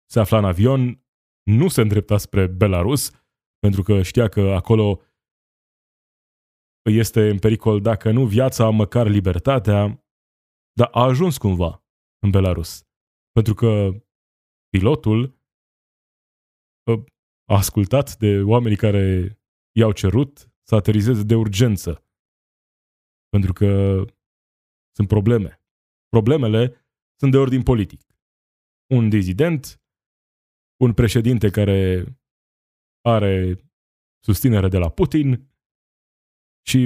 se 0.10 0.20
afla 0.20 0.38
în 0.38 0.46
avion, 0.46 1.06
nu 1.44 1.68
se 1.68 1.82
îndrepta 1.82 2.18
spre 2.18 2.48
Belarus, 2.48 3.12
pentru 3.60 3.84
că 3.84 4.02
știa 4.02 4.28
că 4.28 4.42
acolo 4.42 5.02
este 6.90 7.30
în 7.30 7.40
pericol, 7.40 7.82
dacă 7.82 8.12
nu 8.12 8.26
viața, 8.26 8.70
măcar 8.70 9.08
libertatea, 9.08 10.06
dar 10.74 10.90
a 10.92 11.04
ajuns 11.04 11.38
cumva 11.38 11.84
în 12.20 12.30
Belarus. 12.30 12.86
Pentru 13.32 13.54
că 13.54 13.90
pilotul 14.70 15.40
a 17.46 17.56
ascultat 17.56 18.18
de 18.18 18.42
oamenii 18.42 18.78
care 18.78 19.38
i-au 19.72 19.92
cerut 19.92 20.52
să 20.68 20.76
aterizeze 20.76 21.24
de 21.24 21.36
urgență. 21.36 22.06
Pentru 23.32 23.54
că 23.54 23.68
sunt 24.96 25.08
probleme. 25.08 25.62
Problemele 26.10 26.62
sunt 27.20 27.32
de 27.32 27.38
ordin 27.38 27.64
politic. 27.64 28.02
Un 28.94 29.10
dizident, 29.10 29.82
un 30.84 30.94
președinte 30.94 31.50
care 31.50 32.06
are 33.02 33.56
susținere 34.26 34.68
de 34.68 34.78
la 34.78 34.90
Putin 34.90 35.52
și 36.68 36.80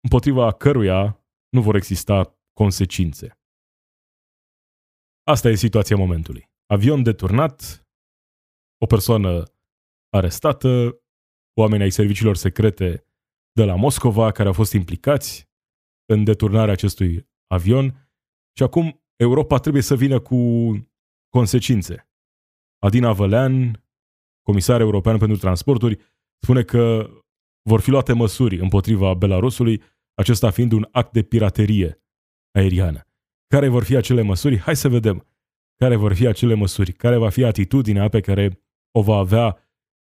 împotriva 0.00 0.52
căruia 0.52 1.26
nu 1.48 1.62
vor 1.62 1.74
exista 1.74 2.38
consecințe. 2.52 3.38
Asta 5.22 5.48
e 5.48 5.54
situația 5.54 5.96
momentului. 5.96 6.50
Avion 6.66 7.02
deturnat, 7.02 7.86
o 8.80 8.86
persoană 8.86 9.42
arestată, 10.08 11.00
oameni 11.60 11.82
ai 11.82 11.90
serviciilor 11.90 12.36
secrete 12.36 13.06
de 13.52 13.64
la 13.64 13.74
Moscova 13.74 14.32
care 14.32 14.48
au 14.48 14.54
fost 14.54 14.72
implicați 14.72 15.51
în 16.12 16.24
deturnarea 16.24 16.72
acestui 16.72 17.28
avion 17.46 18.10
și 18.56 18.62
acum 18.62 19.02
Europa 19.16 19.58
trebuie 19.58 19.82
să 19.82 19.96
vină 19.96 20.20
cu 20.20 20.36
consecințe. 21.28 22.08
Adina 22.78 23.12
Vălean, 23.12 23.84
comisar 24.42 24.80
european 24.80 25.18
pentru 25.18 25.36
transporturi, 25.36 25.98
spune 26.42 26.62
că 26.62 27.10
vor 27.62 27.80
fi 27.80 27.90
luate 27.90 28.12
măsuri 28.12 28.58
împotriva 28.58 29.14
Belarusului, 29.14 29.82
acesta 30.14 30.50
fiind 30.50 30.72
un 30.72 30.88
act 30.90 31.12
de 31.12 31.22
piraterie 31.22 32.02
aeriană. 32.50 33.06
Care 33.46 33.68
vor 33.68 33.84
fi 33.84 33.96
acele 33.96 34.22
măsuri? 34.22 34.58
Hai 34.58 34.76
să 34.76 34.88
vedem. 34.88 35.26
Care 35.76 35.96
vor 35.96 36.14
fi 36.14 36.26
acele 36.26 36.54
măsuri? 36.54 36.92
Care 36.92 37.16
va 37.16 37.28
fi 37.28 37.44
atitudinea 37.44 38.08
pe 38.08 38.20
care 38.20 38.62
o 38.90 39.02
va 39.02 39.16
avea 39.16 39.58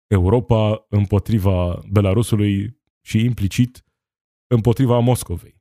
Europa 0.07 0.87
împotriva 0.89 1.83
Belarusului 1.91 2.81
și 3.01 3.25
implicit 3.25 3.85
împotriva 4.47 4.99
Moscovei 4.99 5.58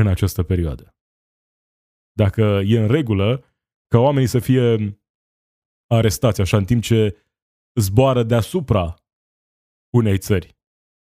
în 0.00 0.06
această 0.06 0.42
perioadă? 0.42 0.96
Dacă 2.12 2.42
e 2.42 2.78
în 2.78 2.88
regulă 2.88 3.44
ca 3.86 3.98
oamenii 3.98 4.28
să 4.28 4.38
fie 4.38 4.98
arestați 5.86 6.40
așa 6.40 6.56
în 6.56 6.64
timp 6.64 6.82
ce 6.82 7.16
zboară 7.80 8.22
deasupra 8.22 8.94
unei 9.94 10.18
țări. 10.18 10.58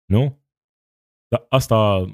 Nu? 0.06 0.46
Dar 1.28 1.46
asta 1.50 2.06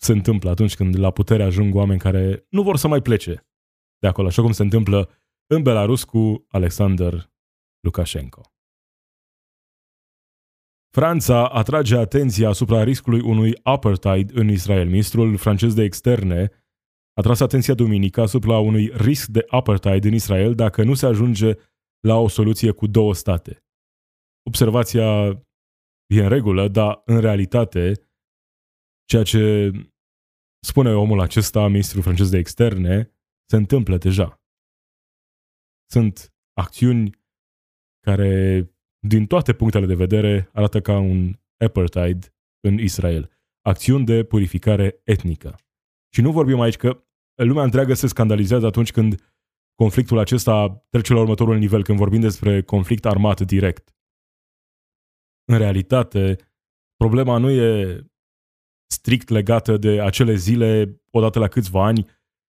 se 0.00 0.12
întâmplă 0.12 0.50
atunci 0.50 0.76
când 0.76 0.98
la 0.98 1.10
putere 1.10 1.42
ajung 1.42 1.74
oameni 1.74 2.00
care 2.00 2.46
nu 2.50 2.62
vor 2.62 2.76
să 2.76 2.88
mai 2.88 3.02
plece 3.02 3.46
de 3.98 4.06
acolo, 4.06 4.26
așa 4.26 4.42
cum 4.42 4.52
se 4.52 4.62
întâmplă 4.62 5.10
în 5.46 5.62
Belarus 5.62 6.04
cu 6.04 6.46
Alexander 6.48 7.32
Lukashenko. 7.80 8.42
Franța 10.92 11.48
atrage 11.48 11.96
atenția 11.96 12.48
asupra 12.48 12.82
riscului 12.82 13.20
unui 13.20 13.58
apartheid 13.62 14.36
în 14.36 14.48
Israel. 14.48 14.88
Ministrul 14.88 15.36
francez 15.36 15.74
de 15.74 15.82
externe 15.82 16.50
a 17.16 17.20
tras 17.22 17.40
atenția 17.40 17.74
duminică 17.74 18.20
asupra 18.20 18.58
unui 18.58 18.90
risc 18.94 19.28
de 19.28 19.44
apartheid 19.48 20.04
în 20.04 20.12
Israel 20.12 20.54
dacă 20.54 20.82
nu 20.82 20.94
se 20.94 21.06
ajunge 21.06 21.52
la 22.00 22.16
o 22.16 22.28
soluție 22.28 22.70
cu 22.70 22.86
două 22.86 23.14
state. 23.14 23.64
Observația 24.42 25.28
e 26.06 26.22
în 26.22 26.28
regulă, 26.28 26.68
dar 26.68 27.02
în 27.04 27.20
realitate 27.20 28.10
ceea 29.04 29.22
ce 29.22 29.70
spune 30.66 30.94
omul 30.94 31.20
acesta, 31.20 31.66
ministrul 31.66 32.02
francez 32.02 32.30
de 32.30 32.38
externe, 32.38 33.12
se 33.50 33.56
întâmplă 33.56 33.96
deja. 33.96 34.40
Sunt 35.90 36.34
acțiuni 36.52 37.10
care, 38.06 38.64
din 39.06 39.26
toate 39.26 39.52
punctele 39.52 39.86
de 39.86 39.94
vedere, 39.94 40.50
arată 40.52 40.80
ca 40.80 40.98
un 40.98 41.38
apartheid 41.64 42.34
în 42.60 42.78
Israel. 42.78 43.30
Acțiuni 43.60 44.04
de 44.04 44.24
purificare 44.24 45.00
etnică. 45.04 45.58
Și 46.12 46.20
nu 46.20 46.32
vorbim 46.32 46.60
aici 46.60 46.76
că 46.76 47.04
lumea 47.34 47.62
întreagă 47.62 47.94
se 47.94 48.06
scandalizează 48.06 48.66
atunci 48.66 48.92
când 48.92 49.32
conflictul 49.74 50.18
acesta 50.18 50.86
trece 50.90 51.12
la 51.12 51.20
următorul 51.20 51.58
nivel, 51.58 51.82
când 51.82 51.98
vorbim 51.98 52.20
despre 52.20 52.62
conflict 52.62 53.06
armat 53.06 53.40
direct. 53.40 53.94
În 55.44 55.58
realitate, 55.58 56.36
problema 56.96 57.38
nu 57.38 57.50
e 57.50 58.00
strict 58.86 59.28
legată 59.28 59.76
de 59.76 60.00
acele 60.00 60.34
zile, 60.34 61.00
odată 61.10 61.38
la 61.38 61.48
câțiva 61.48 61.84
ani, 61.84 62.06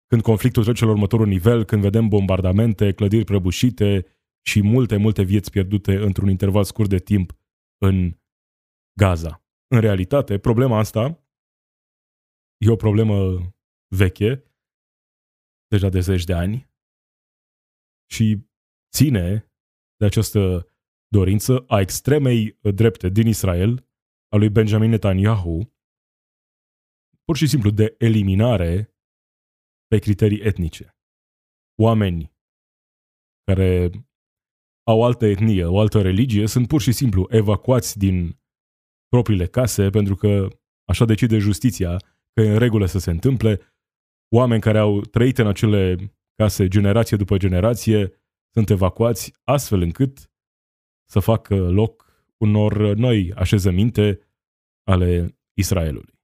când 0.06 0.22
conflictul 0.22 0.64
trece 0.64 0.84
la 0.84 0.90
următorul 0.90 1.26
nivel, 1.26 1.64
când 1.64 1.82
vedem 1.82 2.08
bombardamente, 2.08 2.92
clădiri 2.92 3.24
prăbușite 3.24 4.06
și 4.46 4.62
multe, 4.62 4.96
multe 4.96 5.22
vieți 5.22 5.50
pierdute 5.50 5.96
într-un 5.96 6.28
interval 6.28 6.64
scurt 6.64 6.88
de 6.88 6.98
timp 6.98 7.32
în 7.78 8.18
Gaza. 9.00 9.44
În 9.74 9.80
realitate, 9.80 10.38
problema 10.38 10.78
asta 10.78 11.24
e 12.64 12.70
o 12.70 12.76
problemă 12.76 13.14
veche, 13.96 14.44
deja 15.66 15.88
de 15.88 16.00
zeci 16.00 16.24
de 16.24 16.34
ani, 16.34 16.70
și 18.10 18.48
ține 18.96 19.52
de 19.96 20.04
această 20.04 20.68
dorință 21.08 21.64
a 21.68 21.80
extremei 21.80 22.58
drepte 22.74 23.08
din 23.08 23.26
Israel, 23.26 23.88
a 24.28 24.36
lui 24.36 24.50
Benjamin 24.50 24.90
Netanyahu, 24.90 25.74
pur 27.24 27.36
și 27.36 27.46
simplu 27.48 27.70
de 27.70 27.94
eliminare 27.98 28.94
pe 29.86 29.98
criterii 29.98 30.40
etnice. 30.40 30.96
Oameni 31.82 32.32
care 33.44 33.90
au 34.90 35.04
altă 35.04 35.26
etnie, 35.26 35.64
o 35.64 35.78
altă 35.80 36.00
religie, 36.00 36.46
sunt 36.46 36.68
pur 36.68 36.80
și 36.80 36.92
simplu 36.92 37.26
evacuați 37.30 37.98
din 37.98 38.38
propriile 39.08 39.46
case 39.46 39.90
pentru 39.90 40.14
că 40.14 40.48
așa 40.84 41.04
decide 41.04 41.38
justiția 41.38 41.96
că 42.32 42.40
e 42.40 42.52
în 42.52 42.58
regulă 42.58 42.86
să 42.86 42.98
se 42.98 43.10
întâmple. 43.10 43.60
Oameni 44.34 44.60
care 44.60 44.78
au 44.78 45.00
trăit 45.00 45.38
în 45.38 45.46
acele 45.46 45.96
case 46.34 46.68
generație 46.68 47.16
după 47.16 47.36
generație 47.36 48.12
sunt 48.52 48.70
evacuați 48.70 49.32
astfel 49.44 49.80
încât 49.80 50.30
să 51.10 51.20
facă 51.20 51.54
loc 51.70 52.08
unor 52.36 52.94
noi 52.94 53.32
așezăminte 53.36 54.20
ale 54.84 55.38
Israelului. 55.58 56.18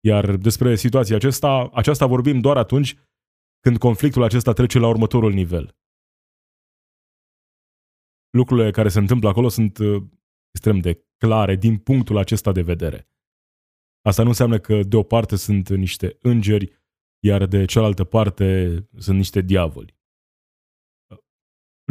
Iar 0.00 0.36
despre 0.36 0.74
situația 0.74 1.16
aceasta, 1.16 1.70
aceasta 1.72 2.06
vorbim 2.06 2.40
doar 2.40 2.56
atunci 2.56 2.96
când 3.60 3.78
conflictul 3.78 4.22
acesta 4.22 4.52
trece 4.52 4.78
la 4.78 4.88
următorul 4.88 5.32
nivel. 5.32 5.76
Lucrurile 8.36 8.70
care 8.70 8.88
se 8.88 8.98
întâmplă 8.98 9.28
acolo 9.28 9.48
sunt 9.48 9.78
uh, 9.78 10.02
extrem 10.50 10.78
de 10.78 11.04
clare 11.16 11.56
din 11.56 11.78
punctul 11.78 12.16
acesta 12.18 12.52
de 12.52 12.62
vedere. 12.62 13.08
Asta 14.00 14.22
nu 14.22 14.28
înseamnă 14.28 14.58
că 14.58 14.82
de 14.82 14.96
o 14.96 15.02
parte 15.02 15.36
sunt 15.36 15.68
niște 15.68 16.18
îngeri, 16.20 16.66
iar 17.24 17.46
de 17.46 17.64
cealaltă 17.64 18.04
parte 18.04 18.78
sunt 18.98 19.16
niște 19.16 19.40
diavoli. 19.40 19.94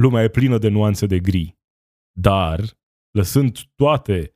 Lumea 0.01 0.23
e 0.23 0.29
plină 0.29 0.57
de 0.57 0.67
nuanțe 0.67 1.05
de 1.05 1.19
gri, 1.19 1.57
dar 2.19 2.59
lăsând 3.11 3.57
toate 3.75 4.35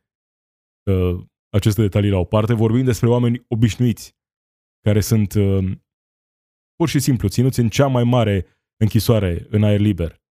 uh, 0.92 1.26
aceste 1.50 1.82
detalii 1.82 2.10
la 2.10 2.18
o 2.18 2.26
parte, 2.26 2.54
vorbim 2.54 2.86
despre 2.86 3.08
oameni 3.08 3.46
obișnuiți, 3.48 4.16
care 4.82 5.02
sunt 5.02 5.34
uh, 5.34 5.78
pur 6.76 6.88
și 6.88 7.00
simplu 7.00 7.28
ținuți 7.28 7.60
în 7.60 7.70
cea 7.70 7.88
mai 7.88 8.04
mare 8.04 8.46
închisoare 8.84 9.46
în 9.50 9.64
aer 9.64 9.80
liber, 9.80 10.22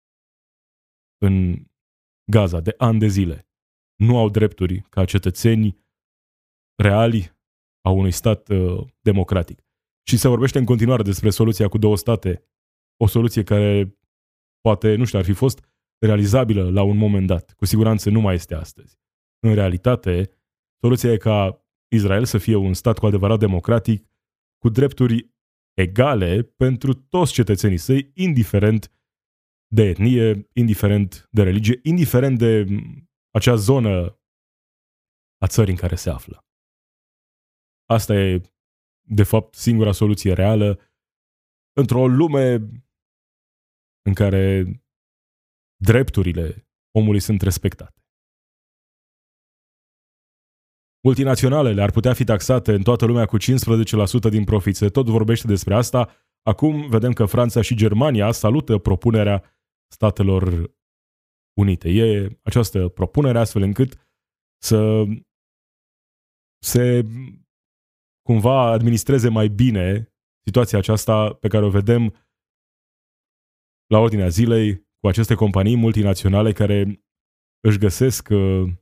în 1.18 1.64
Gaza, 2.30 2.60
de 2.60 2.74
ani 2.76 2.98
de 2.98 3.06
zile. 3.06 3.48
Nu 3.96 4.18
au 4.18 4.30
drepturi 4.30 4.80
ca 4.80 5.04
cetățeni 5.04 5.86
reali 6.82 7.36
a 7.80 7.90
unui 7.90 8.10
stat 8.10 8.48
uh, 8.48 8.86
democratic. 9.00 9.62
Și 10.08 10.16
se 10.16 10.28
vorbește 10.28 10.58
în 10.58 10.64
continuare 10.64 11.02
despre 11.02 11.30
soluția 11.30 11.68
cu 11.68 11.78
două 11.78 11.96
state, 11.96 12.44
o 12.96 13.06
soluție 13.06 13.42
care 13.42 13.98
poate, 14.60 14.94
nu 14.94 15.04
știu, 15.04 15.18
ar 15.18 15.24
fi 15.24 15.32
fost 15.32 15.68
realizabilă 15.98 16.70
la 16.70 16.82
un 16.82 16.96
moment 16.96 17.26
dat. 17.26 17.52
Cu 17.52 17.64
siguranță 17.64 18.10
nu 18.10 18.20
mai 18.20 18.34
este 18.34 18.54
astăzi. 18.54 18.98
În 19.38 19.54
realitate, 19.54 20.30
soluția 20.80 21.12
e 21.12 21.16
ca 21.16 21.64
Israel 21.88 22.24
să 22.24 22.38
fie 22.38 22.54
un 22.54 22.74
stat 22.74 22.98
cu 22.98 23.06
adevărat 23.06 23.38
democratic, 23.38 24.06
cu 24.58 24.68
drepturi 24.68 25.30
egale 25.74 26.42
pentru 26.42 26.94
toți 26.94 27.32
cetățenii 27.32 27.76
săi, 27.76 28.10
indiferent 28.14 28.97
de 29.74 29.82
etnie, 29.82 30.48
indiferent 30.52 31.28
de 31.30 31.42
religie, 31.42 31.80
indiferent 31.82 32.38
de 32.38 32.66
acea 33.30 33.54
zonă 33.54 34.20
a 35.38 35.46
țării 35.46 35.72
în 35.72 35.78
care 35.78 35.94
se 35.94 36.10
află. 36.10 36.46
Asta 37.84 38.14
e, 38.14 38.40
de 39.08 39.22
fapt, 39.22 39.54
singura 39.54 39.92
soluție 39.92 40.32
reală 40.32 40.80
într-o 41.72 42.06
lume 42.06 42.52
în 44.02 44.14
care 44.14 44.64
drepturile 45.76 46.68
omului 46.94 47.20
sunt 47.20 47.42
respectate. 47.42 48.02
Multinaționalele 51.04 51.82
ar 51.82 51.90
putea 51.90 52.14
fi 52.14 52.24
taxate 52.24 52.72
în 52.72 52.82
toată 52.82 53.06
lumea 53.06 53.26
cu 53.26 53.36
15% 53.36 54.30
din 54.30 54.44
profit. 54.44 54.76
Se 54.76 54.88
tot 54.88 55.06
vorbește 55.06 55.46
despre 55.46 55.74
asta. 55.74 56.10
Acum 56.42 56.88
vedem 56.88 57.12
că 57.12 57.24
Franța 57.24 57.60
și 57.60 57.74
Germania 57.74 58.32
salută 58.32 58.78
propunerea 58.78 59.57
Statelor 59.92 60.76
Unite. 61.60 61.88
E 61.88 62.38
această 62.42 62.88
propunere 62.88 63.38
astfel 63.38 63.62
încât 63.62 64.08
să 64.62 65.04
se 66.62 67.02
cumva 68.22 68.70
administreze 68.70 69.28
mai 69.28 69.48
bine 69.48 70.12
situația 70.44 70.78
aceasta 70.78 71.34
pe 71.34 71.48
care 71.48 71.64
o 71.64 71.70
vedem 71.70 72.02
la 73.86 73.98
ordinea 73.98 74.28
zilei 74.28 74.86
cu 75.00 75.06
aceste 75.06 75.34
companii 75.34 75.76
multinaționale 75.76 76.52
care 76.52 77.04
își 77.60 77.78
găsesc 77.78 78.28
uh, 78.30 78.72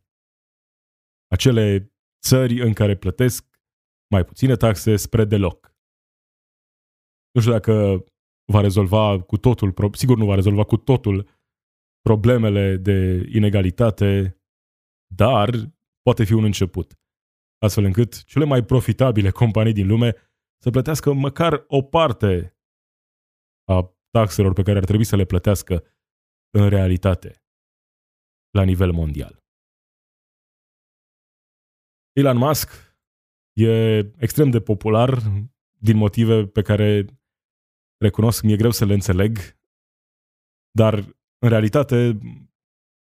acele 1.27 1.93
țări 2.27 2.61
în 2.63 2.73
care 2.73 2.97
plătesc 2.97 3.61
mai 4.11 4.25
puține 4.25 4.57
taxe 4.57 4.97
spre 4.97 5.25
deloc. 5.25 5.75
Nu 7.33 7.41
știu 7.41 7.53
dacă 7.53 8.05
va 8.53 8.61
rezolva 8.61 9.23
cu 9.23 9.37
totul, 9.37 9.75
sigur 9.93 10.17
nu 10.17 10.27
va 10.27 10.35
rezolva 10.35 10.65
cu 10.65 10.77
totul 10.77 11.29
problemele 12.01 12.77
de 12.77 13.29
inegalitate, 13.33 14.41
dar 15.15 15.51
poate 16.03 16.25
fi 16.25 16.33
un 16.33 16.45
început. 16.45 17.01
Astfel 17.59 17.85
încât 17.85 18.25
cele 18.25 18.45
mai 18.45 18.65
profitabile 18.65 19.31
companii 19.31 19.73
din 19.73 19.87
lume 19.87 20.15
să 20.63 20.71
plătească 20.71 21.13
măcar 21.13 21.65
o 21.69 21.83
parte 21.83 22.57
a 23.65 23.97
taxelor 24.11 24.53
pe 24.53 24.63
care 24.63 24.79
ar 24.79 24.85
trebui 24.85 25.05
să 25.05 25.17
le 25.17 25.25
plătească 25.25 25.85
în 26.51 26.69
realitate 26.69 27.43
la 28.51 28.63
nivel 28.63 28.93
mondial. 28.93 29.45
Elon 32.13 32.37
Musk 32.37 32.71
e 33.53 33.99
extrem 33.99 34.51
de 34.51 34.61
popular 34.61 35.19
din 35.79 35.97
motive 35.97 36.47
pe 36.47 36.63
care 36.63 37.05
recunosc 37.99 38.43
mi-e 38.43 38.57
greu 38.57 38.71
să 38.71 38.85
le 38.85 38.93
înțeleg, 38.93 39.39
dar 40.71 40.95
în 41.39 41.49
realitate 41.49 42.19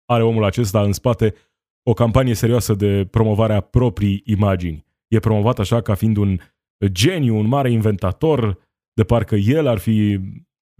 are 0.04 0.22
omul 0.22 0.44
acesta 0.44 0.82
în 0.82 0.92
spate 0.92 1.34
o 1.82 1.92
campanie 1.92 2.34
serioasă 2.34 2.74
de 2.74 3.06
promovare 3.10 3.54
a 3.54 3.60
proprii 3.60 4.22
imagini. 4.24 4.86
E 5.08 5.18
promovat 5.18 5.58
așa 5.58 5.80
ca 5.80 5.94
fiind 5.94 6.16
un 6.16 6.38
geniu, 6.86 7.36
un 7.36 7.46
mare 7.46 7.70
inventator, 7.70 8.58
de 8.92 9.04
parcă 9.04 9.34
el 9.34 9.66
ar 9.66 9.78
fi 9.78 10.20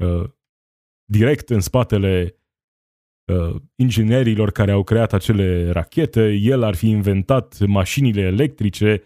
uh, 0.03 0.25
direct 1.05 1.51
în 1.51 1.61
spatele 1.61 2.37
uh, 3.33 3.61
inginerilor 3.75 4.51
care 4.51 4.71
au 4.71 4.83
creat 4.83 5.13
acele 5.13 5.71
rachete, 5.71 6.33
el 6.33 6.63
ar 6.63 6.75
fi 6.75 6.89
inventat 6.89 7.59
mașinile 7.67 8.21
electrice, 8.21 9.03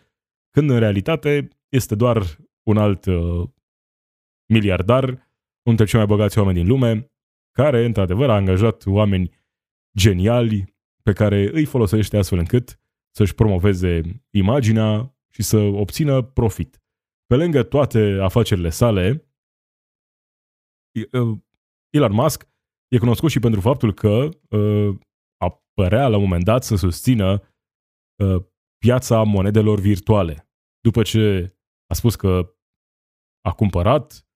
când 0.51 0.71
în 0.71 0.79
realitate 0.79 1.49
este 1.69 1.95
doar 1.95 2.39
un 2.63 2.77
alt 2.77 3.05
uh, 3.05 3.49
miliardar, 4.51 5.05
unul 5.05 5.23
dintre 5.63 5.85
cei 5.85 5.99
mai 5.99 6.09
bogați 6.09 6.39
oameni 6.39 6.59
din 6.59 6.67
lume, 6.67 7.13
care, 7.51 7.85
într-adevăr, 7.85 8.31
a 8.31 8.35
angajat 8.35 8.87
oameni 8.87 9.31
geniali 9.99 10.75
pe 11.03 11.13
care 11.13 11.51
îi 11.53 11.65
folosește 11.65 12.17
astfel 12.17 12.39
încât 12.39 12.81
să-și 13.17 13.35
promoveze 13.35 14.01
imaginea 14.31 15.17
și 15.33 15.43
să 15.43 15.59
obțină 15.59 16.23
profit. 16.23 16.83
Pe 17.27 17.37
lângă 17.37 17.63
toate 17.63 18.19
afacerile 18.21 18.71
sale, 18.71 19.31
uh, 21.13 21.39
Elon 21.91 22.13
Musk 22.13 22.49
e 22.89 22.99
cunoscut 22.99 23.31
și 23.31 23.39
pentru 23.39 23.61
faptul 23.61 23.95
că 23.95 24.29
uh, 24.57 24.99
apărea 25.37 26.09
la 26.09 26.17
un 26.17 26.23
moment 26.23 26.45
dat 26.45 26.65
să 26.65 26.77
susțină 26.77 27.43
uh, 28.23 28.45
piața 28.79 29.23
monedelor 29.23 29.81
virtuale. 29.81 30.51
După 30.81 31.03
ce 31.03 31.55
a 31.87 31.95
spus 31.95 32.17
că 32.17 32.55
a 33.41 33.53
cumpărat 33.53 34.13
uh, 34.13 34.30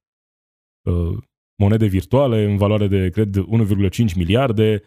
monede 1.56 1.86
virtuale 1.86 2.44
în 2.44 2.56
valoare 2.56 2.86
de, 2.86 3.10
cred, 3.10 3.36
1,5 3.36 4.14
miliarde, 4.14 4.82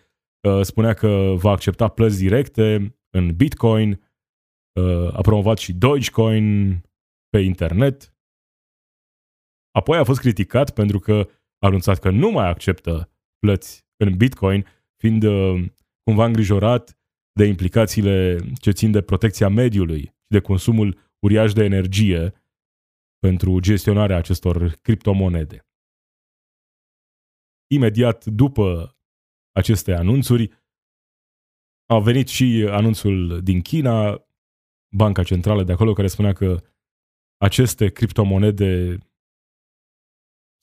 uh, 0.47 0.61
spunea 0.61 0.93
că 0.93 1.33
va 1.35 1.51
accepta 1.51 1.87
plăți 1.87 2.17
directe 2.17 2.95
în 3.09 3.35
Bitcoin, 3.35 3.89
uh, 4.79 5.13
a 5.13 5.21
promovat 5.21 5.57
și 5.57 5.73
Dogecoin 5.73 6.81
pe 7.29 7.39
internet. 7.39 8.15
Apoi 9.71 9.97
a 9.97 10.03
fost 10.03 10.19
criticat 10.19 10.73
pentru 10.73 10.99
că 10.99 11.29
a 11.59 11.67
anunțat 11.67 11.99
că 11.99 12.09
nu 12.09 12.31
mai 12.31 12.49
acceptă 12.49 13.11
plăți 13.39 13.85
în 13.97 14.17
Bitcoin, 14.17 14.65
fiind 14.97 15.23
uh, 15.23 15.65
cumva 16.03 16.25
îngrijorat 16.25 16.99
de 17.31 17.45
implicațiile 17.45 18.39
ce 18.59 18.71
țin 18.71 18.91
de 18.91 19.01
protecția 19.01 19.49
mediului 19.49 20.01
și 20.01 20.27
de 20.27 20.39
consumul 20.39 20.97
uriaș 21.19 21.53
de 21.53 21.63
energie 21.63 22.33
pentru 23.19 23.59
gestionarea 23.59 24.17
acestor 24.17 24.69
criptomonede. 24.81 25.66
Imediat 27.67 28.25
după 28.25 28.97
aceste 29.51 29.93
anunțuri, 29.93 30.65
a 31.85 31.99
venit 31.99 32.27
și 32.27 32.67
anunțul 32.69 33.41
din 33.43 33.61
China, 33.61 34.25
Banca 34.95 35.23
Centrală 35.23 35.63
de 35.63 35.71
acolo, 35.71 35.93
care 35.93 36.07
spunea 36.07 36.33
că 36.33 36.63
aceste 37.37 37.91
criptomonede 37.91 38.97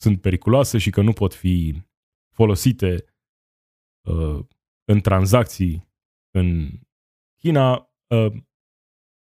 sunt 0.00 0.20
periculoase 0.20 0.78
și 0.78 0.90
că 0.90 1.02
nu 1.02 1.12
pot 1.12 1.34
fi 1.34 1.82
folosite 2.36 3.04
uh, 4.08 4.46
în 4.84 5.00
tranzacții 5.00 5.88
în 6.30 6.70
China, 7.40 7.90
uh, 8.14 8.42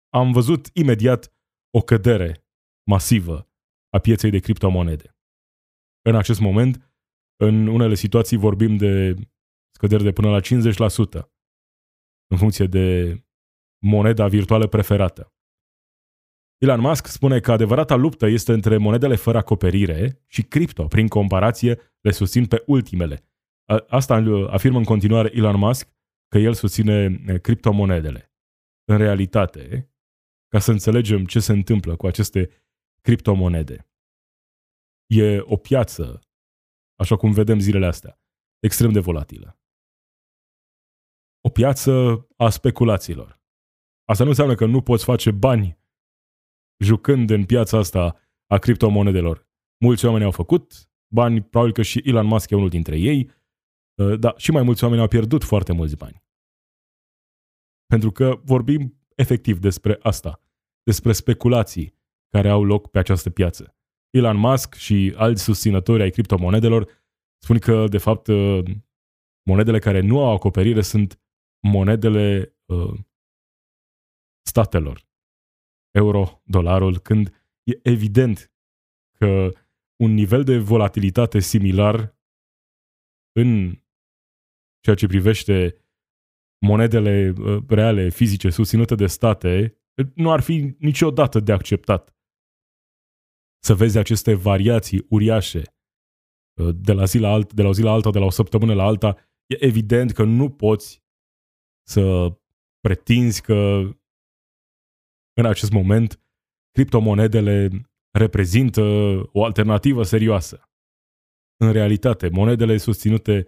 am 0.09 0.31
văzut 0.31 0.69
imediat 0.73 1.33
o 1.69 1.81
cădere 1.81 2.45
masivă 2.89 3.49
a 3.89 3.99
pieței 3.99 4.29
de 4.29 4.39
criptomonede. 4.39 5.17
În 6.01 6.15
acest 6.15 6.39
moment, 6.39 6.96
în 7.37 7.67
unele 7.67 7.95
situații 7.95 8.37
vorbim 8.37 8.75
de 8.75 9.13
scăderi 9.75 10.03
de 10.03 10.11
până 10.11 10.29
la 10.29 10.39
50% 10.39 11.27
în 12.27 12.37
funcție 12.37 12.65
de 12.65 13.17
moneda 13.85 14.27
virtuală 14.27 14.67
preferată. 14.67 15.31
Elon 16.57 16.79
Musk 16.79 17.05
spune 17.05 17.39
că 17.39 17.51
adevărata 17.51 17.95
luptă 17.95 18.25
este 18.25 18.53
între 18.53 18.77
monedele 18.77 19.15
fără 19.15 19.37
acoperire 19.37 20.23
și 20.27 20.43
cripto. 20.43 20.87
Prin 20.87 21.07
comparație, 21.07 21.79
le 22.01 22.11
susțin 22.11 22.45
pe 22.45 22.63
ultimele. 22.65 23.25
Asta 23.87 24.15
afirmă 24.49 24.77
în 24.77 24.83
continuare 24.83 25.31
Elon 25.33 25.57
Musk 25.57 25.89
că 26.27 26.37
el 26.37 26.53
susține 26.53 27.21
criptomonedele. 27.41 28.33
În 28.83 28.97
realitate, 28.97 29.91
ca 30.47 30.59
să 30.59 30.71
înțelegem 30.71 31.25
ce 31.25 31.39
se 31.39 31.51
întâmplă 31.51 31.95
cu 31.95 32.07
aceste 32.07 32.49
criptomonede, 33.01 33.89
e 35.05 35.39
o 35.39 35.55
piață, 35.57 36.21
așa 36.99 37.17
cum 37.17 37.31
vedem 37.31 37.59
zilele 37.59 37.85
astea, 37.85 38.19
extrem 38.59 38.91
de 38.91 38.99
volatilă. 38.99 39.59
O 41.41 41.49
piață 41.49 41.91
a 42.35 42.49
speculațiilor. 42.49 43.41
Asta 44.09 44.23
nu 44.23 44.29
înseamnă 44.29 44.55
că 44.55 44.65
nu 44.65 44.81
poți 44.81 45.03
face 45.03 45.31
bani 45.31 45.79
jucând 46.83 47.29
în 47.29 47.45
piața 47.45 47.77
asta 47.77 48.19
a 48.47 48.57
criptomonedelor. 48.57 49.47
Mulți 49.83 50.05
oameni 50.05 50.23
au 50.23 50.31
făcut 50.31 50.89
bani, 51.13 51.43
probabil 51.43 51.73
că 51.73 51.81
și 51.81 52.01
Elon 52.05 52.25
Musk 52.25 52.49
e 52.49 52.55
unul 52.55 52.69
dintre 52.69 52.97
ei, 52.97 53.31
uh, 54.01 54.19
dar 54.19 54.33
și 54.37 54.51
mai 54.51 54.63
mulți 54.63 54.83
oameni 54.83 55.01
au 55.01 55.07
pierdut 55.07 55.43
foarte 55.43 55.73
mulți 55.73 55.95
bani. 55.95 56.23
Pentru 57.85 58.11
că 58.11 58.41
vorbim 58.43 59.07
efectiv 59.15 59.59
despre 59.59 59.99
asta, 60.01 60.41
despre 60.83 61.11
speculații 61.11 61.95
care 62.29 62.49
au 62.49 62.63
loc 62.63 62.89
pe 62.89 62.99
această 62.99 63.29
piață. 63.29 63.76
Elon 64.09 64.37
Musk 64.37 64.73
și 64.73 65.13
alți 65.15 65.43
susținători 65.43 66.01
ai 66.01 66.09
criptomonedelor 66.09 67.05
spun 67.43 67.59
că, 67.59 67.87
de 67.87 67.97
fapt, 67.97 68.27
uh, 68.27 68.63
monedele 69.43 69.79
care 69.79 69.99
nu 69.99 70.23
au 70.23 70.33
acoperire 70.33 70.81
sunt 70.81 71.19
monedele 71.67 72.55
uh, 72.65 72.99
statelor. 74.45 75.05
Euro, 75.91 76.41
dolarul, 76.45 76.99
când 76.99 77.51
e 77.63 77.79
evident 77.83 78.51
că 79.17 79.51
un 79.95 80.13
nivel 80.13 80.43
de 80.43 80.57
volatilitate 80.57 81.39
similar 81.39 82.17
în 83.31 83.81
ceea 84.79 84.95
ce 84.95 85.07
privește 85.07 85.81
monedele 86.65 87.33
uh, 87.37 87.63
reale, 87.67 88.09
fizice, 88.09 88.49
susținute 88.49 88.95
de 88.95 89.07
state, 89.07 89.77
nu 90.13 90.31
ar 90.31 90.39
fi 90.41 90.75
niciodată 90.79 91.39
de 91.39 91.51
acceptat. 91.51 92.16
Să 93.67 93.73
vezi 93.73 93.97
aceste 93.97 94.33
variații 94.33 95.05
uriașe 95.09 95.61
uh, 96.61 96.75
de 96.75 96.93
la, 96.93 97.05
zi 97.05 97.17
la, 97.17 97.29
alt, 97.29 97.53
de 97.53 97.61
la 97.61 97.67
o 97.67 97.73
zi 97.73 97.81
la 97.81 97.91
alta, 97.91 98.09
de 98.09 98.19
la 98.19 98.25
o 98.25 98.29
săptămână 98.29 98.73
la 98.73 98.83
alta, 98.83 99.15
e 99.45 99.65
evident 99.65 100.11
că 100.11 100.23
nu 100.23 100.49
poți 100.49 101.03
să 101.87 102.33
pretinzi 102.79 103.41
că 103.41 103.89
în 105.33 105.45
acest 105.45 105.71
moment 105.71 106.21
criptomonedele 106.71 107.69
reprezintă 108.17 108.81
o 109.31 109.43
alternativă 109.45 110.03
serioasă. 110.03 110.69
În 111.57 111.71
realitate, 111.71 112.29
monedele 112.29 112.77
susținute 112.77 113.47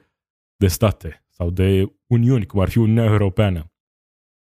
de 0.55 0.67
state 0.67 1.26
sau 1.28 1.49
de 1.49 1.95
uniuni, 2.07 2.45
cum 2.45 2.59
ar 2.59 2.70
fi 2.70 2.78
Uniunea 2.78 3.11
Europeană, 3.11 3.74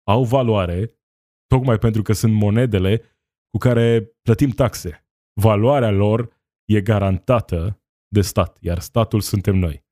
au 0.07 0.23
valoare 0.23 0.99
tocmai 1.47 1.77
pentru 1.77 2.01
că 2.01 2.13
sunt 2.13 2.33
monedele 2.33 3.01
cu 3.49 3.57
care 3.57 4.01
plătim 4.21 4.49
taxe. 4.49 5.03
Valoarea 5.39 5.91
lor 5.91 6.37
e 6.65 6.81
garantată 6.81 7.81
de 8.07 8.21
stat, 8.21 8.57
iar 8.61 8.79
statul 8.79 9.21
suntem 9.21 9.55
noi. 9.55 9.85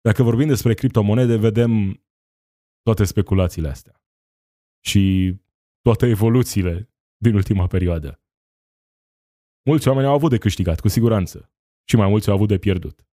Dacă 0.00 0.22
vorbim 0.22 0.48
despre 0.48 0.74
criptomonede, 0.74 1.36
vedem 1.36 2.02
toate 2.82 3.04
speculațiile 3.04 3.68
astea 3.68 4.02
și 4.84 5.34
toate 5.80 6.06
evoluțiile 6.06 6.90
din 7.16 7.34
ultima 7.34 7.66
perioadă. 7.66 8.22
Mulți 9.68 9.88
oameni 9.88 10.06
au 10.06 10.14
avut 10.14 10.30
de 10.30 10.38
câștigat, 10.38 10.80
cu 10.80 10.88
siguranță, 10.88 11.52
și 11.88 11.96
mai 11.96 12.08
mulți 12.08 12.28
au 12.28 12.34
avut 12.34 12.48
de 12.48 12.58
pierdut. 12.58 13.06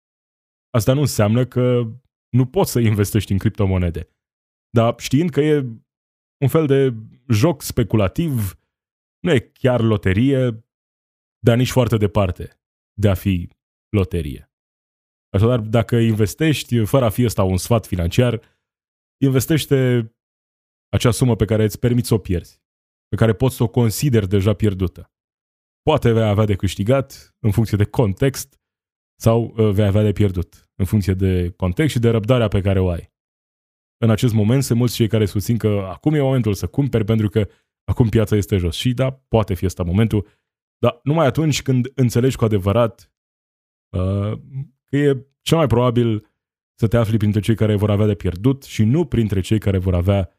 Asta 0.71 0.93
nu 0.93 1.01
înseamnă 1.01 1.47
că 1.47 1.83
nu 2.29 2.47
poți 2.47 2.71
să 2.71 2.81
investești 2.81 3.33
în 3.33 3.39
criptomonede. 3.39 4.09
Dar 4.71 4.95
știind 4.99 5.31
că 5.31 5.41
e 5.41 5.59
un 6.41 6.49
fel 6.49 6.67
de 6.67 6.95
joc 7.29 7.63
speculativ, 7.63 8.59
nu 9.19 9.33
e 9.33 9.39
chiar 9.39 9.81
loterie, 9.81 10.66
dar 11.47 11.57
nici 11.57 11.71
foarte 11.71 11.97
departe 11.97 12.61
de 13.01 13.09
a 13.09 13.15
fi 13.15 13.49
loterie. 13.89 14.53
Așadar, 15.35 15.61
dacă 15.61 15.97
investești, 15.97 16.85
fără 16.85 17.05
a 17.05 17.09
fi 17.09 17.25
ăsta 17.25 17.43
un 17.43 17.57
sfat 17.57 17.87
financiar, 17.87 18.41
investește 19.25 20.11
acea 20.89 21.11
sumă 21.11 21.37
pe 21.37 21.45
care 21.45 21.65
îți 21.65 21.79
permiți 21.79 22.09
să 22.09 22.15
o 22.15 22.19
pierzi, 22.19 22.63
pe 23.09 23.17
care 23.17 23.35
poți 23.35 23.57
să 23.57 23.63
o 23.63 23.69
consideri 23.69 24.29
deja 24.29 24.55
pierdută. 24.55 25.13
Poate 25.83 26.13
vei 26.13 26.23
avea 26.23 26.45
de 26.45 26.57
câștigat 26.57 27.37
în 27.39 27.51
funcție 27.51 27.77
de 27.77 27.85
context 27.85 28.61
sau 29.21 29.55
uh, 29.57 29.71
vei 29.71 29.87
avea 29.87 30.03
de 30.03 30.13
pierdut 30.13 30.71
în 30.75 30.85
funcție 30.85 31.15
de 31.15 31.51
context 31.51 31.93
și 31.95 32.01
de 32.01 32.11
răbdarea 32.11 32.49
pe 32.49 32.61
care 32.61 32.81
o 32.81 32.89
ai. 32.89 33.13
În 34.05 34.11
acest 34.11 34.35
moment 34.35 34.63
sunt 34.65 34.79
mulți 34.79 34.95
cei 34.95 35.09
care 35.09 35.27
susțin 35.27 35.57
că 35.59 35.69
acum 35.69 36.15
e 36.15 36.21
momentul 36.21 36.55
să 36.55 36.67
cumperi 36.67 37.05
pentru 37.05 37.29
că 37.29 37.49
acum 37.85 38.09
piața 38.09 38.37
este 38.37 38.57
jos. 38.57 38.77
Și 38.77 38.95
da, 38.95 39.13
poate 39.13 39.55
fi 39.55 39.65
ăsta 39.65 39.83
momentul, 39.83 40.29
dar 40.79 41.01
numai 41.03 41.27
atunci 41.27 41.63
când 41.63 41.93
înțelegi 41.95 42.37
cu 42.37 42.45
adevărat 42.45 43.13
uh, 43.89 44.39
că 44.85 44.97
e 44.97 45.27
cel 45.41 45.57
mai 45.57 45.67
probabil 45.67 46.27
să 46.79 46.89
te 46.89 46.97
afli 46.97 47.17
printre 47.17 47.41
cei 47.41 47.55
care 47.55 47.77
vor 47.77 47.91
avea 47.91 48.07
de 48.07 48.15
pierdut 48.15 48.63
și 48.63 48.85
nu 48.85 49.07
printre 49.07 49.41
cei 49.41 49.59
care 49.59 49.79
vor 49.79 49.95
avea 49.95 50.31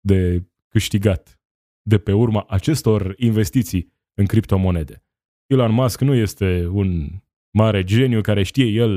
de 0.00 0.48
câștigat 0.68 1.40
de 1.82 1.98
pe 1.98 2.12
urma 2.12 2.44
acestor 2.48 3.14
investiții 3.16 3.92
în 4.14 4.26
criptomonede. 4.26 5.04
Elon 5.46 5.72
Musk 5.72 6.00
nu 6.00 6.14
este 6.14 6.66
un 6.66 7.08
mare 7.50 7.84
geniu 7.84 8.20
care 8.20 8.42
știe 8.42 8.64
el 8.64 8.96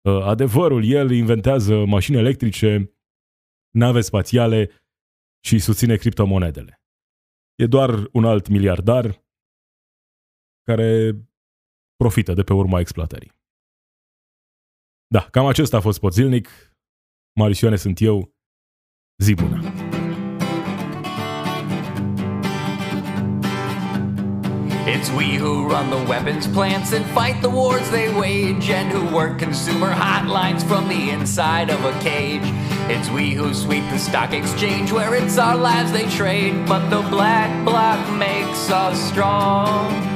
uh, 0.00 0.22
adevărul, 0.22 0.84
el 0.84 1.10
inventează 1.10 1.84
mașini 1.84 2.16
electrice, 2.16 2.96
nave 3.70 4.00
spațiale 4.00 4.70
și 5.44 5.58
susține 5.58 5.96
criptomonedele. 5.96 6.82
E 7.54 7.66
doar 7.66 8.08
un 8.12 8.24
alt 8.24 8.48
miliardar 8.48 9.25
care 10.66 11.16
profită 11.96 12.32
de 12.32 12.42
pe 12.42 12.52
urma 12.52 12.80
exploatării. 12.80 13.32
Da, 15.06 15.20
cam 15.30 15.46
acesta 15.46 15.76
a 15.76 15.80
fost 15.80 16.00
zilnic. 16.10 16.48
Sunt 17.76 18.00
eu. 18.00 18.34
Zi 19.22 19.34
bună! 19.34 19.62
It's 24.88 25.10
we 25.10 25.36
who 25.36 25.68
run 25.68 25.90
the 25.90 26.02
weapons 26.08 26.46
plants 26.46 26.92
and 26.92 27.04
fight 27.06 27.42
the 27.42 27.50
wars 27.50 27.90
they 27.90 28.08
wage, 28.08 28.70
and 28.70 28.88
who 28.92 29.02
work 29.14 29.38
consumer 29.38 29.90
hotlines 29.90 30.62
from 30.62 30.88
the 30.88 31.10
inside 31.10 31.70
of 31.70 31.84
a 31.84 31.92
cage. 32.00 32.46
It's 32.88 33.10
we 33.10 33.34
who 33.34 33.52
sweep 33.52 33.84
the 33.90 33.98
stock 33.98 34.32
exchange 34.32 34.92
where 34.92 35.14
it's 35.14 35.38
our 35.38 35.56
lives 35.56 35.90
they 35.90 36.08
trade, 36.08 36.54
but 36.66 36.88
the 36.88 37.02
black 37.10 37.50
bloc 37.64 37.98
makes 38.16 38.70
us 38.70 38.96
strong. 39.10 40.15